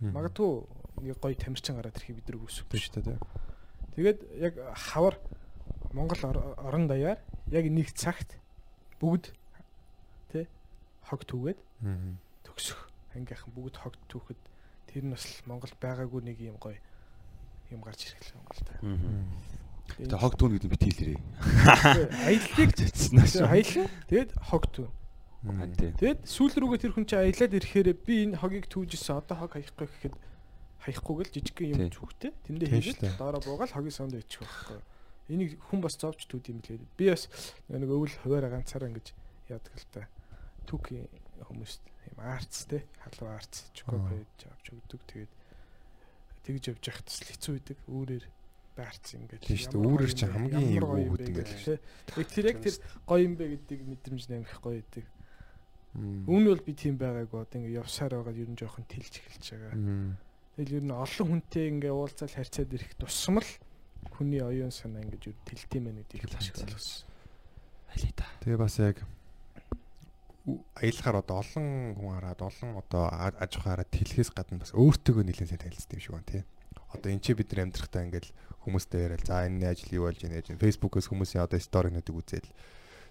[0.00, 0.66] Магадгүй
[1.06, 3.18] нэг гоё тамирчин гараад ирэхийг бид нар үсвэхгүй шүү дээ.
[3.94, 5.14] Тэгээд яг хавар
[5.94, 7.22] Монгол ор- орон даяар
[7.54, 8.34] яг нэг цагт
[8.98, 9.30] бүгд
[10.34, 10.48] тэ
[11.06, 12.18] хог түүгээд Мм.
[13.14, 13.22] Төгсөх.
[13.22, 14.40] Ангийнхан бүгд хог түүхэд
[14.90, 16.78] тэр нь бас л Монгол байгаагүй нэг юм гоё
[17.70, 18.68] юм гарч ирэхлээ Монголд.
[19.94, 21.20] Тэгээ хог түүн гэдэг бит хэлээрээ.
[22.26, 23.46] Аяллыг Чацснаа шүү.
[23.46, 23.86] аялна.
[24.08, 24.88] Тэгээд хог түү.
[25.44, 25.92] Аа, тий.
[26.00, 29.86] Тэгээд сүүл рүүгээ тэр хүн чинь аялаад ирэхээр би энэ хогийг түүжсэн одоо хог хаяхгүй
[29.92, 30.14] гэхэд
[30.88, 32.32] хаяхгүй гэл жижиг юм түүхтэй.
[32.48, 34.80] Тэндээ хийгээд доороо буугаал хогийн санд ичих байхгүй.
[35.28, 36.80] Энийг хүн бас зовж түүд юм лээ.
[36.96, 37.28] Би бас
[37.68, 39.12] нэг өвөл хуваараа ганцаараа ингэж
[39.52, 40.08] яадаг л та.
[40.64, 41.08] Түүхийн
[41.44, 45.00] хүмүүст юм арц те халуун арц хийж авч өгдөг.
[45.08, 45.32] Тэгээд
[46.44, 47.78] тэгж явж явах тус хэцүү байдаг.
[47.88, 48.24] Үүрээр
[48.74, 49.42] баарц ингээд.
[49.46, 49.84] Тийм шүү дээ.
[49.86, 51.74] гоё чинь хамгийн юм бэ ингээд гэж, те.
[52.18, 52.76] Яг тэр яг тэр
[53.06, 55.06] гоё юм бэ гэдэг мэдрэмж нэмэх гоё байдаг.
[55.94, 60.18] Үүн бол би тийм байгаагүй одоо ингээ явсаар байгаад ер нь жоохон тэлж эхэлж байгаа.
[60.58, 63.50] Тэгэл ер нь олон хүнтэй ингээ уулзаал харьцаад ирэх тусам л
[64.10, 67.06] хүний оюун санаа ингээ ер нь тэлдэм байх гэдгийг л ашиг болсон.
[67.94, 68.26] Алий та.
[68.42, 68.98] Тэгээ бас яг
[70.44, 75.50] аялахаар одоо олон хүн хараад олон одоо аж ахуй хараад тэлхээс гадна бас өөртөөгөө нэлээд
[75.56, 76.42] сайн танилцдаг юм шиг байна тий.
[76.92, 78.30] Одоо энэ чи бид нар амьдрахтаа ингээл
[78.68, 82.46] хүмүүстэй яриад за энэ ажил юу болж байна гэж фэйсбүүкээс хүмүүсийн одоо сторинуудыг үзээд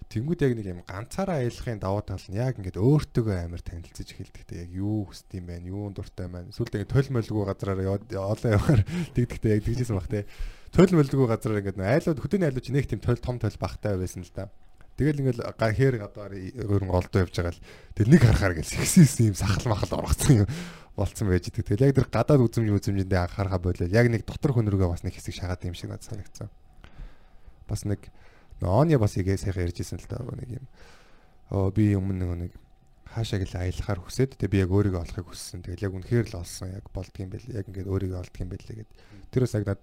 [0.04, 4.68] Тэнгүүд яг нэг юм ганцаараа аялахын давуу тал нь яг ингээд өөртөөгөө амар танилцаж эхэлдэгтэй
[4.68, 6.52] яг юу хүсдэг юм байна, юунд дуртай байна.
[6.52, 8.82] Эсвэл ингээд тойл молгүй газраар яваад олон явахаар
[9.16, 10.28] тэгдэгтэй яг тэгжсэн баг те.
[10.76, 14.28] Тойл молгүй газраар ингээд айлууд хөдөөний айлууд чинь нэг тийм тойл том тойл багтай байсан
[14.28, 14.52] л да.
[14.94, 17.64] Тэгэл ингээл хээр гадаар өөрөн голдоо явж байгаа л
[17.98, 20.48] тэр нэг харахаар гэл сексис юм сахал махал оргоцсон юм
[20.94, 21.66] болцсон байж идэг.
[21.66, 25.34] Тэгэл яг тэр гадаад үзмж үзмжиндээ анхаарахаа болол яг нэг дотор рүүгээ бас нэг хэсэг
[25.34, 26.48] шагаад юм шиг надад санагдсан.
[27.66, 28.06] Бас нэг
[28.62, 30.66] Ооны бас игээ сайхан ярьжсэн л даа нэг юм.
[31.50, 32.52] Оо би өмнө нэг
[33.10, 35.66] хаашаа гэл аялахаар хүсээд тэгээ би яг өөрийгөө олохыг хүссэн.
[35.66, 36.70] Тэгэл яг үнэхээр л олсон.
[36.70, 37.46] Яг болдгийм байл.
[37.50, 38.90] Яг ингээд өөрийгөө олдгийм байлээ гэд.
[39.34, 39.82] Тэр бас яг над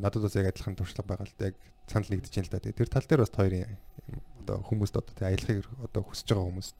[0.00, 1.52] надад бас яг адилхан туршлага байгаа л да.
[1.52, 1.56] Яг
[1.86, 2.72] санал нэгдэж байна л да.
[2.72, 3.78] Тэр тал дээр бас хоёрын
[4.42, 6.78] одоо хүмүүст одоо тэгээ аялахыг одоо хүсэж байгаа хүмүүст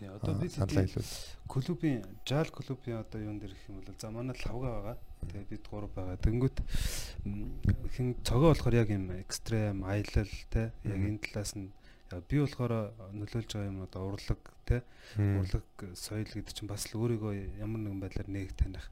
[0.00, 1.12] Тий одоо би саналаа хэлвэл.
[1.44, 4.96] клубын жаал клубын одоо юун дээр гэх юм бол за манай лавга байгаа.
[5.28, 6.16] Тэгээ бид гурав байгаа.
[6.24, 6.56] Тэнгүүт
[7.92, 11.68] хин цогоо болохоор яг юм экстрем аялал те яг энэ талаас нь
[12.28, 14.80] би болохоор нөлөөлж байгаа юм одоо урлаг те
[15.20, 18.88] урлаг соёл гэдэг чинь бас л өөрийгөө ямар нэгэн байдлаар нэг таних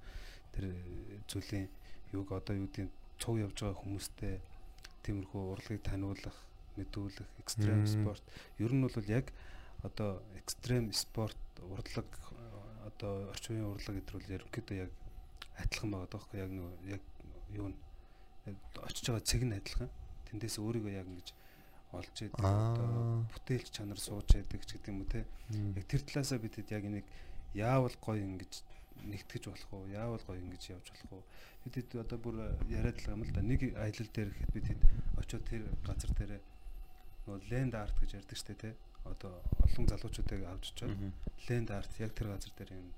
[0.53, 0.77] тэр
[1.25, 1.73] зүйлийн
[2.13, 4.45] юг одоо юу гэдэг цуг явж байгаа хүмүүстэй
[5.05, 6.37] тиймэрхүү урлагийг таниулах
[6.79, 7.91] мэдүүлэх экстрем Мм.
[7.91, 8.25] спорт.
[8.59, 9.33] Ер нь бол яг
[9.83, 12.07] одоо экстрем спорт урлаг
[12.87, 14.93] одоо орчин үеийн урлаг гэдэг бол ерөнхийдөө яг
[15.59, 17.03] адилхан байгаа даахгүй яг нөгөө яг
[17.55, 17.77] юу нь
[18.83, 19.91] очиж байгаа цэг нь адилхан.
[20.31, 21.29] Тэндээс өөрийгөө яг ингэж
[21.93, 25.25] олж идэг одоо бүтээлч чанар сууж яадаг ч гэдэг юм уу те.
[25.51, 27.07] Яг тэр талаасаа бид хэд яг энийг
[27.55, 28.53] яавал гоё ингэж
[29.07, 29.87] нэгтгэж болох уу?
[29.93, 31.25] Яавал гоё ингэж явж болох уу?
[31.65, 33.43] Бид хэд одоо бүр яриад л юм л да.
[33.43, 34.83] Нэг аялал дээр гэхэд бид хэд
[35.21, 36.33] очиод тэр газар дээр
[37.29, 38.75] нөгөө ленд арт гэж ярьдаг штэ тий.
[39.05, 40.97] Одоо олон залуучуудыг авч очиод
[41.49, 42.89] ленд арт яг тэр газар дээр юм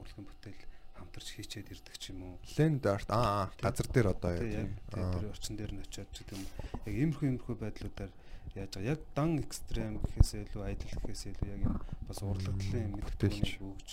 [0.00, 0.62] урлагийн бүтээл
[0.94, 2.36] хамтарч хийчээд ирдэг ч юм уу.
[2.56, 6.44] Land art аа газар дээр одоо яг тэр орчин дээр нь очиод ч гэдэг юм.
[6.86, 8.12] Яг иймэрхүү иймэрхүү байдлуудаар
[8.54, 8.92] яаж байгаа.
[8.94, 11.76] Яг дан экстрем гэхээсээ илүү аялал гэхээсээ илүү яг юм
[12.06, 13.88] бас урлагдлын мэдээлэл өгж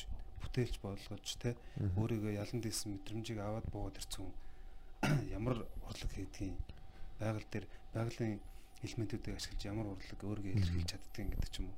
[0.51, 1.55] бүтээлч болгож те
[1.95, 4.35] өөрийгөө ялан дийсэн мэдрэмжийг аваад буугаад ирсэн хүн.
[5.37, 6.59] Ямар урлаг хийдгийг
[7.23, 7.65] байгаль дээр
[7.95, 8.43] байгалийн
[8.83, 11.77] элементүүдийг ашиглаж ямар урлаг өөрийгөө илэрхийлж чаддгийг гэдэг ч юм уу.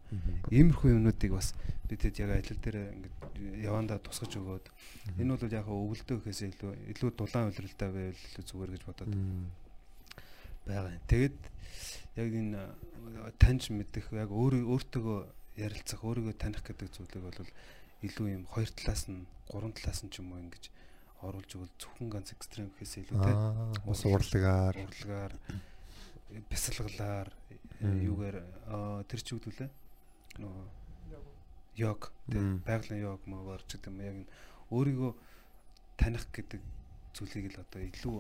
[0.50, 1.54] Иймэрхүү юмнуудыг бас
[1.86, 3.16] бид хэд яг аялал дээр ингээд
[3.62, 4.66] явандаа тусгаж өгөөд
[5.22, 9.12] энэ бол яг өвөлдөө гэхээсээ илүү илүү дулаан үйлрэлтэй байвал илүү зүгээр гэж бодоод
[10.64, 11.04] байгаа юм.
[11.12, 11.38] Тэгээд
[12.24, 15.20] яг энэ э, таньж мэдэх яг өөрөө өөртөөгөө
[15.60, 17.52] ярилцах, өөрийгөө таних гэдэг зүйлийг бол
[18.04, 20.70] илүү юм хоёр талаас нь, гурван талаас нь ч юм уу ингэж
[21.24, 23.32] оруулж өгвөл зөвхөн ганц экстрем гэхээсээ илүү те.
[23.32, 24.76] Аа ус урлагаар.
[24.76, 25.34] Урлагаар
[26.52, 27.30] бясалгалаар
[27.80, 29.70] э, юугаар аа, тэр чи үгдүүлээ
[30.42, 30.66] нөгөө
[31.80, 32.62] йог Мм.
[32.66, 34.00] байгалийн йог мөгөр ч гэдэг юм.
[34.02, 34.32] Яг энэ
[34.74, 35.12] өөрийгөө
[35.98, 36.62] таних гэдэг
[37.14, 38.16] зүйлийг л одоо илүү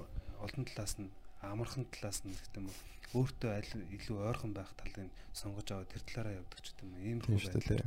[0.45, 1.09] олон талаас нь
[1.41, 2.77] амархан талаас нь гэдэг юм уу
[3.25, 6.93] өөртөө аль илүү ойрхон байх талыг сонгож аваад тэр талаараа явдаг ч гэдэг юм.
[7.01, 7.83] Ийм тийм шүү дээ.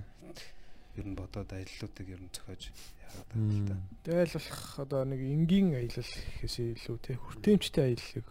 [0.96, 3.76] Ер нь бодоод аяллуудыг ер нь зохиож яагаад байна л да.
[4.04, 8.26] Тэгэл болох одоо нэг энгийн аялал гэхээсээ илүү те хүртээмжтэй аяллыг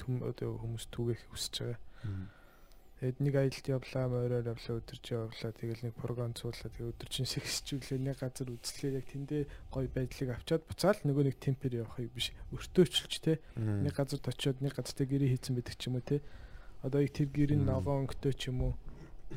[0.00, 1.78] одоо хүмүүс түгээх хүсэж байгаа.
[3.00, 7.96] Тэгэд нэг аялалд явлаа, мороор явлаа, өдөрч явлаа, тэгэл нэг програм цуулаа, тэгээ өдөрчин сэгсчүүлээ,
[7.96, 9.42] нэг газар үзлээ, яг тэндээ
[9.72, 14.76] гоё байдлыг авчаад буцаал нөгөө нэг темпэр явахыг биш өртөөчилж те нэг газарт очиод нэг
[14.76, 16.20] газартай гэрээ хийцэн байдаг ч юм уу те.
[16.84, 18.72] Одоо яг тэр гэрийн ногоон өнгөтэй ч юм уу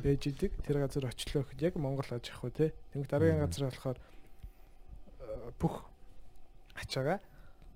[0.02, 0.52] байж идэг.
[0.66, 2.72] Тэр газар очлоо гэхэд яг Монгол аж ах уу те.
[2.92, 5.84] Тэгмээ дараагийн газар болохоор э, бүх
[6.74, 7.20] ачаага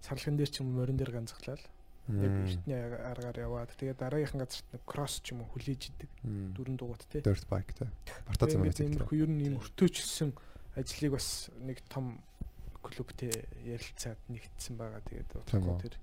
[0.03, 1.62] сарлган дээр ч юм морин дээр ганцглал.
[2.09, 6.11] Яг эртний аргаар яваад тэгээ дараагийнхан газарт нэг кросс ч юм уу хүлээж идэг.
[6.57, 7.20] Дөрөн дугуйт те.
[7.20, 7.93] dirt bike та.
[8.24, 8.89] Бартаа зам Тэгээд гэдэг.
[8.97, 10.32] иймэрхүү ер нь ийм өртөөчсөн
[10.81, 12.24] ажлыг бас нэг том
[12.81, 15.05] клубтэй ярилцаад нэгдсэн байгаа.
[15.05, 15.85] Тэгээд үү.
[15.85, 15.95] тэр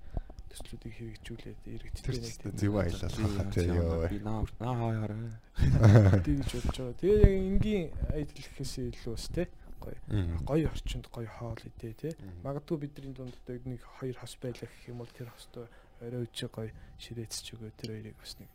[0.56, 4.08] төслүүдийг хэрэгжүүлээд иргэдтэй нэг ч зөв аялал хаа тий ёо.
[4.08, 5.36] Би наа наа хаяараа.
[6.24, 7.00] тийм гэж бодож байгаа.
[7.00, 7.84] Тэгээ яг энгийн
[8.16, 9.44] аялал гэхээсээ илүү бас те
[9.84, 10.00] гоё
[10.48, 12.10] гоё орчинд гоё хоол идэ те.
[12.40, 15.68] Магадгүй бидний дунд одоо нэг хоёр хос байлаа гэх юм бол тэр хостой
[16.00, 18.50] орой үжи гоё ширээцч өгөө тэр хоёрыг бас нэг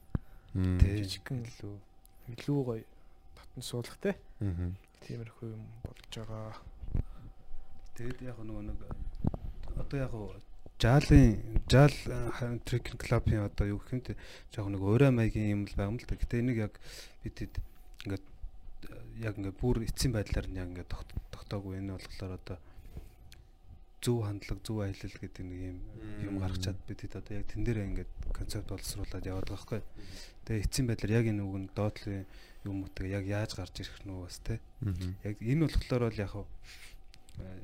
[0.82, 1.76] жижигхэн илүү
[2.34, 2.84] илүү гоё
[3.38, 4.18] татан суулгах те.
[4.42, 4.74] Мгм.
[5.06, 6.58] Тиймэрхүү юм болж байгаа.
[7.96, 8.80] Тэгээд яг нөгөө нэг
[9.78, 10.14] одоо яг
[10.82, 11.94] жаалын жаал
[12.66, 14.16] трекинг клубын одоо юу гэх юм те
[14.58, 16.18] яг нэг өөрөө маягийн юм л байгаа юм л да.
[16.18, 16.74] Гэтэ энийг яг
[17.22, 17.56] бид хэд
[18.10, 18.26] ингээд
[18.90, 21.78] э, яг ингээд бүр эцсийн байдлаар нь яг ингээд тогт- тогтоогүй.
[21.78, 22.58] Энэ болохоор одоо
[24.02, 25.78] зөв хандлага зөв аялал гэдэг нэг юм
[26.26, 29.82] юм гаргачаад бид хэд одоо яг тэн дээр ингээд концепт боловсруулад яваад байгаа хгүй.
[30.50, 32.26] Тэгээ эцсийн байдлаар яг энэ үг нь доотлын
[32.66, 34.58] юм үүтэй яг яаж гарч ирэх нь бас те.
[35.22, 36.34] Яг энэ болохоор бол яг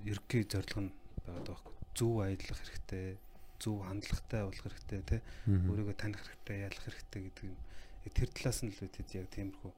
[0.05, 0.93] ерөнхий зорилго нь
[1.25, 3.17] байгаа байхгүй зөв аялах хэрэгтэй
[3.57, 7.57] зөв хандлагатай болох хэрэгтэй тий өөрийгөө таних хэрэгтэй ялах хэрэгтэй гэдэг юм
[8.13, 9.71] тэр талаас нь л бид хэд яг тиймэрхүү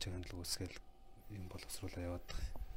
[0.00, 0.76] чагандлаг үсгээл
[1.36, 2.70] юм боловсруулаа яваад байгаа.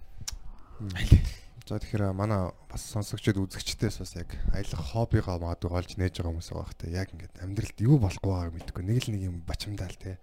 [1.63, 6.49] За тэгэхээр манай бас сонсогчдод үзэгчдээс бас яг аялах хоббигоо магадгүй олж нээж байгаа хүмүүс
[6.51, 6.91] байгаа хэ.
[6.91, 8.83] Яг ингээд амьдралд юу болохгүй байгааг мэдэхгүй.
[8.83, 10.19] Нэг л нэг юм бачимдаал те.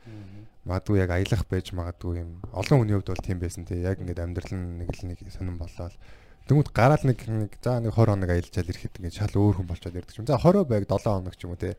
[0.69, 2.45] Магадгүй яг аялах байж магадгүй юм.
[2.53, 3.81] Олон хүний хувьд бол тийм байсан те.
[3.81, 5.97] Яг ингээд амьдрал нь нэг л нэг сонирн болоод
[6.51, 10.03] Тэнгүүд гараад нэг нэг за нэг 20 хоног аялжаал ирэхэд ингээд шал өөр хүн болчиход
[10.03, 10.27] ирдэг юм.
[10.27, 11.79] За 20 байг 7 хоног ч юм уу те.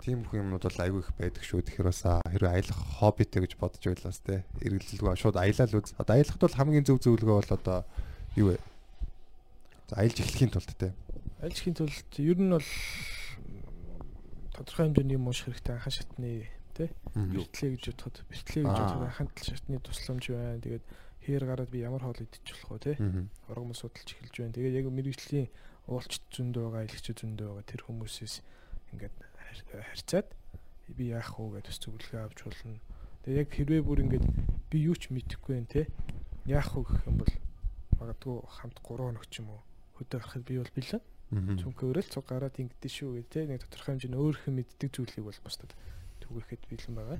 [0.00, 1.60] Тийм их юмнууд бол айгүй их байдаг шүү.
[1.60, 4.48] Тэгэхээр бас аа, хэрвээ аялах хоббитэй гэж бодож байл бас те.
[4.64, 5.92] Эргэлзэлгүй шууд аялал үз.
[6.00, 7.78] Одоо аялахд бол хамгийн зөв зөвлөгөө бол одоо
[8.32, 8.58] юу вэ?
[9.92, 10.96] За аялж эхлэхийн тулд те.
[11.44, 12.68] Альжхийн тулд ер нь бол
[14.56, 19.28] тодорхой хэмжээний юм уушх хэрэгтэй анхан шатны тий бэртлээ гэж бодоход бэртлээ гэж бодоход анхан
[19.36, 20.64] шатны тусламж байна.
[20.64, 20.84] Тэгээд
[21.22, 22.96] хээр гараад би ямар хоол идчих болох вэ?
[22.98, 23.28] Мгм.
[23.48, 24.52] Оргон судалж эхэлж байна.
[24.54, 25.48] Тэгээд яг мэрэгжлийн
[25.86, 28.34] уулчт зөндөө байгаа, аялагч зөндөө байгаа тэр хүмүүсээс
[28.92, 30.28] ингээд хар- харьцаад
[30.92, 32.78] би яах вэ гэдээ бас зөвлөгөө авч болно.
[33.22, 34.24] Тэгээд яг хэрвээ бүр ингээд
[34.70, 35.86] би юу ч мэдэхгүй байх тий.
[36.46, 37.32] Яах вэ гэх юм бол
[38.02, 39.60] магадгүй хамт 3 хоног ч юм уу
[39.98, 41.02] хөдөө гарахад би бол бэлэн
[41.62, 45.40] цүнхөөрөл цуг гараад ингэдэж шүү гэдэг те нэг тодорхой хэмжээний өөр хэн мэддэг зүйлийг бол
[45.46, 45.72] бусдад
[46.20, 47.18] түгээхэд бэлэн байгаа.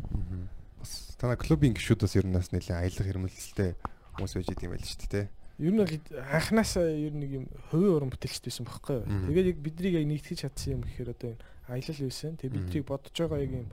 [0.82, 3.70] Бас танай клубын гишүүдээс ер нь бас нэлээд аялах хэрмэлзэлтэй
[4.18, 5.26] хүмүүс байж идэм байл шүү дээ.
[5.62, 5.82] Ер нь
[6.18, 9.06] анханасаа ер нэг юм хувийн уран бүтээлчд байсан байхгүй юу.
[9.30, 12.34] Тэгээд яг биднийг яг нэгтгэж чадсан юм гэхээр одоо энэ аялал байсан.
[12.34, 13.66] Тэгээд биднийг бодож байгаа яг юм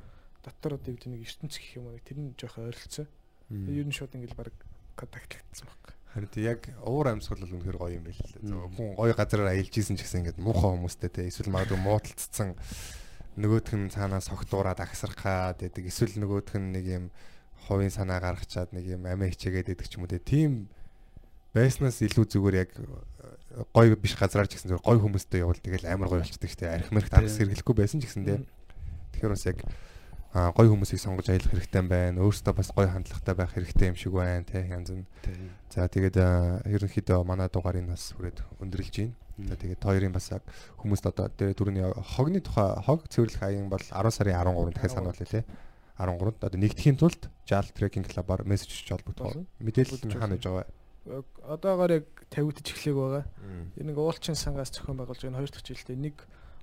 [0.45, 3.07] дотор одоо яг нэг ертөнц гэх юм нэг тэр нь жоохон ойролцоо.
[3.49, 4.53] Тэгээд ер нь шууд ингээл баг
[4.93, 5.93] контактлагдсан байхгүй.
[6.13, 8.53] Харин тий яг уур амьсгал бол үнэхээр гоё юм байл л дээ.
[8.77, 12.53] Хүн гоё газараар аялж исэн ч гэсэн ингээд муухай хүмүүстэй тий эсвэл магадгүй муудалцсан
[13.39, 15.83] нөгөөх нь цаанаас согтуураад агсархаад байдаг.
[15.87, 17.05] Эсвэл нөгөөх нь нэг юм
[17.67, 20.19] хувийн санаа гаргачаад нэг юм амиа хичээгээд байдаг ч юм уу тий.
[20.19, 20.51] Тийм
[21.55, 22.71] байснаас илүү зүгээр яг
[23.73, 26.69] гоё биш газараар ч гэсэн зүгээр гоё хүмүүстэй явбал тэгэл амар гоё болчихдээ тий.
[26.69, 28.39] Архимэрх тагс хэрэглэхгүй байсан ч гэсэн тий.
[29.15, 29.59] Тэгэхээр бас яг
[30.35, 32.21] а гоё хүмүүсийг сонгож аялах хэрэгтэй байна.
[32.21, 35.09] Өөрөөсөө бас гоё хандлагатай байх хэрэгтэй юм шиг байна тий янз нь.
[35.73, 36.21] За тэгээд
[36.69, 39.28] ерөнхийдөө манай дугаарыг бас хүрээд өндөрлж байна.
[39.47, 40.43] За тэгээд хоёрын бас яг
[40.81, 41.87] хүмүүст одоо түрүүний
[42.17, 45.43] хогны тухай хог цэвэрлэх аян бол 10 сарын 13 дахиад сануулъя тий.
[45.99, 49.43] 13-нд одоо нэгдэхийн тулд жаал трекинг клубаар мессеж хийж холбогдох.
[49.59, 51.23] Мэдээлэл нь хаана гэж байгаа вэ?
[51.43, 53.23] одоогоор яг 50-д ч эхлэх байгаа.
[53.79, 56.15] Энэ нэг уулчин сангаас зохион байгуулж байгаа хоёр дахь жилдээ нэг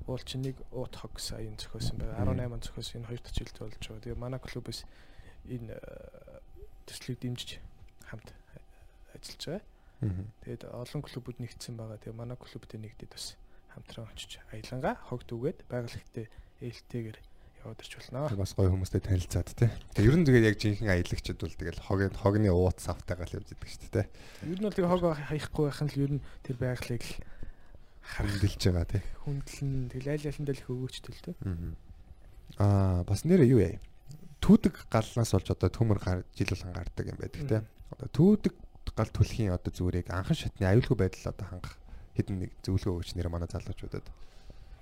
[0.07, 2.23] уулчин нэг уут хог саяын зохиосон байгаа.
[2.32, 4.05] 18 зохиосон энэ хоёр дахь жилд болж байгаа.
[4.07, 4.81] Тэгээ манай клубээс
[5.51, 5.81] энэ э,
[6.86, 7.59] төслийг дэмжиж
[8.07, 8.28] хамт
[9.16, 9.65] ажиллаж байгаа.
[10.01, 11.97] Тэгээд олон клубуд нэгдсэн байгаа.
[12.02, 13.36] Тэгээ манай клубтэй нэгдээд бас
[13.73, 16.28] хамтран очиж аялангаа хог дүгээд байгальхтэй
[16.60, 17.18] ээлтэйгээр
[17.66, 18.28] яваад ирч болно.
[18.36, 19.70] Бас гоё хүмүүстэй танилцаад тий.
[19.97, 23.48] Тэгээ ер нь тэгээд яг жинхэнэ аялагчд бол тэгэл хогийн хогны уут савтайгаар л явж
[23.52, 24.06] идэг шүү дээ.
[24.52, 27.14] Ер нь бол тэгээ хог хаяхгүй байх нь л ер нь тэр байгалыг л
[28.06, 29.02] хэмдэлж байгаа тий.
[29.27, 31.36] хүндлэн тэгэл айл айландаа л их өгөөчтэй л дээ.
[32.62, 33.77] Аа бас нэрээ юу яа?
[34.39, 35.98] Түүдэг галнаас болж одоо төмөр
[36.36, 37.60] жил болгон гардаг юм байдаг тий.
[37.90, 38.55] Одоо түүдэг
[38.97, 41.77] гал түлхийн одоо яг анхан шатны аюулгүй байдал одоо хангах
[42.16, 44.09] хэдэн нэг зөвлөгөө өгч нэр манай залуучуудад.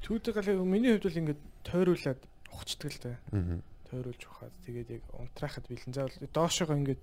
[0.06, 2.20] Түүдэг гал миний хувьд бол ингээд тойруулаад
[2.54, 3.16] ухчдаг л дээ.
[3.34, 3.58] Аа.
[3.90, 7.02] Тойруулж ухаад тэгээд яг унтраахад бэлэн заавал доошоогоо ингээд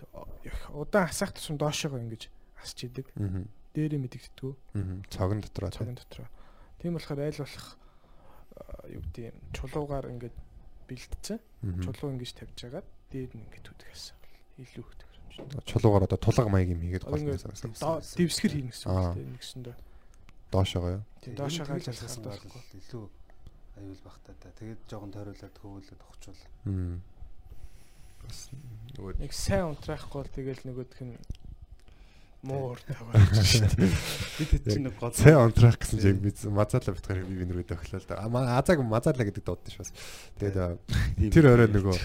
[0.72, 2.32] удаан асаах тусам доошоогоо ингэж
[2.64, 3.12] асч идэг.
[3.20, 3.44] Аа.
[3.76, 4.56] Дээрээ мэдэгддэг.
[4.80, 5.04] Аа.
[5.12, 5.70] Цогн дотроо.
[5.76, 6.28] Цагийн дотроо.
[6.80, 7.68] Тийм болохоор айл болох
[8.88, 10.36] юу гэдэг юм чулуугаар ингээд
[10.88, 11.40] бэлдсэн.
[11.84, 14.16] Чулуу ингэж тавьж агаад дээр нь ингээд түдэг гэсэн.
[14.62, 15.11] Илүү төгрөмж.
[15.66, 17.74] Чулуугаар одоо тулга маяг юм хийгээд гол гэсэн.
[18.18, 19.76] Дэвсгэр хийнэ гэсэн үг тийм нэгсэндээ.
[20.52, 21.04] Доошоогоо юу?
[21.24, 22.62] Тийм доошоогоо залхасан байхгүй.
[22.76, 23.04] Илүү
[23.80, 24.52] аюул багтаа та.
[24.60, 26.44] Тэгээд жоохон тойруулаад хөвөлөд ухчвал.
[26.68, 27.00] Аа.
[28.22, 28.40] Бас
[28.98, 31.16] нөгөө Нэг сайн унтраахгүй бол тэгэл нөгөөх нь
[32.42, 33.94] муур таваад шүү дээ.
[34.42, 38.02] Бид хэд чинь нэг гол Сайн унтраах гэсэн чинь би мазаалаа битгаар би бинрүү тохиолоо
[38.02, 38.18] л да.
[38.26, 39.94] А азаг мазаалаа гэдэг дуудсан шүү бас.
[40.42, 41.96] Тэгээд тэр орой нөгөө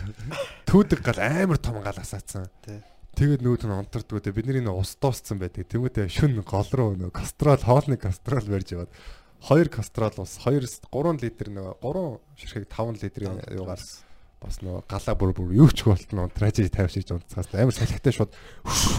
[0.69, 2.53] түүдэг гал амар том гал асаацсан.
[2.65, 2.85] Тий.
[3.17, 5.65] Тэгээд нөгөөд нь унтардгүй те бидний нэг ус дууссан байдаг.
[5.65, 8.93] Тэмүүтэ шүн гол руу нөгөө кастрол хоолны кастрол барьж яваад
[9.41, 10.61] 2 кастрол ус 2
[10.93, 15.89] 3 литр нөгөө 3 ширхэг 5 литрийн юугаар бас нөгөө галаа бүр бүр юу ч
[15.89, 18.37] болтно унтрааж тавьшиж унтцаас амар салхитай шууд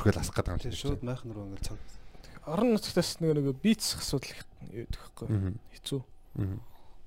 [0.01, 0.73] гэл асах гэдэг юм шиг.
[0.73, 1.79] шууд майхан руу ингээл цог.
[2.49, 4.41] орон нутгаас нэг нэг бийц асуудал их
[4.73, 5.27] яддаг байхгүй
[5.77, 6.01] хэцүү.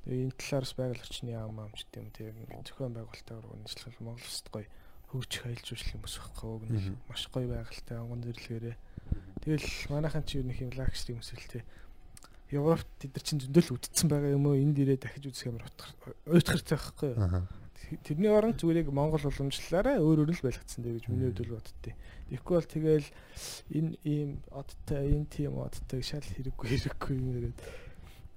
[0.07, 4.71] Тэгээ энэ талаараас байгаль орчны аам ч гэдэм тийм зохион байгуулалтаар үнэлэх Монгол улсад гоё
[5.11, 8.77] хөгжих аялал жуулчлал юм ус байхгүй уг нь маш гоё байгальтай онгон зэрлэгээрээ.
[9.43, 11.67] Тэгэл манайхан чи юу нэг юм лакс юм өсөлтэй.
[12.55, 14.59] Европт тэд нар чинь зөндөл үдцсэн байгаа юм уу?
[14.59, 15.67] Энд ирээ дахиж үзэх ямар
[16.31, 17.13] уйтгартай байхгүй.
[18.07, 21.55] Тэрний оронд зүгээр яг Монгол уламжлалаараа өөр өөр л байлгацсан дээ гэж миний хувьд л
[21.59, 21.95] боддتي.
[22.31, 23.09] Тэгэхгүй бол тэгэл
[23.75, 27.59] энэ ийм одтой энэ тийм одтой шал хэрэггүй хэрэггүй юм яриад.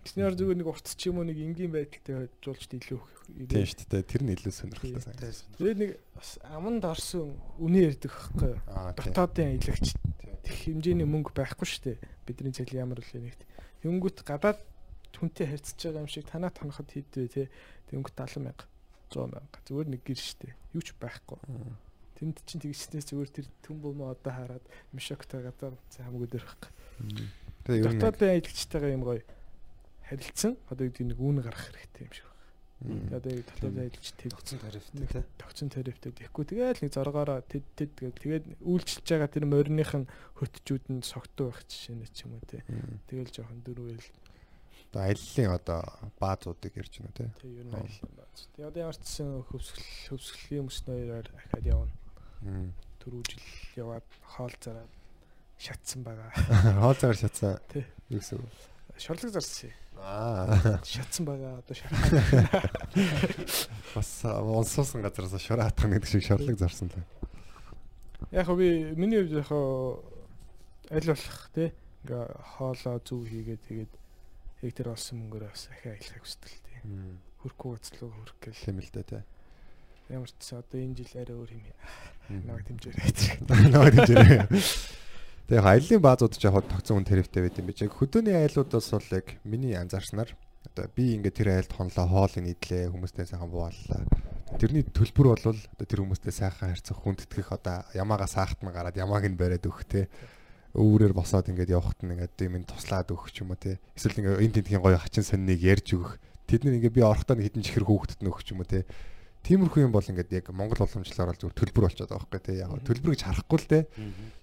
[0.04, 4.04] Оронд зүгээр нэг урт ч юм уу нэг энгийн байдалтай жуулчд илүү Тийм шүү дээ.
[4.04, 5.48] Тэр нь илүү сонирхолтой санагдсан.
[5.56, 5.92] Тэгээд нэг
[6.44, 8.60] аманд орсон үнэ ярьдаг байхгүй юу?
[9.00, 9.96] Дотоодын аялагч
[10.44, 11.98] тех хэмжээний мөнгө байхгүй шүү дээ.
[12.28, 13.42] Бидний цалин ямар л нэгт.
[13.80, 14.60] Тэнгүүт гадаад
[15.16, 17.44] хүнтэй харьцаж байгаа юм шиг танаа тоноход хийдвэ те.
[17.90, 18.68] Тэнгүүт 70 мянга
[19.08, 20.52] 100 мянга зүгээр нэг гэр штэ.
[20.76, 21.40] Юу ч байхгүй.
[22.20, 26.60] Тэнд чинь тэгснээс зүгээр тэр төмбөө мө одоо хараад мишоктой гадаар хамгүй дөрөх.
[27.64, 29.24] Тэгээ ер нь Дотоодын аялагчтайгаа юм гоё
[30.10, 30.58] харилцсан.
[30.70, 32.44] Одоо юу нэг үүн гаргах хэрэгтэй юм шиг байна.
[33.16, 35.24] Одоо яг аялалч тэг Тогтсон тарифтай тий.
[35.40, 40.12] тогтсон тарифтай тэгэхгүй тэгэл нэг зоргоороо тэд тэд тэгээд тэгээд үйлчилж байгаа тэр мориных нь
[40.36, 42.60] хөтчүүд нь согтуу байх жишээ ч юм уу те.
[43.08, 44.04] Тэгэл жоохон дөрвөл
[44.92, 45.82] одоо аяллаа одоо
[46.20, 47.30] баазуудыг ярьж байна тий.
[47.40, 48.36] тэг ер нь аялал юм байна.
[48.36, 51.94] Тэгээд одоо ямар ч гэсэн хөвсгөл хөвсгөлийн мөснөөр ахаад явна.
[53.00, 53.48] Төрүү жил
[53.80, 54.92] яваад хоол зараад
[55.58, 56.30] шатсан байгаа.
[56.84, 57.60] Хоол цагаар шатсан.
[57.72, 57.88] Тий.
[58.12, 58.44] Юу гэсэн?
[59.00, 59.72] Шорлог зарсан.
[60.04, 60.80] Аа.
[60.84, 61.64] Шатсан байгаа.
[61.64, 62.62] Одоо шархаа.
[63.96, 67.04] Бас онсоосон газараас шороо хатах нэг шиг шорлог зарсан л.
[68.32, 69.50] Яг би миний хувьд яг
[70.92, 71.72] аль болох тий
[72.04, 72.24] ингээ
[72.60, 73.94] хоолоо зүв хийгээд тэгээд
[74.68, 76.78] яг тэр олсон мөнгөөр бас ахиа аялахыг хүсдэг тий.
[77.40, 78.60] Хөрхөө уцлуу хөрөх гэл.
[78.60, 79.24] Тийм л дээ тий.
[80.12, 81.80] Ямар ч гэсэн одоо энэ жил арай өөр юм байна.
[82.44, 83.08] Намайг дэмжээрэй.
[83.72, 84.40] Намайг дэмжээрэй.
[85.54, 87.86] Тэгээ яг аяллаа баазууд ч яг тогтсон үн тарифтай байт юм биш.
[87.86, 90.34] Яг хөдөөний айлуудаас бол яг миний анзаарснаар
[90.66, 94.02] одоо би ингээд тэр айлд хонлоо хоолыг нийтлээ хүмүүстэй сайхан бууллаа.
[94.58, 99.30] Тэрний төлбөр бол одоо тэр хүмүүстэй сайхан харьцах хүндэтгэх одоо ямаагаа саахт нь гараад ямааг
[99.30, 100.10] нь бариад өгөх те.
[100.74, 103.78] өөрөөр босоод ингээд явахт нь ингээд энэ туслаад өгөх ч юм уу те.
[103.94, 106.18] Эсвэл ингээд энэ тентхийн гоё хачин сонныг ярьж өгөх.
[106.50, 108.90] Тэд нар ингээд би орохдоо нэг хідэн чихэр хүүхдэд нөхөх ч юм уу те.
[109.44, 112.54] Тиймэрхүү юм бол ингээд яг Монгол уламжлалаар бол зүгээр төлбөр болчиход байгаа байхгүй те.
[112.64, 113.80] Яг төлбөр гэж харахгүй л те.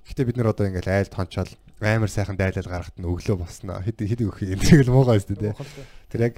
[0.05, 1.51] Гэхдээ бид нар одоо ингээд айл тончоод
[1.81, 3.81] амар сайхан дайлал гаргахад нь өглөө босноо.
[3.81, 4.61] Хэд хэд өгөх юм.
[4.61, 5.57] Тэгэл муугаа өстэй те.
[6.13, 6.35] Тэр яг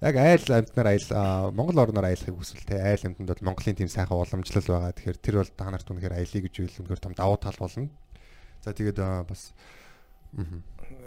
[0.00, 1.08] яг айл амтнаар айл
[1.52, 2.80] Монгол орноор аялахыг хүсвэл те.
[2.80, 4.96] Айл амтнд бол Монголын тийм сайхан уламжлал байгаа.
[4.96, 7.92] Тэгэхээр тэр бол та нарт үнэхээр аялыг гэж үйл үнэхээр том давуу тал болно.
[8.64, 8.96] За тэгээд
[9.28, 9.52] бас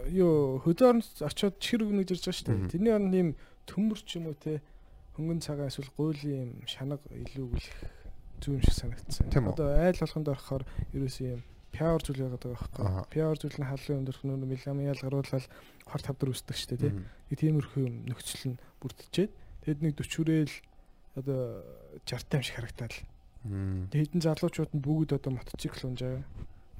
[0.06, 2.70] юу хөдөөрн очиод чихэр өгнө гэж ирж байгаа шүү дээ.
[2.70, 3.28] Тэрний орнд ийм
[3.66, 4.62] төмөр ч юм уу те
[5.20, 7.68] хөнгөн цагаан эсвэл гуйлын юм шанаг илүү их
[8.40, 9.28] зүүн юм шиг санагдсан.
[9.28, 10.64] Одоо айл болгонд орохоор
[10.96, 13.12] ерөөсөө юм пиар зүйл яагаад байгаа байхгүй.
[13.12, 15.46] Пиар зүйл нь халуун юм дөрөх нөр меламиал гаруулаад
[15.86, 16.92] хор тавдар үсдэг шүү дээ тий.
[17.30, 19.32] Нэг тиймэрхүү юм нөхцөл нь бүрдчихэд
[19.64, 20.54] тэгэд нэг 40 хүрээл
[21.20, 21.40] одоо
[22.08, 23.04] 60 тайм шиг харагдаад л.
[23.94, 26.24] Хэдэн залуучууд нь бүгд одоо мотоцикл унжаа.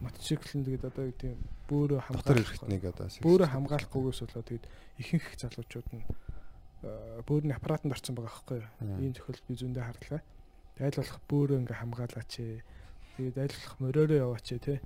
[0.01, 1.33] Мотоцикл нь тэгээд одоо гэдэг
[1.69, 4.67] бөөрө хамгаалах нэг одоо бөөрө хамгаалахгүйгээс болоод тэгээд
[5.01, 6.03] ихэнх залуучууд нь
[6.82, 8.69] бөөрийн аппаратанд орсон байгаа байхгүй юу.
[9.05, 10.23] Ийм тохиолдол би зөндөө харлаа.
[10.81, 12.61] Айл болох бөөрөө ингээ хамгаалаач ээ
[13.20, 14.81] Тэгээд ажиллах мориороо яваач те.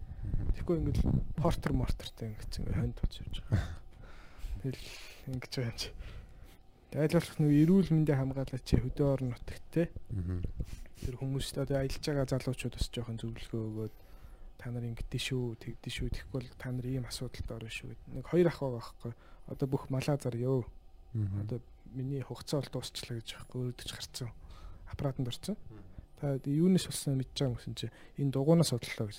[0.59, 0.99] Тэгэхгүй ингээд
[1.39, 3.63] портер мортертэй ингээд ингээд хонд туц явж байгаа.
[4.67, 4.83] Тэгэл
[5.31, 5.89] ингэж байгаа юм чи.
[6.99, 9.83] Ажиллах нэг эрүүл мэндийг хамгаалаач хөдөө орон нутагт те.
[10.99, 13.95] Тэр хүмүүст одоо аялж байгаа залуучууд бас жоохон зөвлөгөө өгөөд
[14.59, 16.11] та нар ингэдэж шүү, тэгдэж шүү.
[16.11, 17.95] Тэгэхгүй бол та нар ийм асуудалд орно шүү.
[18.19, 19.13] Нэг хоёр ах байгаа байхгүй.
[19.47, 20.67] Одоо бүх малаа зарёо.
[21.15, 21.63] Одоо
[21.95, 24.31] миний хугацаа бол дуусчлаа гэж байхгүй өөдөж гарцсан.
[24.91, 25.57] Аппаратанд орсон
[26.21, 27.87] та юунаас болсноо мэдж байгаа юм гэсэн чи
[28.19, 29.19] энэ дугуунаас бодлоо гэж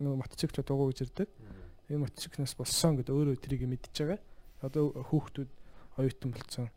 [0.00, 1.28] нөгөө мотоцикл дугуй гэж ирдэг.
[1.90, 4.20] Энэ мотоциклнаас болсон гэдэг өөрөө тэрийг мэдж байгаа.
[4.62, 5.50] Одоо хүүхдүүд
[5.98, 6.68] оюутан болцсон.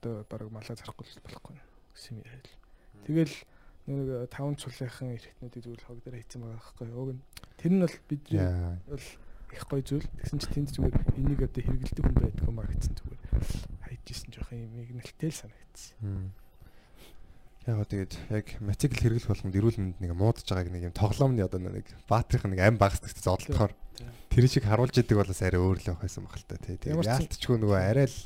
[0.00, 1.56] Одоо баг малаа зарахгүй болохгүй
[1.94, 2.58] гэсэн юм яриа.
[3.06, 3.34] Тэгэл
[3.86, 6.88] нэг таван цулынхан эрхтнүүдийг зүгээр хог дээр хийцэн байгаа байхгүй.
[6.90, 7.22] Уг нь
[7.58, 8.42] тэр нь бол бидний
[8.86, 9.06] бол
[9.52, 10.08] их гоё зүйл.
[10.18, 13.20] Тэгсэн чи тэнд зүгээр энийг одоо хэрэгэлдэг хүн байдаг юм аа гэсэн зүгээр
[13.84, 16.32] хайжсэн жоох юм игнэлтэл санагдсан.
[17.62, 21.60] Яг тэгээд яг мотоцикл хэрэглэх болгонд эрүүл мэнд нэг муудаж байгааг нэг юм тоглоомны одоо
[21.62, 23.72] нэг баатрийнх нэг ам багсдагт зодлохоор
[24.34, 26.74] тэр шиг харуулж идэг болоос арай өөр л байсан та тий.
[26.74, 28.18] Тэгээд яалтчгүй нөгөө арай л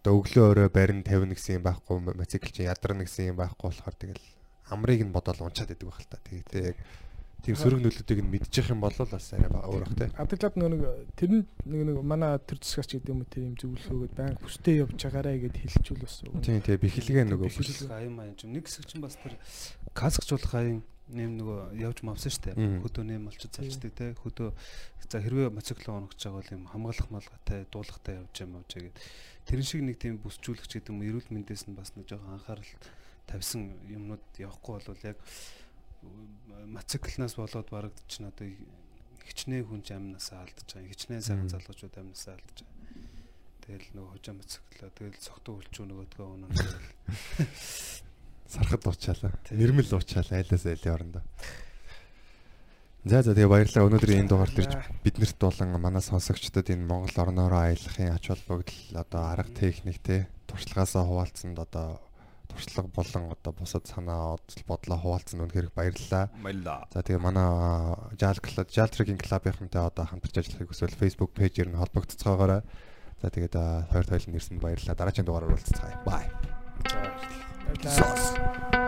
[0.00, 3.96] одоо өглөө өрөө барин 50 гэсэн юм байхгүй мотоцикл чи ядарна гэсэн юм байхгүй болохоор
[4.00, 4.24] тэгэл
[4.72, 6.16] амрыг нь бодоол унчаад идэг та.
[6.24, 6.76] Тэгээд яг
[7.44, 10.08] тийм сөрөг нөлөөдийг нь мэдчих юм бол бас арай өөр бах тий.
[10.16, 14.16] Абдуллад нэг тэр нь нэг нэг манай төр засгаач гэдэг юм уу тэр юм зөвлөгөөгд
[14.16, 18.52] баян хүстэй явж байгаарэ гэд хэлчихвэл бас тийм тий бэхэлгээ нөгөө бэхэлгээ аян маян юм
[18.56, 19.36] нэг хэсэг чинь бас тэр
[19.92, 22.56] каскчлах аян нэм нөгөө явж мавсан штэ.
[22.56, 24.16] Хөдөө нэм олчод залчдаг те.
[24.24, 24.56] Хөдөө
[25.04, 28.96] за хэрвээ моцикл оногч байгаа бол юм хамгаалах малгатай дуулахтай явж юм авч гээд
[29.44, 32.72] тэрэн шиг нэг тийм бүсчүүлэгч гэдэг юм эрүүл мэндээс нь бас нэг жоохон анхаарал
[33.28, 35.20] тавьсан юмнууд явахгүй бол яг
[36.66, 38.48] моциклнаас болоод барагдчих нь одоо
[39.24, 40.92] хичнээн хүн амнасаа алдаж байгаа.
[40.92, 42.74] Хичнээн сайхан залуучууд амнасаа алдаж байгаа.
[43.64, 48.04] Тэгэл нөгөө хожоо моциклоо тэгэл цогтуу үлчүү нөгөөдгөө унаа тэгэл
[48.52, 49.32] сархад уучаалаа.
[49.50, 51.24] Нэрмэл уучаалаа айлаас айлын орондоо.
[53.04, 53.88] За за тэгээ баярлалаа.
[53.88, 54.72] Өнөөдөр энэ дугаар төрж
[55.04, 61.04] биднэрт болон манай сонсогчдод энэ Монгол орноороо аялахын ач холбогдол одоо арга техник те туршлагаасаа
[61.04, 62.00] хуваалцсанд одоо
[62.48, 66.30] туршлага болон одоо бусад санаа бодлоо хуваалцсан үнэхээр баярлалаа.
[66.42, 66.88] Баярлалаа.
[66.92, 67.48] За тэгээ манай
[68.20, 72.62] Жал клуб, Жал Трекинг клубийнхантай одоо хамтарч ажиллахыг хүсвэл Facebook пэйжээр нь холбогдцоогоорой.
[73.22, 73.54] За тэгээд
[73.90, 74.96] хоёр тойлон нэрсэнд баярлалаа.
[74.98, 75.96] Дараагийн дугаараар уулзцгаая.
[76.04, 76.28] Бай.
[77.82, 78.83] За баярлалаа.